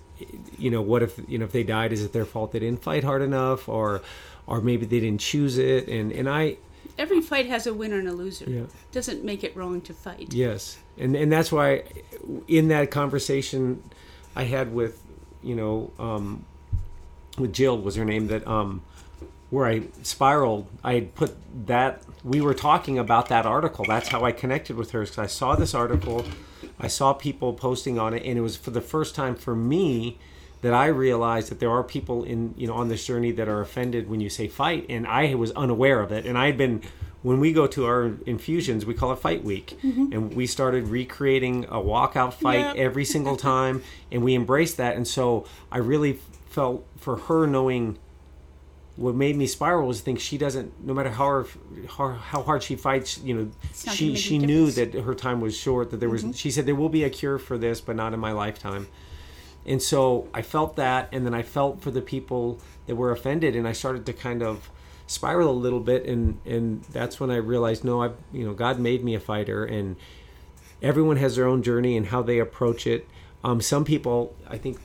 you 0.56 0.70
know 0.70 0.80
what 0.82 1.02
if 1.02 1.18
you 1.28 1.36
know 1.38 1.44
if 1.46 1.52
they 1.52 1.64
died 1.64 1.92
is 1.92 2.04
it 2.04 2.12
their 2.12 2.24
fault 2.24 2.52
they 2.52 2.60
didn't 2.60 2.82
fight 2.82 3.02
hard 3.04 3.22
enough 3.22 3.68
or 3.68 4.02
or 4.46 4.60
maybe 4.60 4.86
they 4.86 5.00
didn't 5.00 5.20
choose 5.20 5.58
it 5.58 5.88
and 5.88 6.12
and 6.12 6.28
I 6.28 6.58
Every 6.98 7.20
fight 7.20 7.46
has 7.46 7.66
a 7.66 7.74
winner 7.74 7.98
and 7.98 8.08
a 8.08 8.12
loser. 8.12 8.48
yeah 8.48 8.62
Doesn't 8.92 9.24
make 9.24 9.44
it 9.44 9.56
wrong 9.56 9.80
to 9.82 9.92
fight. 9.92 10.32
Yes, 10.32 10.78
and 10.96 11.14
and 11.14 11.30
that's 11.30 11.52
why 11.52 11.84
in 12.48 12.68
that 12.68 12.90
conversation 12.90 13.82
I 14.34 14.44
had 14.44 14.74
with 14.74 15.02
you 15.42 15.54
know 15.54 15.92
um, 15.98 16.44
with 17.38 17.52
Jill 17.52 17.78
was 17.78 17.96
her 17.96 18.04
name 18.04 18.28
that 18.28 18.46
um, 18.46 18.82
where 19.50 19.66
I 19.66 19.82
spiraled. 20.02 20.66
I 20.82 20.94
had 20.94 21.14
put 21.14 21.36
that 21.66 22.02
we 22.24 22.40
were 22.40 22.54
talking 22.54 22.98
about 22.98 23.28
that 23.28 23.46
article. 23.46 23.84
That's 23.86 24.08
how 24.08 24.24
I 24.24 24.32
connected 24.32 24.76
with 24.76 24.90
her 24.90 25.00
because 25.00 25.18
I 25.18 25.26
saw 25.26 25.54
this 25.54 25.74
article, 25.74 26.24
I 26.78 26.88
saw 26.88 27.12
people 27.12 27.52
posting 27.52 27.98
on 27.98 28.14
it, 28.14 28.24
and 28.24 28.38
it 28.38 28.42
was 28.42 28.56
for 28.56 28.70
the 28.70 28.80
first 28.80 29.14
time 29.14 29.34
for 29.34 29.54
me 29.54 30.18
that 30.66 30.74
I 30.74 30.86
realized 30.86 31.50
that 31.50 31.60
there 31.60 31.70
are 31.70 31.84
people 31.84 32.24
in 32.24 32.52
you 32.56 32.66
know 32.66 32.74
on 32.74 32.88
this 32.88 33.06
journey 33.06 33.30
that 33.32 33.48
are 33.48 33.60
offended 33.60 34.10
when 34.10 34.20
you 34.20 34.28
say 34.28 34.48
fight, 34.48 34.84
and 34.88 35.06
I 35.06 35.34
was 35.36 35.52
unaware 35.52 36.00
of 36.00 36.10
it, 36.12 36.26
and 36.26 36.36
I 36.36 36.46
had 36.46 36.58
been. 36.58 36.82
When 37.22 37.40
we 37.40 37.52
go 37.52 37.66
to 37.66 37.86
our 37.86 38.12
infusions, 38.24 38.86
we 38.86 38.94
call 38.94 39.10
it 39.10 39.16
Fight 39.18 39.42
Week, 39.42 39.76
and 39.82 40.32
we 40.36 40.46
started 40.46 40.86
recreating 40.86 41.64
a 41.64 41.80
walkout 41.80 42.34
fight 42.34 42.60
Yep. 42.60 42.76
every 42.76 43.04
single 43.04 43.36
time, 43.52 43.82
and 44.12 44.22
we 44.22 44.36
embraced 44.36 44.76
that. 44.76 44.94
And 44.96 45.08
so 45.08 45.44
I 45.72 45.78
really 45.78 46.20
felt 46.50 46.86
for 46.98 47.16
her 47.16 47.46
knowing 47.48 47.98
what 48.94 49.16
made 49.16 49.34
me 49.36 49.46
spiral 49.48 49.88
was 49.88 50.00
think 50.00 50.20
she 50.20 50.38
doesn't 50.38 50.72
no 50.86 50.94
matter 50.94 51.10
how 51.10 51.26
her, 51.26 51.46
how, 51.96 52.08
how 52.12 52.42
hard 52.42 52.62
she 52.62 52.76
fights 52.76 53.18
you 53.18 53.34
know 53.34 53.50
she 53.74 54.14
she 54.16 54.38
knew 54.38 54.70
that 54.70 54.94
her 54.94 55.14
time 55.14 55.38
was 55.40 55.54
short 55.56 55.90
that 55.90 55.98
there 56.00 56.08
was 56.08 56.24
she 56.34 56.50
said 56.50 56.64
there 56.64 56.74
will 56.82 56.88
be 56.88 57.04
a 57.04 57.10
cure 57.10 57.38
for 57.38 57.58
this 57.58 57.78
but 57.80 57.94
not 57.96 58.14
in 58.14 58.20
my 58.20 58.32
lifetime 58.32 58.86
and 59.66 59.82
so 59.82 60.28
i 60.32 60.40
felt 60.40 60.76
that 60.76 61.08
and 61.12 61.26
then 61.26 61.34
i 61.34 61.42
felt 61.42 61.80
for 61.80 61.90
the 61.90 62.02
people 62.02 62.60
that 62.86 62.96
were 62.96 63.10
offended 63.10 63.54
and 63.54 63.66
i 63.68 63.72
started 63.72 64.06
to 64.06 64.12
kind 64.12 64.42
of 64.42 64.70
spiral 65.06 65.50
a 65.50 65.52
little 65.52 65.80
bit 65.80 66.04
and 66.06 66.40
and 66.44 66.82
that's 66.84 67.20
when 67.20 67.30
i 67.30 67.36
realized 67.36 67.84
no 67.84 68.02
i 68.02 68.10
you 68.32 68.44
know 68.44 68.54
god 68.54 68.78
made 68.78 69.04
me 69.04 69.14
a 69.14 69.20
fighter 69.20 69.64
and 69.64 69.96
everyone 70.82 71.16
has 71.16 71.36
their 71.36 71.46
own 71.46 71.62
journey 71.62 71.96
and 71.96 72.06
how 72.06 72.22
they 72.22 72.38
approach 72.38 72.86
it. 72.86 73.06
Um, 73.42 73.60
some 73.60 73.84
people, 73.84 74.34
I 74.48 74.58
think, 74.58 74.78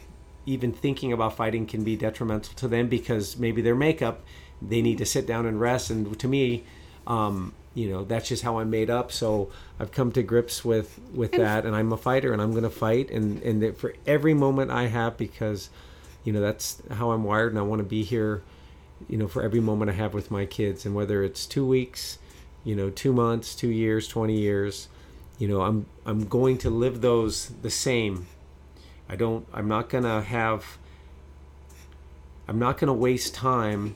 even 0.45 0.71
thinking 0.71 1.13
about 1.13 1.35
fighting 1.35 1.65
can 1.65 1.83
be 1.83 1.95
detrimental 1.95 2.53
to 2.55 2.67
them 2.67 2.87
because 2.87 3.37
maybe 3.37 3.61
their 3.61 3.75
makeup, 3.75 4.21
they 4.61 4.81
need 4.81 4.97
to 4.97 5.05
sit 5.05 5.25
down 5.27 5.45
and 5.45 5.59
rest. 5.59 5.89
And 5.89 6.17
to 6.19 6.27
me, 6.27 6.63
um, 7.05 7.53
you 7.73 7.89
know, 7.89 8.03
that's 8.03 8.27
just 8.27 8.43
how 8.43 8.59
I'm 8.59 8.69
made 8.69 8.89
up. 8.89 9.11
So 9.11 9.49
I've 9.79 9.91
come 9.91 10.11
to 10.13 10.23
grips 10.23 10.65
with 10.65 10.99
with 11.13 11.31
that, 11.33 11.65
and 11.65 11.75
I'm 11.75 11.91
a 11.93 11.97
fighter, 11.97 12.33
and 12.33 12.41
I'm 12.41 12.51
going 12.51 12.63
to 12.63 12.69
fight, 12.69 13.09
and 13.11 13.41
and 13.43 13.61
that 13.61 13.77
for 13.77 13.93
every 14.05 14.33
moment 14.33 14.71
I 14.71 14.87
have 14.87 15.17
because, 15.17 15.69
you 16.23 16.33
know, 16.33 16.41
that's 16.41 16.81
how 16.91 17.11
I'm 17.11 17.23
wired, 17.23 17.51
and 17.51 17.59
I 17.59 17.63
want 17.63 17.79
to 17.79 17.87
be 17.87 18.03
here, 18.03 18.41
you 19.07 19.17
know, 19.17 19.27
for 19.27 19.41
every 19.41 19.61
moment 19.61 19.89
I 19.91 19.93
have 19.93 20.13
with 20.13 20.31
my 20.31 20.45
kids, 20.45 20.85
and 20.85 20.93
whether 20.95 21.23
it's 21.23 21.45
two 21.45 21.65
weeks, 21.65 22.17
you 22.63 22.75
know, 22.75 22.89
two 22.89 23.13
months, 23.13 23.55
two 23.55 23.69
years, 23.69 24.07
twenty 24.07 24.37
years 24.39 24.87
you 25.41 25.47
know 25.47 25.61
i'm 25.61 25.87
i'm 26.05 26.27
going 26.27 26.55
to 26.55 26.69
live 26.69 27.01
those 27.01 27.47
the 27.63 27.69
same 27.71 28.27
i 29.09 29.15
don't 29.15 29.47
i'm 29.51 29.67
not 29.67 29.89
going 29.89 30.03
to 30.03 30.21
have 30.21 30.77
i'm 32.47 32.59
not 32.59 32.77
going 32.77 32.87
to 32.87 32.93
waste 32.93 33.33
time 33.33 33.95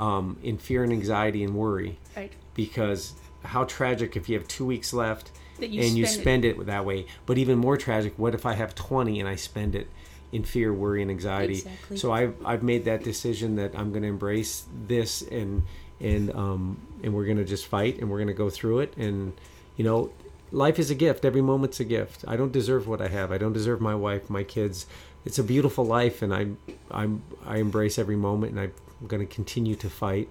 um, 0.00 0.38
in 0.42 0.56
fear 0.56 0.82
and 0.82 0.92
anxiety 0.92 1.44
and 1.44 1.54
worry 1.54 1.98
Right. 2.16 2.32
Because 2.58 3.12
how 3.44 3.62
tragic 3.62 4.16
if 4.16 4.28
you 4.28 4.36
have 4.36 4.48
two 4.48 4.66
weeks 4.66 4.92
left 4.92 5.30
you 5.60 5.80
and 5.80 5.96
you 5.96 6.06
spend 6.06 6.44
it- 6.44 6.58
it. 6.58 6.66
that 6.66 6.84
way. 6.84 7.06
But 7.24 7.38
even 7.38 7.56
more 7.56 7.76
tragic 7.76 8.14
what 8.16 8.34
if 8.34 8.44
i 8.44 8.52
have 8.54 8.74
20 8.74 9.20
and 9.20 9.28
i 9.28 9.36
spend 9.36 9.74
it 9.76 9.88
in 10.32 10.42
fear 10.42 10.74
worry 10.74 11.00
and 11.00 11.10
anxiety? 11.10 11.54
Exactly. 11.54 11.96
so 11.96 12.10
i've 12.12 12.34
i've 12.44 12.64
made 12.64 12.84
that 12.84 13.04
decision 13.04 13.54
that 13.56 13.78
i'm 13.78 13.90
going 13.90 14.02
to 14.02 14.08
embrace 14.08 14.64
this 14.86 15.22
and 15.22 15.62
and 16.00 16.34
um 16.34 16.78
and 17.02 17.14
we're 17.14 17.24
going 17.26 17.36
to 17.38 17.44
just 17.44 17.66
fight 17.66 17.98
and 18.00 18.10
we're 18.10 18.18
going 18.18 18.34
to 18.36 18.42
go 18.44 18.50
through 18.50 18.80
it. 18.80 18.92
And 18.96 19.32
you 19.76 19.84
know 19.84 20.10
life 20.50 20.78
is 20.80 20.90
a 20.90 20.94
gift. 20.96 21.24
Every 21.24 21.42
moment's 21.42 21.78
a 21.78 21.84
gift. 21.84 22.24
I 22.26 22.34
don't 22.36 22.52
deserve 22.60 22.88
what 22.88 23.00
i 23.00 23.08
have. 23.18 23.30
I 23.30 23.38
don't 23.38 23.52
deserve 23.60 23.80
my 23.80 23.94
wife 23.94 24.28
my 24.28 24.42
kids. 24.42 24.86
It's 25.24 25.38
a 25.38 25.44
beautiful 25.44 25.84
life 25.98 26.22
and 26.22 26.34
i'm 26.34 26.50
i'm 26.90 27.22
i 27.46 27.58
embrace 27.58 27.98
every 28.02 28.16
moment 28.16 28.50
and 28.52 28.60
i'm 28.62 28.72
going 29.12 29.24
to 29.26 29.32
continue 29.40 29.76
to 29.76 29.88
fight. 30.04 30.28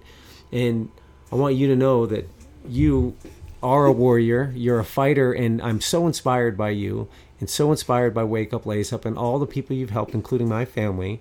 And 0.52 0.90
i 1.32 1.34
want 1.34 1.54
you 1.54 1.66
to 1.66 1.76
know 1.76 2.06
that 2.06 2.28
you 2.68 3.16
are 3.62 3.86
a 3.86 3.92
warrior 3.92 4.52
you're 4.54 4.78
a 4.78 4.84
fighter 4.84 5.32
and 5.32 5.60
i'm 5.62 5.80
so 5.80 6.06
inspired 6.06 6.56
by 6.56 6.70
you 6.70 7.08
and 7.40 7.48
so 7.48 7.70
inspired 7.70 8.12
by 8.12 8.24
wake 8.24 8.52
up 8.52 8.66
lace 8.66 8.92
up 8.92 9.04
and 9.04 9.16
all 9.16 9.38
the 9.38 9.46
people 9.46 9.74
you've 9.74 9.90
helped 9.90 10.14
including 10.14 10.48
my 10.48 10.64
family 10.64 11.20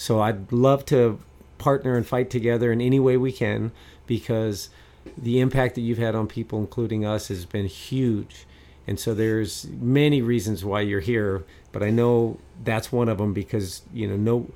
so 0.00 0.22
I'd 0.22 0.50
love 0.50 0.86
to 0.86 1.18
partner 1.58 1.94
and 1.94 2.06
fight 2.06 2.30
together 2.30 2.72
in 2.72 2.80
any 2.80 2.98
way 2.98 3.18
we 3.18 3.32
can 3.32 3.70
because 4.06 4.70
the 5.18 5.40
impact 5.40 5.74
that 5.74 5.82
you've 5.82 5.98
had 5.98 6.14
on 6.14 6.26
people, 6.26 6.58
including 6.58 7.04
us, 7.04 7.28
has 7.28 7.44
been 7.44 7.66
huge. 7.66 8.46
And 8.86 8.98
so 8.98 9.12
there's 9.12 9.66
many 9.68 10.22
reasons 10.22 10.64
why 10.64 10.80
you're 10.80 11.00
here, 11.00 11.44
but 11.70 11.82
I 11.82 11.90
know 11.90 12.38
that's 12.64 12.90
one 12.90 13.10
of 13.10 13.18
them 13.18 13.34
because 13.34 13.82
you 13.92 14.08
know 14.08 14.16
no, 14.16 14.50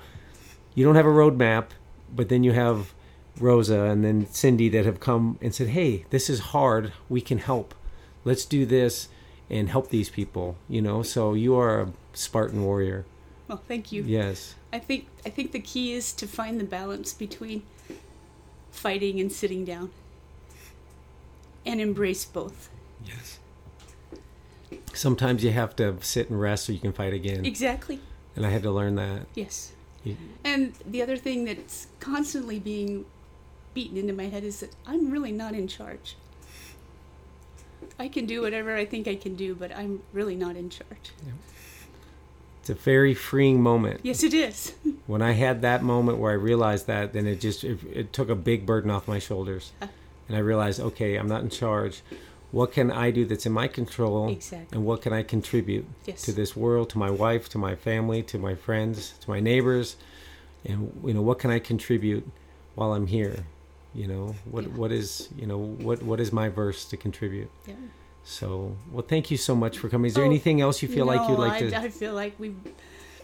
you 0.74 0.82
don't 0.82 0.94
have 0.94 1.04
a 1.04 1.10
roadmap, 1.10 1.66
but 2.16 2.30
then 2.30 2.42
you 2.42 2.52
have 2.52 2.93
Rosa 3.40 3.82
and 3.82 4.04
then 4.04 4.26
Cindy 4.30 4.68
that 4.70 4.84
have 4.84 5.00
come 5.00 5.38
and 5.42 5.54
said, 5.54 5.68
"Hey, 5.68 6.04
this 6.10 6.30
is 6.30 6.40
hard. 6.40 6.92
We 7.08 7.20
can 7.20 7.38
help. 7.38 7.74
Let's 8.24 8.44
do 8.44 8.64
this 8.64 9.08
and 9.50 9.68
help 9.68 9.90
these 9.90 10.08
people." 10.10 10.56
You 10.68 10.82
know, 10.82 11.02
so 11.02 11.34
you 11.34 11.54
are 11.56 11.80
a 11.82 11.92
Spartan 12.12 12.62
warrior. 12.64 13.04
Well, 13.48 13.62
thank 13.68 13.92
you. 13.92 14.02
Yes. 14.04 14.54
I 14.72 14.78
think 14.78 15.06
I 15.26 15.30
think 15.30 15.52
the 15.52 15.60
key 15.60 15.92
is 15.92 16.12
to 16.14 16.26
find 16.26 16.58
the 16.60 16.64
balance 16.64 17.12
between 17.12 17.62
fighting 18.70 19.20
and 19.20 19.30
sitting 19.30 19.64
down, 19.64 19.90
and 21.66 21.80
embrace 21.80 22.24
both. 22.24 22.68
Yes. 23.06 23.38
Sometimes 24.92 25.44
you 25.44 25.50
have 25.50 25.76
to 25.76 25.96
sit 26.00 26.30
and 26.30 26.40
rest 26.40 26.66
so 26.66 26.72
you 26.72 26.78
can 26.78 26.92
fight 26.92 27.12
again. 27.12 27.44
Exactly. 27.44 28.00
And 28.36 28.44
I 28.46 28.50
had 28.50 28.62
to 28.62 28.70
learn 28.70 28.94
that. 28.96 29.26
Yes. 29.34 29.72
You- 30.02 30.16
And 30.44 30.74
the 30.84 31.02
other 31.02 31.16
thing 31.16 31.44
that's 31.44 31.86
constantly 32.00 32.58
being 32.58 33.04
beaten 33.74 33.96
into 33.96 34.12
my 34.12 34.26
head 34.28 34.44
is 34.44 34.60
that 34.60 34.74
I'm 34.86 35.10
really 35.10 35.32
not 35.32 35.54
in 35.54 35.68
charge. 35.68 36.16
I 37.98 38.08
can 38.08 38.26
do 38.26 38.40
whatever 38.40 38.74
I 38.74 38.84
think 38.84 39.06
I 39.06 39.14
can 39.14 39.34
do, 39.36 39.54
but 39.54 39.74
I'm 39.76 40.00
really 40.12 40.34
not 40.36 40.56
in 40.56 40.70
charge. 40.70 41.10
It's 42.60 42.70
a 42.70 42.74
very 42.74 43.12
freeing 43.14 43.60
moment. 43.60 44.00
Yes, 44.02 44.22
it 44.22 44.32
is. 44.34 44.72
When 45.06 45.20
I 45.20 45.32
had 45.32 45.60
that 45.60 45.82
moment 45.82 46.16
where 46.16 46.32
I 46.32 46.34
realized 46.34 46.86
that, 46.86 47.12
then 47.12 47.26
it 47.26 47.38
just 47.38 47.62
it, 47.62 47.78
it 47.92 48.12
took 48.14 48.30
a 48.30 48.34
big 48.34 48.64
burden 48.64 48.90
off 48.90 49.06
my 49.06 49.18
shoulders. 49.18 49.72
And 50.28 50.34
I 50.34 50.38
realized, 50.40 50.80
okay, 50.80 51.16
I'm 51.16 51.28
not 51.28 51.42
in 51.42 51.50
charge. 51.50 52.00
What 52.52 52.72
can 52.72 52.90
I 52.90 53.10
do 53.10 53.26
that's 53.26 53.44
in 53.44 53.52
my 53.52 53.68
control? 53.68 54.30
Exactly. 54.30 54.74
And 54.74 54.86
what 54.86 55.02
can 55.02 55.12
I 55.12 55.22
contribute 55.22 55.84
Yes. 56.06 56.22
to 56.22 56.32
this 56.32 56.56
world, 56.56 56.88
to 56.90 56.98
my 56.98 57.10
wife, 57.10 57.50
to 57.50 57.58
my 57.58 57.74
family, 57.74 58.22
to 58.22 58.38
my 58.38 58.54
friends, 58.54 59.12
to 59.20 59.28
my 59.28 59.40
neighbors? 59.40 59.96
and 60.64 60.90
you 61.04 61.12
know 61.12 61.20
what 61.20 61.38
can 61.38 61.50
I 61.50 61.58
contribute 61.58 62.26
while 62.74 62.94
I'm 62.94 63.06
here. 63.06 63.44
You 63.94 64.06
know 64.08 64.34
what 64.44 64.64
Yeah. 64.64 64.70
what 64.70 64.92
is 64.92 65.28
you 65.36 65.46
know 65.46 65.58
what 65.58 66.02
what 66.02 66.20
is 66.20 66.32
my 66.32 66.48
verse 66.48 66.84
to 66.86 66.96
contribute. 66.96 67.50
Yeah. 67.66 67.74
So 68.24 68.76
well, 68.90 69.04
thank 69.06 69.30
you 69.30 69.36
so 69.36 69.54
much 69.54 69.78
for 69.78 69.88
coming. 69.88 70.08
Is 70.08 70.14
there 70.14 70.24
Oh, 70.24 70.26
anything 70.26 70.60
else 70.60 70.82
you 70.82 70.88
feel 70.88 71.06
like 71.06 71.28
you'd 71.28 71.38
like 71.38 71.62
I, 71.62 71.70
to? 71.70 71.76
I 71.78 71.88
feel 71.90 72.14
like 72.14 72.34
we've 72.38 72.56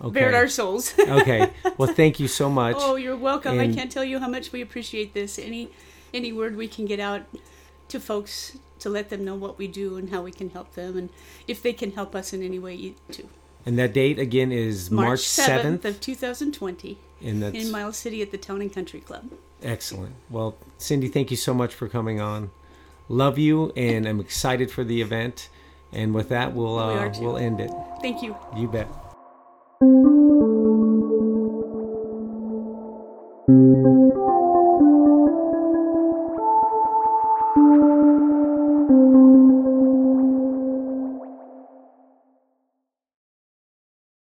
okay. 0.00 0.12
bared 0.20 0.34
our 0.34 0.48
souls. 0.48 0.94
okay. 0.98 1.50
Well, 1.78 1.92
thank 1.92 2.20
you 2.20 2.28
so 2.28 2.50
much. 2.50 2.76
oh, 2.78 2.96
you're 2.96 3.16
welcome. 3.16 3.58
And- 3.58 3.72
I 3.72 3.74
can't 3.74 3.90
tell 3.90 4.04
you 4.04 4.18
how 4.18 4.28
much 4.28 4.52
we 4.52 4.60
appreciate 4.60 5.14
this. 5.14 5.38
Any 5.38 5.70
any 6.14 6.32
word 6.32 6.56
we 6.56 6.68
can 6.68 6.84
get 6.86 7.00
out 7.00 7.22
to 7.88 7.98
folks 7.98 8.58
to 8.78 8.88
let 8.88 9.08
them 9.10 9.24
know 9.24 9.34
what 9.34 9.58
we 9.58 9.66
do 9.68 9.96
and 9.96 10.10
how 10.10 10.22
we 10.22 10.32
can 10.32 10.50
help 10.50 10.74
them, 10.74 10.96
and 10.96 11.08
if 11.46 11.62
they 11.62 11.72
can 11.72 11.92
help 11.92 12.14
us 12.14 12.32
in 12.32 12.42
any 12.42 12.58
way 12.58 12.94
too. 13.10 13.28
And 13.66 13.78
that 13.78 13.92
date 13.92 14.18
again 14.18 14.52
is 14.52 14.90
March 14.90 15.20
seventh, 15.20 15.84
of 15.84 16.00
2020 16.00 16.98
and 17.22 17.42
that's 17.42 17.56
in 17.56 17.70
Miles 17.70 17.96
City 17.98 18.22
at 18.22 18.30
the 18.30 18.38
Town 18.38 18.60
and 18.62 18.72
Country 18.72 19.00
Club. 19.00 19.30
Excellent. 19.62 20.14
Well, 20.30 20.56
Cindy, 20.78 21.08
thank 21.08 21.30
you 21.30 21.36
so 21.36 21.54
much 21.54 21.74
for 21.74 21.88
coming 21.88 22.20
on. 22.20 22.50
Love 23.08 23.38
you, 23.38 23.72
and 23.76 24.06
I'm 24.06 24.20
excited 24.20 24.70
for 24.70 24.84
the 24.84 25.00
event. 25.02 25.48
And 25.92 26.14
with 26.14 26.28
that, 26.28 26.54
we'll 26.54 26.76
We 26.76 26.94
uh, 26.94 27.08
too. 27.10 27.20
we'll 27.22 27.36
end 27.36 27.60
it. 27.60 27.70
Thank 28.00 28.22
you. 28.22 28.36
You 28.56 28.68
bet. 28.68 28.88